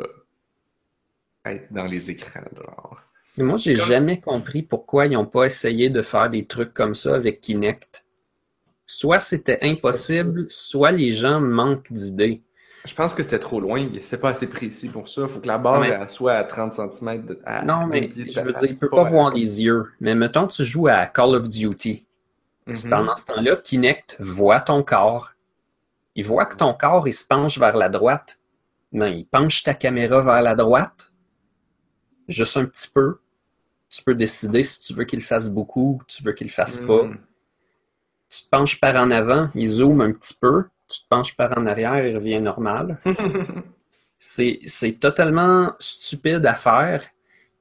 [1.46, 3.02] être dans les écrans, genre.
[3.36, 6.74] Mais moi, j'ai Comme- jamais compris pourquoi ils n'ont pas essayé de faire des trucs
[6.74, 8.06] comme ça avec Kinect.
[8.86, 12.42] Soit c'était impossible, soit les gens manquent d'idées.
[12.86, 15.28] Je pense que c'était trop loin, c'était pas assez précis pour ça.
[15.28, 18.54] Faut que la barre elle soit à 30 cm de à Non, mais je veux
[18.54, 19.88] dire, il peut pas voir les yeux.
[20.00, 22.06] Mais mettons, tu joues à Call of Duty.
[22.68, 22.90] Mhm.
[22.90, 25.34] Pendant ce temps-là, Kinect voit ton corps.
[26.16, 28.40] Il voit que ton corps, il se penche vers la droite.
[28.92, 31.12] Mais il penche ta caméra vers la droite.
[32.28, 33.20] Juste un petit peu.
[33.90, 36.78] Tu peux décider si tu veux qu'il fasse beaucoup ou tu veux qu'il le fasse
[36.78, 37.04] pas.
[37.04, 37.18] Mhm.
[38.30, 40.66] Tu te penches par en avant, il zoome un petit peu.
[40.90, 43.00] Tu te penches par en arrière, il revient normal.
[44.20, 47.06] C'est, totalement stupide à faire.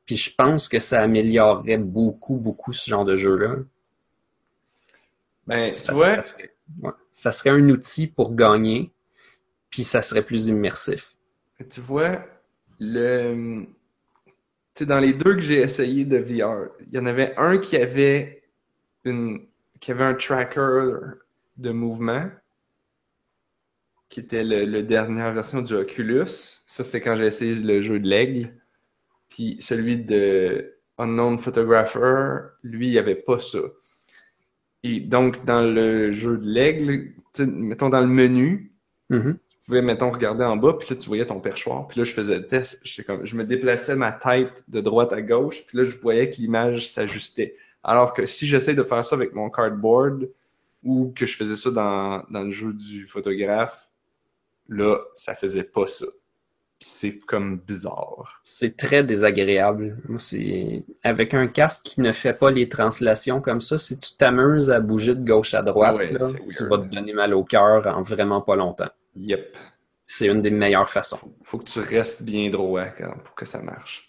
[0.06, 3.56] Puis je pense que ça améliorerait beaucoup, beaucoup ce genre de jeu-là.
[5.46, 6.90] Ben, tu Ça, vois, ça serait, ouais.
[7.12, 8.90] Ça serait un outil pour gagner,
[9.70, 11.14] puis ça serait plus immersif.
[11.70, 12.24] tu vois,
[12.80, 13.66] le,
[14.74, 17.76] tu dans les deux que j'ai essayé de VR, il y en avait un qui
[17.76, 18.42] avait
[19.04, 19.46] une,
[19.80, 20.94] qui avait un tracker
[21.56, 22.30] de mouvement,
[24.08, 26.26] qui était le, le dernière version du Oculus.
[26.66, 28.54] Ça, c'est quand j'ai essayé le jeu de l'aigle.
[29.28, 33.58] Puis celui de Unknown Photographer, lui, il n'y avait pas ça.
[34.82, 38.72] Et donc, dans le jeu de l'aigle, mettons dans le menu,
[39.10, 39.38] Mhm.
[39.48, 41.88] tu pouvais, mettons, regarder en bas, puis là, tu voyais ton perchoir.
[41.88, 42.80] Puis là, je faisais le test.
[43.06, 46.36] Comme, je me déplaçais ma tête de droite à gauche, puis là, je voyais que
[46.36, 47.56] l'image s'ajustait.
[47.82, 50.28] Alors que si j'essaie de faire ça avec mon cardboard,
[50.82, 53.87] ou que je faisais ça dans, dans le jeu du photographe,
[54.68, 56.06] là, ça faisait pas ça.
[56.80, 58.40] C'est comme bizarre.
[58.44, 59.96] C'est très désagréable.
[61.02, 64.78] Avec un casque qui ne fait pas les translations comme ça, si tu t'amuses à
[64.78, 68.02] bouger de gauche à droite, Ouais, là, tu vas te donner mal au cœur en
[68.02, 68.90] vraiment pas longtemps.
[69.16, 69.56] Yep.
[70.06, 71.18] C'est une des meilleures façons.
[71.42, 72.86] Faut que tu restes bien droit
[73.24, 74.08] pour que ça marche.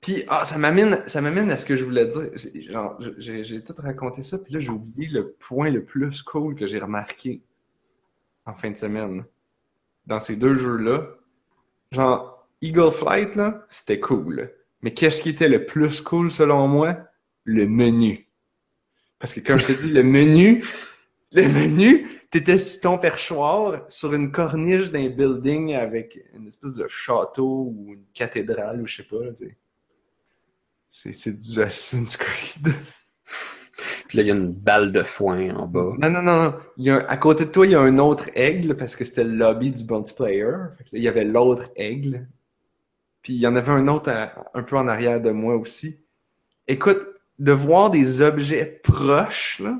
[0.00, 2.30] Puis, ah, ça m'amène, ça m'amène à ce que je voulais dire.
[2.70, 6.66] Genre, j'ai tout raconté ça, puis là, j'ai oublié le point le plus cool que
[6.66, 7.42] j'ai remarqué
[8.46, 9.24] en fin de semaine.
[10.10, 11.06] Dans ces deux jeux-là.
[11.92, 14.52] Genre, Eagle Flight, là, c'était cool.
[14.82, 16.98] Mais qu'est-ce qui était le plus cool selon moi?
[17.44, 18.28] Le menu.
[19.20, 20.64] Parce que comme je te dis, le menu,
[21.32, 26.88] le menu, t'étais sur ton perchoir, sur une corniche d'un building avec une espèce de
[26.88, 29.18] château ou une cathédrale ou je sais pas,
[30.88, 32.74] c'est du Assassin's Creed.
[34.10, 35.92] Puis là, il y a une balle de foin en bas.
[36.00, 36.54] Non, non, non, non.
[36.78, 39.04] Il y a à côté de toi, il y a un autre aigle parce que
[39.04, 40.50] c'était le lobby du multiplayer.
[40.76, 42.26] Fait il y avait l'autre aigle.
[43.22, 44.10] Puis il y en avait un autre
[44.52, 46.04] un peu en arrière de moi aussi.
[46.66, 47.06] Écoute,
[47.38, 49.78] de voir des objets proches, là,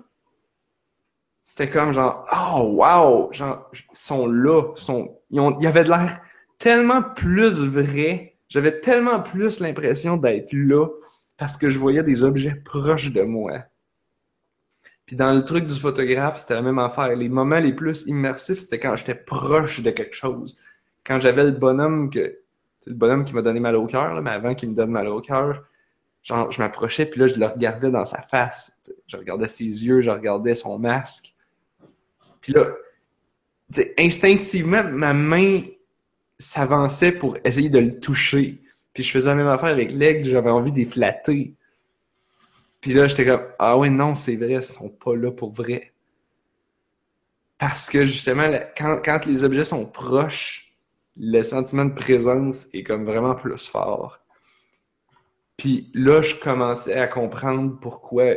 [1.43, 3.33] c'était comme genre, oh wow!
[3.33, 4.63] Genre, ils sont là.
[4.77, 6.21] Sont, ils, ont, avaient de l'air
[6.57, 8.37] tellement plus vrai.
[8.49, 10.87] J'avais tellement plus l'impression d'être là
[11.37, 13.65] parce que je voyais des objets proches de moi.
[15.11, 17.17] Puis dans le truc du photographe, c'était la même affaire.
[17.17, 20.57] Les moments les plus immersifs, c'était quand j'étais proche de quelque chose.
[21.03, 22.39] Quand j'avais le bonhomme que.
[22.87, 25.21] Le bonhomme qui m'a donné mal au cœur, mais avant qu'il me donne mal au
[25.21, 25.65] cœur,
[26.23, 28.81] genre, je m'approchais, puis là, je le regardais dans sa face.
[29.09, 31.35] Je regardais ses yeux, je regardais son masque.
[32.41, 32.69] Puis là,
[33.99, 35.63] instinctivement, ma main
[36.39, 38.63] s'avançait pour essayer de le toucher.
[38.95, 41.57] Puis je faisais la même affaire avec l'aigle, j'avais envie de flatter.
[42.81, 45.93] Puis là, j'étais comme, ah ouais, non, c'est vrai, ils sont pas là pour vrai.
[47.59, 50.73] Parce que justement, quand les objets sont proches,
[51.19, 54.21] le sentiment de présence est comme vraiment plus fort.
[55.59, 58.37] Puis là, je commençais à comprendre pourquoi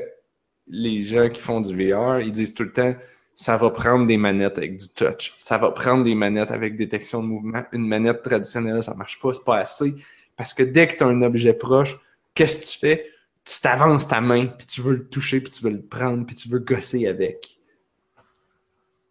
[0.68, 2.96] les gens qui font du VR, ils disent tout le temps,
[3.36, 5.34] ça va prendre des manettes avec du touch.
[5.38, 7.64] Ça va prendre des manettes avec détection de mouvement.
[7.72, 9.96] Une manette traditionnelle, ça marche pas, c'est pas assez.
[10.36, 11.98] Parce que dès que tu as un objet proche,
[12.34, 13.13] qu'est-ce que tu fais?
[13.46, 16.36] Tu t'avances ta main, puis tu veux le toucher, puis tu veux le prendre, puis
[16.36, 17.60] tu veux gosser avec.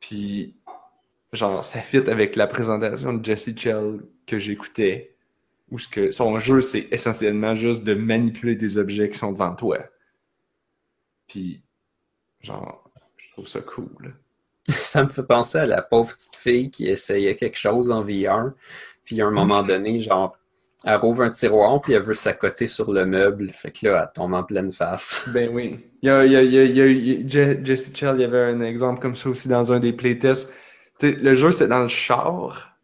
[0.01, 0.57] Puis,
[1.33, 5.17] genre, ça fit avec la présentation de Jesse Chell que j'écoutais,
[5.71, 9.55] où ce que son jeu, c'est essentiellement juste de manipuler des objets qui sont devant
[9.55, 9.79] toi.
[11.27, 11.63] Puis,
[12.41, 14.15] genre, je trouve ça cool.
[14.69, 18.53] Ça me fait penser à la pauvre petite fille qui essayait quelque chose en VR.
[19.05, 20.37] Puis à un moment donné, genre,
[20.85, 23.53] elle rouvre un tiroir, puis elle veut s'accoter sur le meuble.
[23.53, 25.29] Fait que là, elle tombe en pleine face.
[25.33, 25.79] Ben oui.
[26.03, 28.23] Il y a, il y a, il y a, il y a Jesse Chell, il
[28.23, 30.51] y avait un exemple comme ça aussi dans un des playtests.
[30.99, 32.77] Tu sais, le jeu, c'était dans le char.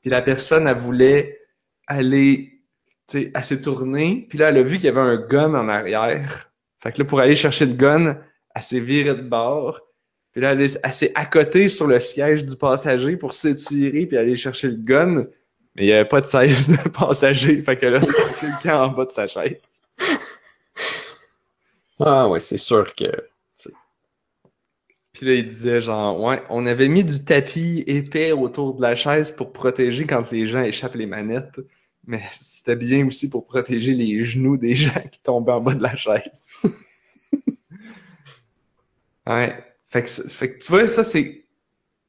[0.00, 1.40] Puis la personne, elle voulait
[1.86, 2.60] aller,
[3.08, 4.26] tu sais, elle s'est tournée.
[4.28, 6.50] Puis là, elle a vu qu'il y avait un gun en arrière.
[6.78, 8.18] Fait que là, pour aller chercher le gun,
[8.54, 9.80] elle s'est virée de bord.
[10.32, 14.36] Puis là, elle, elle s'est accotée sur le siège du passager pour s'étirer puis aller
[14.36, 15.26] chercher le gun.
[15.76, 17.62] Mais il n'y avait pas de siège de passager.
[17.62, 19.56] Fait a sorti le camp en bas de sa chaise.
[22.00, 23.06] Ah ouais, c'est sûr que.
[25.12, 28.94] Puis là, il disait genre, ouais, on avait mis du tapis épais autour de la
[28.94, 31.60] chaise pour protéger quand les gens échappent les manettes,
[32.06, 35.82] mais c'était bien aussi pour protéger les genoux des gens qui tombaient en bas de
[35.82, 36.54] la chaise.
[39.26, 39.56] ouais.
[39.88, 41.39] Fait que, c'est- fait que tu vois, ça, c'est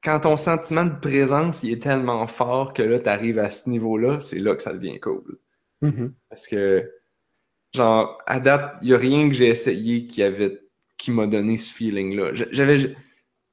[0.03, 4.19] quand ton sentiment de présence, il est tellement fort que là, t'arrives à ce niveau-là,
[4.19, 5.37] c'est là que ça devient cool.
[5.81, 6.13] Mhm.
[6.29, 6.91] Parce que,
[7.73, 10.59] genre, à date, il n'y a rien que j'ai essayé qui avait,
[10.97, 12.31] qui m'a donné ce feeling-là.
[12.51, 12.95] J'avais,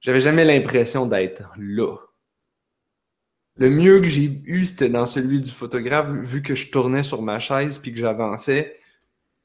[0.00, 1.96] j'avais jamais l'impression d'être là.
[3.56, 7.22] Le mieux que j'ai eu, c'était dans celui du photographe, vu que je tournais sur
[7.22, 8.78] ma chaise puis que j'avançais.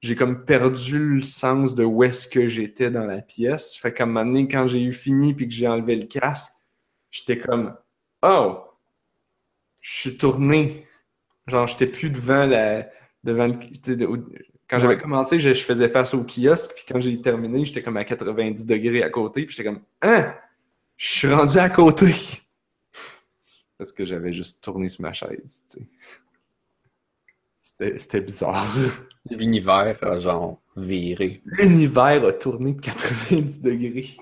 [0.02, 3.76] J'ai comme perdu le sens de où est-ce que j'étais dans la pièce.
[3.76, 6.63] Fait qu'à un moment donné, quand j'ai eu fini puis que j'ai enlevé le casque,
[7.14, 7.78] j'étais comme,
[8.24, 8.64] oh,
[9.82, 10.88] je suis tourné.
[11.48, 12.90] Genre, j'étais plus devant la,
[13.24, 13.56] devant le,
[14.68, 17.98] quand j'avais commencé, je, je faisais face au kiosque, puis quand j'ai terminé, j'étais comme
[17.98, 20.34] à 90 degrés à côté, puis j'étais comme, hein,
[20.98, 22.12] je suis rendu à côté.
[23.78, 25.88] Parce que j'avais juste tourné sur ma chaise, tu sais.
[27.62, 28.76] C'était, c'était bizarre.
[29.30, 31.42] L'univers a genre viré.
[31.46, 34.18] L'univers a tourné de 90 degrés.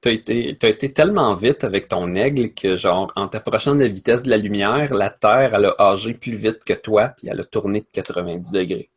[0.00, 4.22] T'as été, été tellement vite avec ton aigle que, genre, en t'approchant de la vitesse
[4.22, 7.44] de la lumière, la Terre, elle a âgé plus vite que toi, puis elle a
[7.44, 8.88] tourné de 90 degrés.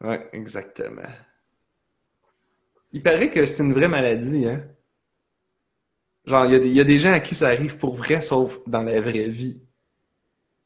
[0.00, 1.02] Ouais, exactement.
[2.90, 4.68] Il paraît que c'est une vraie maladie, hein?
[6.26, 7.94] Genre, il y, a des- il y a des gens à qui ça arrive pour
[7.94, 9.60] vrai, sauf dans la vraie vie.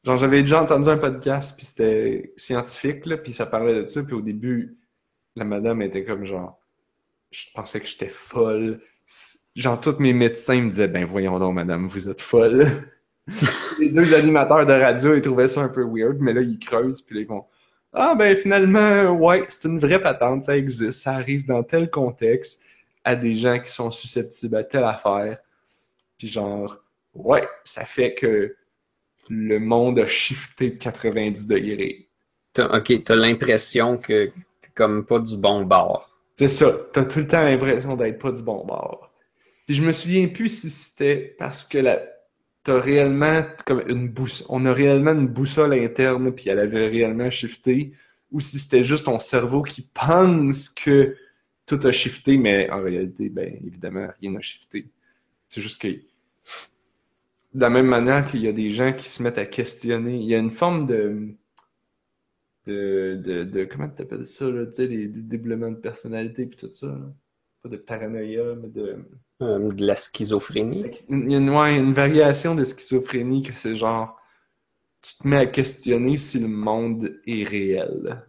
[0.03, 4.03] Genre, j'avais déjà entendu un podcast, puis c'était scientifique, là, puis ça parlait de ça,
[4.03, 4.77] puis au début,
[5.35, 6.59] la madame était comme genre,
[7.31, 8.81] je pensais que j'étais folle.
[9.55, 12.67] Genre, tous mes médecins me disaient, ben voyons donc, madame, vous êtes folle.
[13.79, 17.01] Les deux animateurs de radio, ils trouvaient ça un peu weird, mais là, ils creusent,
[17.01, 17.45] puis là, ils vont,
[17.93, 22.61] ah ben finalement, ouais, c'est une vraie patente, ça existe, ça arrive dans tel contexte
[23.03, 25.37] à des gens qui sont susceptibles à telle affaire.
[26.17, 26.77] Puis genre,
[27.13, 28.55] ouais, ça fait que
[29.29, 32.07] le monde a shifté de 90 degrés.
[32.57, 34.27] Ok, t'as l'impression que
[34.61, 36.09] t'es comme pas du bon bord.
[36.37, 39.10] C'est ça, t'as tout le temps l'impression d'être pas du bon bord.
[39.65, 42.01] Puis je me souviens plus si c'était parce que la...
[42.63, 47.29] t'as réellement comme une boussole, on a réellement une boussole interne puis elle avait réellement
[47.29, 47.93] shifté,
[48.31, 51.15] ou si c'était juste ton cerveau qui pense que
[51.65, 54.89] tout a shifté, mais en réalité, ben évidemment, rien n'a shifté.
[55.47, 56.01] C'est juste que de
[57.53, 60.35] la même manière qu'il y a des gens qui se mettent à questionner, il y
[60.35, 61.35] a une forme de
[62.67, 66.57] de, de, de comment tu appelles ça, là, tu sais, les dédoublements de personnalité puis
[66.57, 66.87] tout ça.
[66.87, 67.13] Là.
[67.63, 69.05] Pas de paranoïa, mais de.
[69.41, 70.85] Euh, de la schizophrénie.
[71.09, 74.17] Il y a une, ouais, une variation de schizophrénie que c'est genre.
[75.01, 78.23] Tu te mets à questionner si le monde est réel.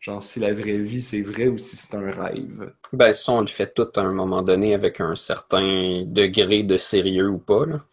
[0.00, 2.72] Genre si la vraie vie c'est vrai ou si c'est un rêve.
[2.92, 6.76] Ben, ça, on le fait tout à un moment donné avec un certain degré de
[6.76, 7.84] sérieux ou pas, là.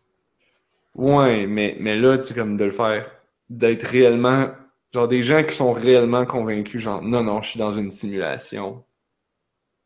[0.96, 3.10] Ouais, mais, mais là, tu sais, comme de le faire,
[3.50, 4.52] d'être réellement
[4.94, 8.84] Genre des gens qui sont réellement convaincus, genre non, non, je suis dans une simulation.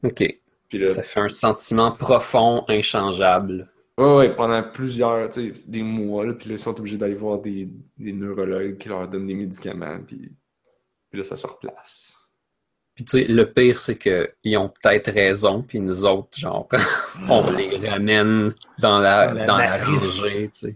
[0.04, 0.24] OK.
[0.70, 3.68] Puis là, ça fait un sentiment profond, inchangeable.
[3.98, 7.16] Ouais, ouais, pendant plusieurs, tu sais, des mois, là, puis là, ils sont obligés d'aller
[7.16, 7.68] voir des,
[7.98, 10.32] des, neurologues qui leur donnent des médicaments, puis,
[11.10, 12.16] puis là, ça se replace.
[12.94, 16.68] Puis tu sais, le pire, c'est qu'ils ont peut-être raison, puis nous autres, genre,
[17.30, 20.76] on les ramène dans la, dans la, dans la rangée, tu sais.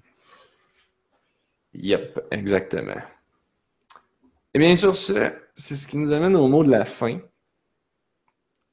[1.73, 3.01] Yep, exactement.
[4.53, 7.19] Et bien sur ce, c'est ce qui nous amène au mot de la fin.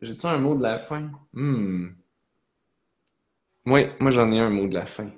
[0.01, 1.11] J'ai-tu un mot de la fin?
[1.33, 1.89] Hmm.
[3.67, 5.11] Oui, moi j'en ai un mot de la fin.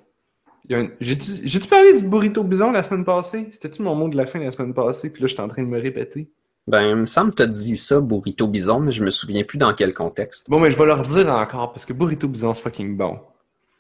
[1.01, 3.49] J'ai-tu parlé du burrito bison la semaine passée?
[3.53, 5.11] C'était-tu mon mot de la fin la semaine passée?
[5.13, 6.31] Puis là, je suis en train de me répéter.
[6.67, 9.59] Ben, il me semble que t'as dit ça, burrito bison, mais je me souviens plus
[9.59, 10.49] dans quel contexte.
[10.49, 13.19] Bon, mais je vais leur dire encore, parce que burrito bison, c'est fucking bon.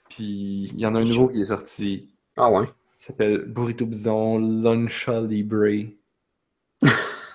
[0.09, 2.09] Puis, il y en a un nouveau qui est sorti.
[2.36, 2.64] Ah ouais?
[3.01, 5.89] Il s'appelle Burrito Bison Luncha Libre.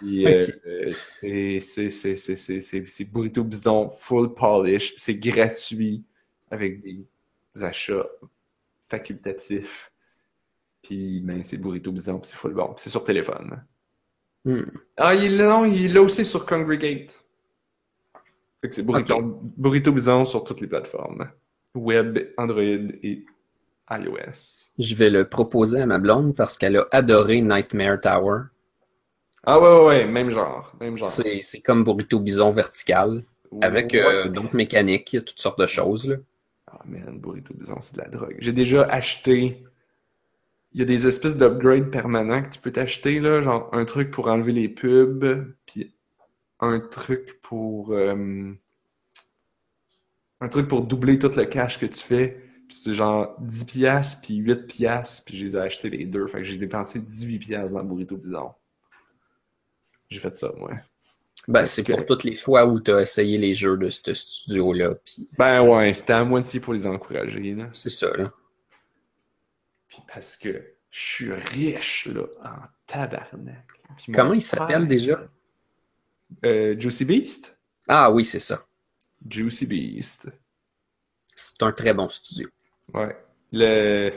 [0.03, 4.93] Euh, c'est Burrito Bison full polish.
[4.97, 6.03] C'est gratuit
[6.51, 7.05] avec des
[7.61, 8.07] achats
[8.87, 9.91] facultatifs.
[10.81, 12.73] Puis, ben, c'est Burrito Bison, c'est full bon.
[12.77, 13.63] c'est sur téléphone.
[14.43, 14.63] Hmm.
[14.97, 17.23] Ah, il, non, il est là aussi sur Congregate.
[18.61, 21.29] Fait que c'est Burrito, Burrito Bison sur toutes les plateformes.
[21.73, 23.25] Web, Android et
[23.89, 24.71] iOS.
[24.79, 28.43] Je vais le proposer à ma blonde parce qu'elle a adoré Nightmare Tower.
[29.45, 30.73] Ah ouais, ouais, ouais, même genre.
[30.79, 31.09] Même genre.
[31.09, 33.23] C'est comme Burrito Bison vertical,
[33.61, 36.07] avec euh, d'autres mécaniques, il y a toutes sortes de choses.
[36.09, 36.15] Là.
[36.67, 38.35] Ah man, Burrito Bison, c'est de la drogue.
[38.39, 39.63] J'ai déjà acheté.
[40.73, 44.11] Il y a des espèces d'upgrades permanents que tu peux t'acheter, là, genre un truc
[44.11, 45.93] pour enlever les pubs, puis
[46.59, 47.93] un truc pour.
[47.93, 48.51] Euh,
[50.41, 52.41] un truc pour doubler tout le cash que tu fais.
[52.67, 56.25] Puis c'est genre 10 piastres, puis 8 piastres, puis je les ai achetés les deux.
[56.27, 58.53] Fait que j'ai dépensé 18 piastres dans Burrito Bison.
[60.09, 60.71] J'ai fait ça, moi.
[61.47, 64.95] Ben, c'est pour toutes les fois où tu as essayé les jeux de ce studio-là.
[65.37, 67.55] Ben ouais, c'était à moitié pour les encourager.
[67.73, 68.31] C'est ça, là.
[69.87, 70.49] Puis parce que
[70.89, 73.65] je suis riche, là, en tabarnak.
[74.13, 75.27] Comment il s'appelle déjà?
[76.43, 77.57] Euh, Juicy Beast?
[77.87, 78.65] Ah oui, c'est ça.
[79.29, 80.27] Juicy Beast.
[81.35, 82.47] C'est un très bon studio.
[82.93, 83.15] Ouais.
[83.51, 84.11] Le...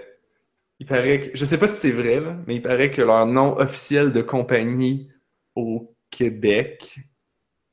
[0.78, 1.36] Il paraît que...
[1.36, 4.22] Je sais pas si c'est vrai, là, mais il paraît que leur nom officiel de
[4.22, 5.10] compagnie
[5.58, 7.00] au Québec,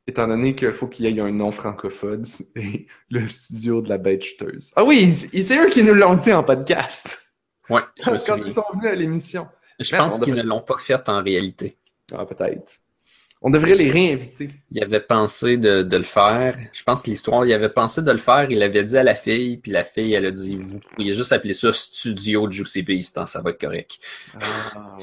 [0.07, 3.97] étant donné qu'il faut qu'il y ait un nom francophone, c'est le studio de la
[3.97, 4.73] bête chuteuse.
[4.75, 7.27] Ah oui, c'est eux qui nous l'ont dit en podcast.
[7.69, 9.47] Ouais, Quand ils sont venus à l'émission.
[9.79, 11.77] Je pense qu'ils ne l'ont pas fait en réalité.
[12.13, 12.79] Ah, peut-être.
[13.47, 14.49] On devrait les réinviter.
[14.71, 16.57] Il avait pensé de, de le faire.
[16.73, 18.49] Je pense que l'histoire, il avait pensé de le faire.
[18.49, 21.31] Il avait dit à la fille, puis la fille, elle a dit Vous pourriez juste
[21.31, 23.99] appeler ça Studio Juicy Beast, ça va être correct.
[24.75, 24.97] Ah,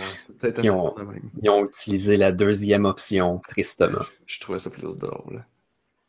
[0.65, 0.93] ont,
[1.41, 4.05] ils ont utilisé la deuxième option, tristement.
[4.27, 5.45] Je trouvais ça plus drôle.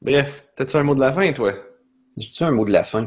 [0.01, 1.53] Bref, t'as-tu un mot de la fin, toi?
[2.17, 3.05] J'ai-tu un mot de la fin?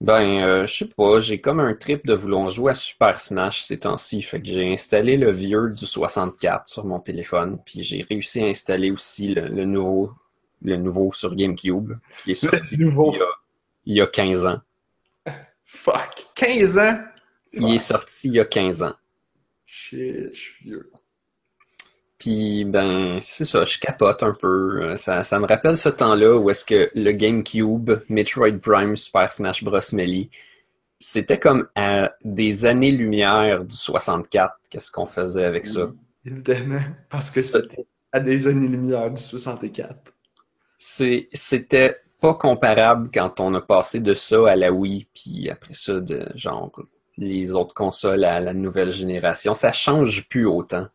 [0.00, 3.62] Ben, euh, je sais pas, j'ai comme un trip de vouloir jouer à Super Smash
[3.62, 4.20] ces temps-ci.
[4.22, 8.46] Fait que j'ai installé le vieux du 64 sur mon téléphone, puis j'ai réussi à
[8.46, 10.12] installer aussi le, nouveau
[10.62, 11.94] le nouveau sur GameCube,
[12.24, 13.26] qui est sorti il, y a,
[13.86, 14.60] il y a 15 ans.
[15.64, 16.26] Fuck!
[16.34, 16.98] 15 ans?
[17.52, 18.94] Il est sorti il y a 15 ans.
[19.64, 20.90] Shit, je suis vieux.
[22.18, 24.82] Puis, ben, c'est ça, je capote un peu.
[24.82, 29.30] Euh, ça, ça me rappelle ce temps-là où est-ce que le GameCube, Metroid Prime, Super
[29.30, 29.78] Smash Bros.
[29.92, 30.30] Melee,
[30.98, 34.54] c'était comme à des années-lumière du 64.
[34.70, 35.90] Qu'est-ce qu'on faisait avec ça?
[36.26, 40.12] évidemment, parce que c'était à des années-lumière du 64.
[40.78, 46.00] C'était pas comparable quand on a passé de ça à la Wii, puis après ça,
[46.00, 46.72] de genre
[47.18, 49.54] les autres consoles à la nouvelle génération.
[49.54, 50.88] Ça change plus autant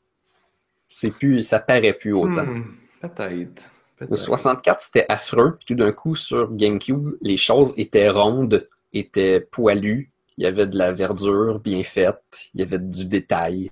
[0.93, 2.45] c'est plus, ça paraît plus autant.
[2.45, 3.72] Hmm, peut-être.
[4.01, 5.55] le 64, c'était affreux.
[5.57, 10.11] Puis tout d'un coup, sur GameCube, les choses étaient rondes, étaient poilues.
[10.38, 12.49] Il y avait de la verdure bien faite.
[12.53, 13.72] Il y avait du détail.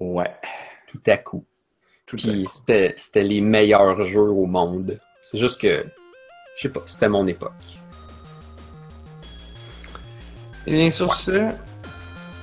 [0.00, 0.36] Ouais.
[0.86, 1.46] tout à coup.
[2.04, 5.00] Tout Puis c'était c'était les meilleurs jeux au monde.
[5.22, 5.82] C'est juste que,
[6.56, 7.78] je sais pas, c'était mon époque.
[10.66, 11.50] Et bien sur ce,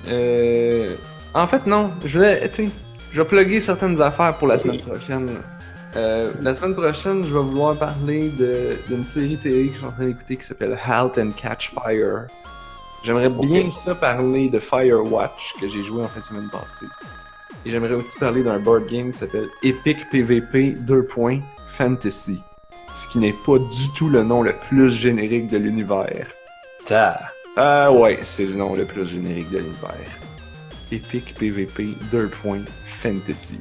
[0.08, 0.96] euh,
[1.42, 2.70] en fait non, je voulais, tu
[3.12, 5.30] je vais plugger certaines affaires pour la semaine prochaine.
[5.96, 8.30] Euh, la semaine prochaine, je vais vouloir parler
[8.90, 12.28] d'une série télé que je suis en train d'écouter qui s'appelle Halt and Catch Fire.
[13.06, 16.88] J'aimerais bien ça parler de Firewatch que j'ai joué en fin de semaine passée.
[17.66, 21.08] Et j'aimerais aussi parler d'un board game qui s'appelle Epic PVP 2.
[21.78, 22.42] Fantasy.
[22.94, 26.28] Ce qui n'est pas du tout le nom le plus générique de l'univers.
[27.56, 30.25] Ah ouais, c'est le nom le plus générique de l'univers.
[30.92, 32.32] Epic PVP 2.
[32.86, 33.60] Fantasy.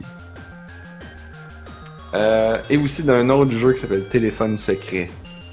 [2.15, 5.11] Euh, et aussi d'un autre jeu qui s'appelle Téléphone secret.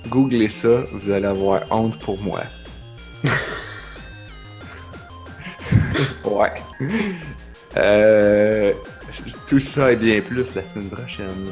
[0.08, 2.42] Googlez ça, vous allez avoir honte pour moi.
[6.26, 6.62] ouais.
[7.78, 8.74] Euh,
[9.48, 11.52] tout ça et bien plus la semaine prochaine.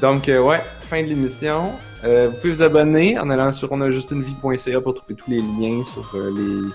[0.00, 1.72] Donc, euh, ouais, fin de l'émission.
[2.04, 6.12] Euh, vous pouvez vous abonner en allant sur onajustunevie.ca pour trouver tous les liens sur
[6.14, 6.70] les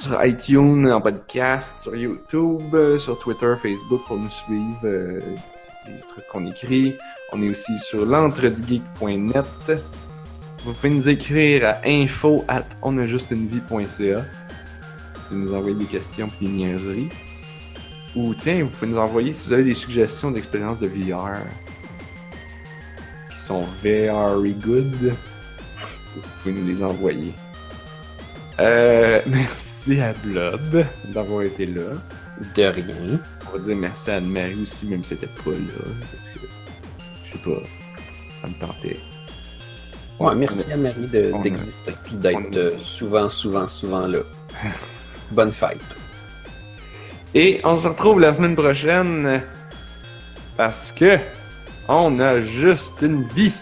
[0.00, 5.20] sur iTunes, en podcast, sur YouTube, euh, sur Twitter, Facebook pour nous suivre, euh,
[5.86, 6.94] les trucs qu'on écrit.
[7.32, 9.44] On est aussi sur l'entredugeek.net.
[10.64, 14.24] Vous pouvez nous écrire à info at onajustunevie.ca.
[15.30, 17.10] Vous nous envoyer des questions et des niaiseries.
[18.16, 21.40] Ou tiens, vous pouvez nous envoyer si vous avez des suggestions d'expériences de VR
[23.30, 25.14] qui sont very good.
[26.14, 27.34] Vous pouvez nous les envoyer.
[28.58, 31.92] Euh, merci à Blob d'avoir été là.
[32.54, 33.18] De rien.
[33.48, 35.84] On va dire merci à Anne-Marie aussi, même si elle était pas là.
[36.10, 36.38] Parce que,
[37.26, 37.60] je sais pas,
[38.42, 38.98] ça me tentait.
[40.18, 44.20] Ouais, merci à Marie de- d'exister puis d'être a- euh, souvent, souvent, souvent là.
[45.30, 45.78] Bonne fête.
[47.34, 49.40] Et on se retrouve la semaine prochaine
[50.56, 51.16] parce que
[51.88, 53.54] on a juste une vie.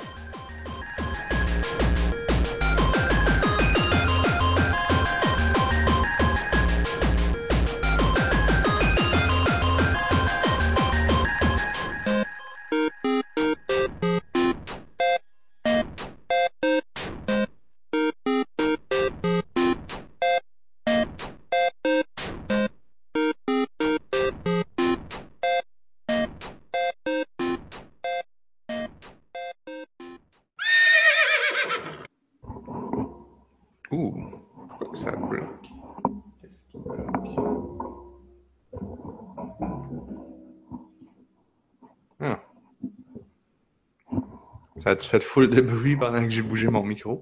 [44.89, 47.21] Ça a-tu fait full de bruit pendant que j'ai bougé mon micro?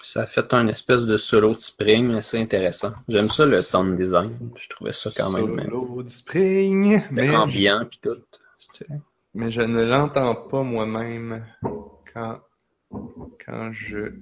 [0.00, 2.92] Ça a fait un espèce de solo de spring assez intéressant.
[3.08, 4.30] J'aime ça le sound design.
[4.54, 5.60] Je trouvais ça quand même.
[5.64, 8.16] Solo de spring, C'était mais, je- ambiant puis tout.
[9.34, 11.44] Mais je ne l'entends pas moi-même
[12.14, 12.38] quand,
[13.44, 14.12] quand je...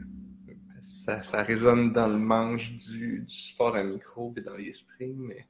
[0.80, 5.18] Ça, ça résonne dans le manche du, du support à micro et dans les springs,
[5.18, 5.46] mais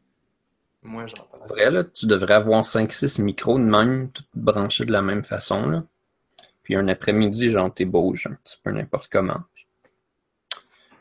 [0.83, 1.39] moi j'entends.
[1.45, 5.23] En vrai, là, tu devrais avoir 5-6 micros de même, tous branchés de la même
[5.23, 5.69] façon.
[5.69, 5.85] Là.
[6.62, 9.43] Puis un après-midi, genre, t'es bouges un petit peu n'importe comment.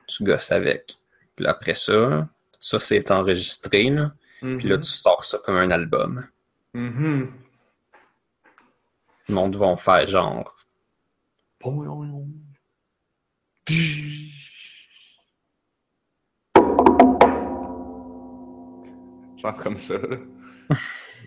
[0.07, 0.95] Tu gosses avec.
[1.35, 2.27] Puis là, après ça,
[2.59, 3.89] ça c'est enregistré.
[3.89, 4.13] Là.
[4.39, 6.25] Puis là, tu sors ça comme un album.
[6.73, 7.31] Mhm.
[9.27, 10.57] Le monde va faire genre.
[19.37, 20.17] Genre comme ça, là.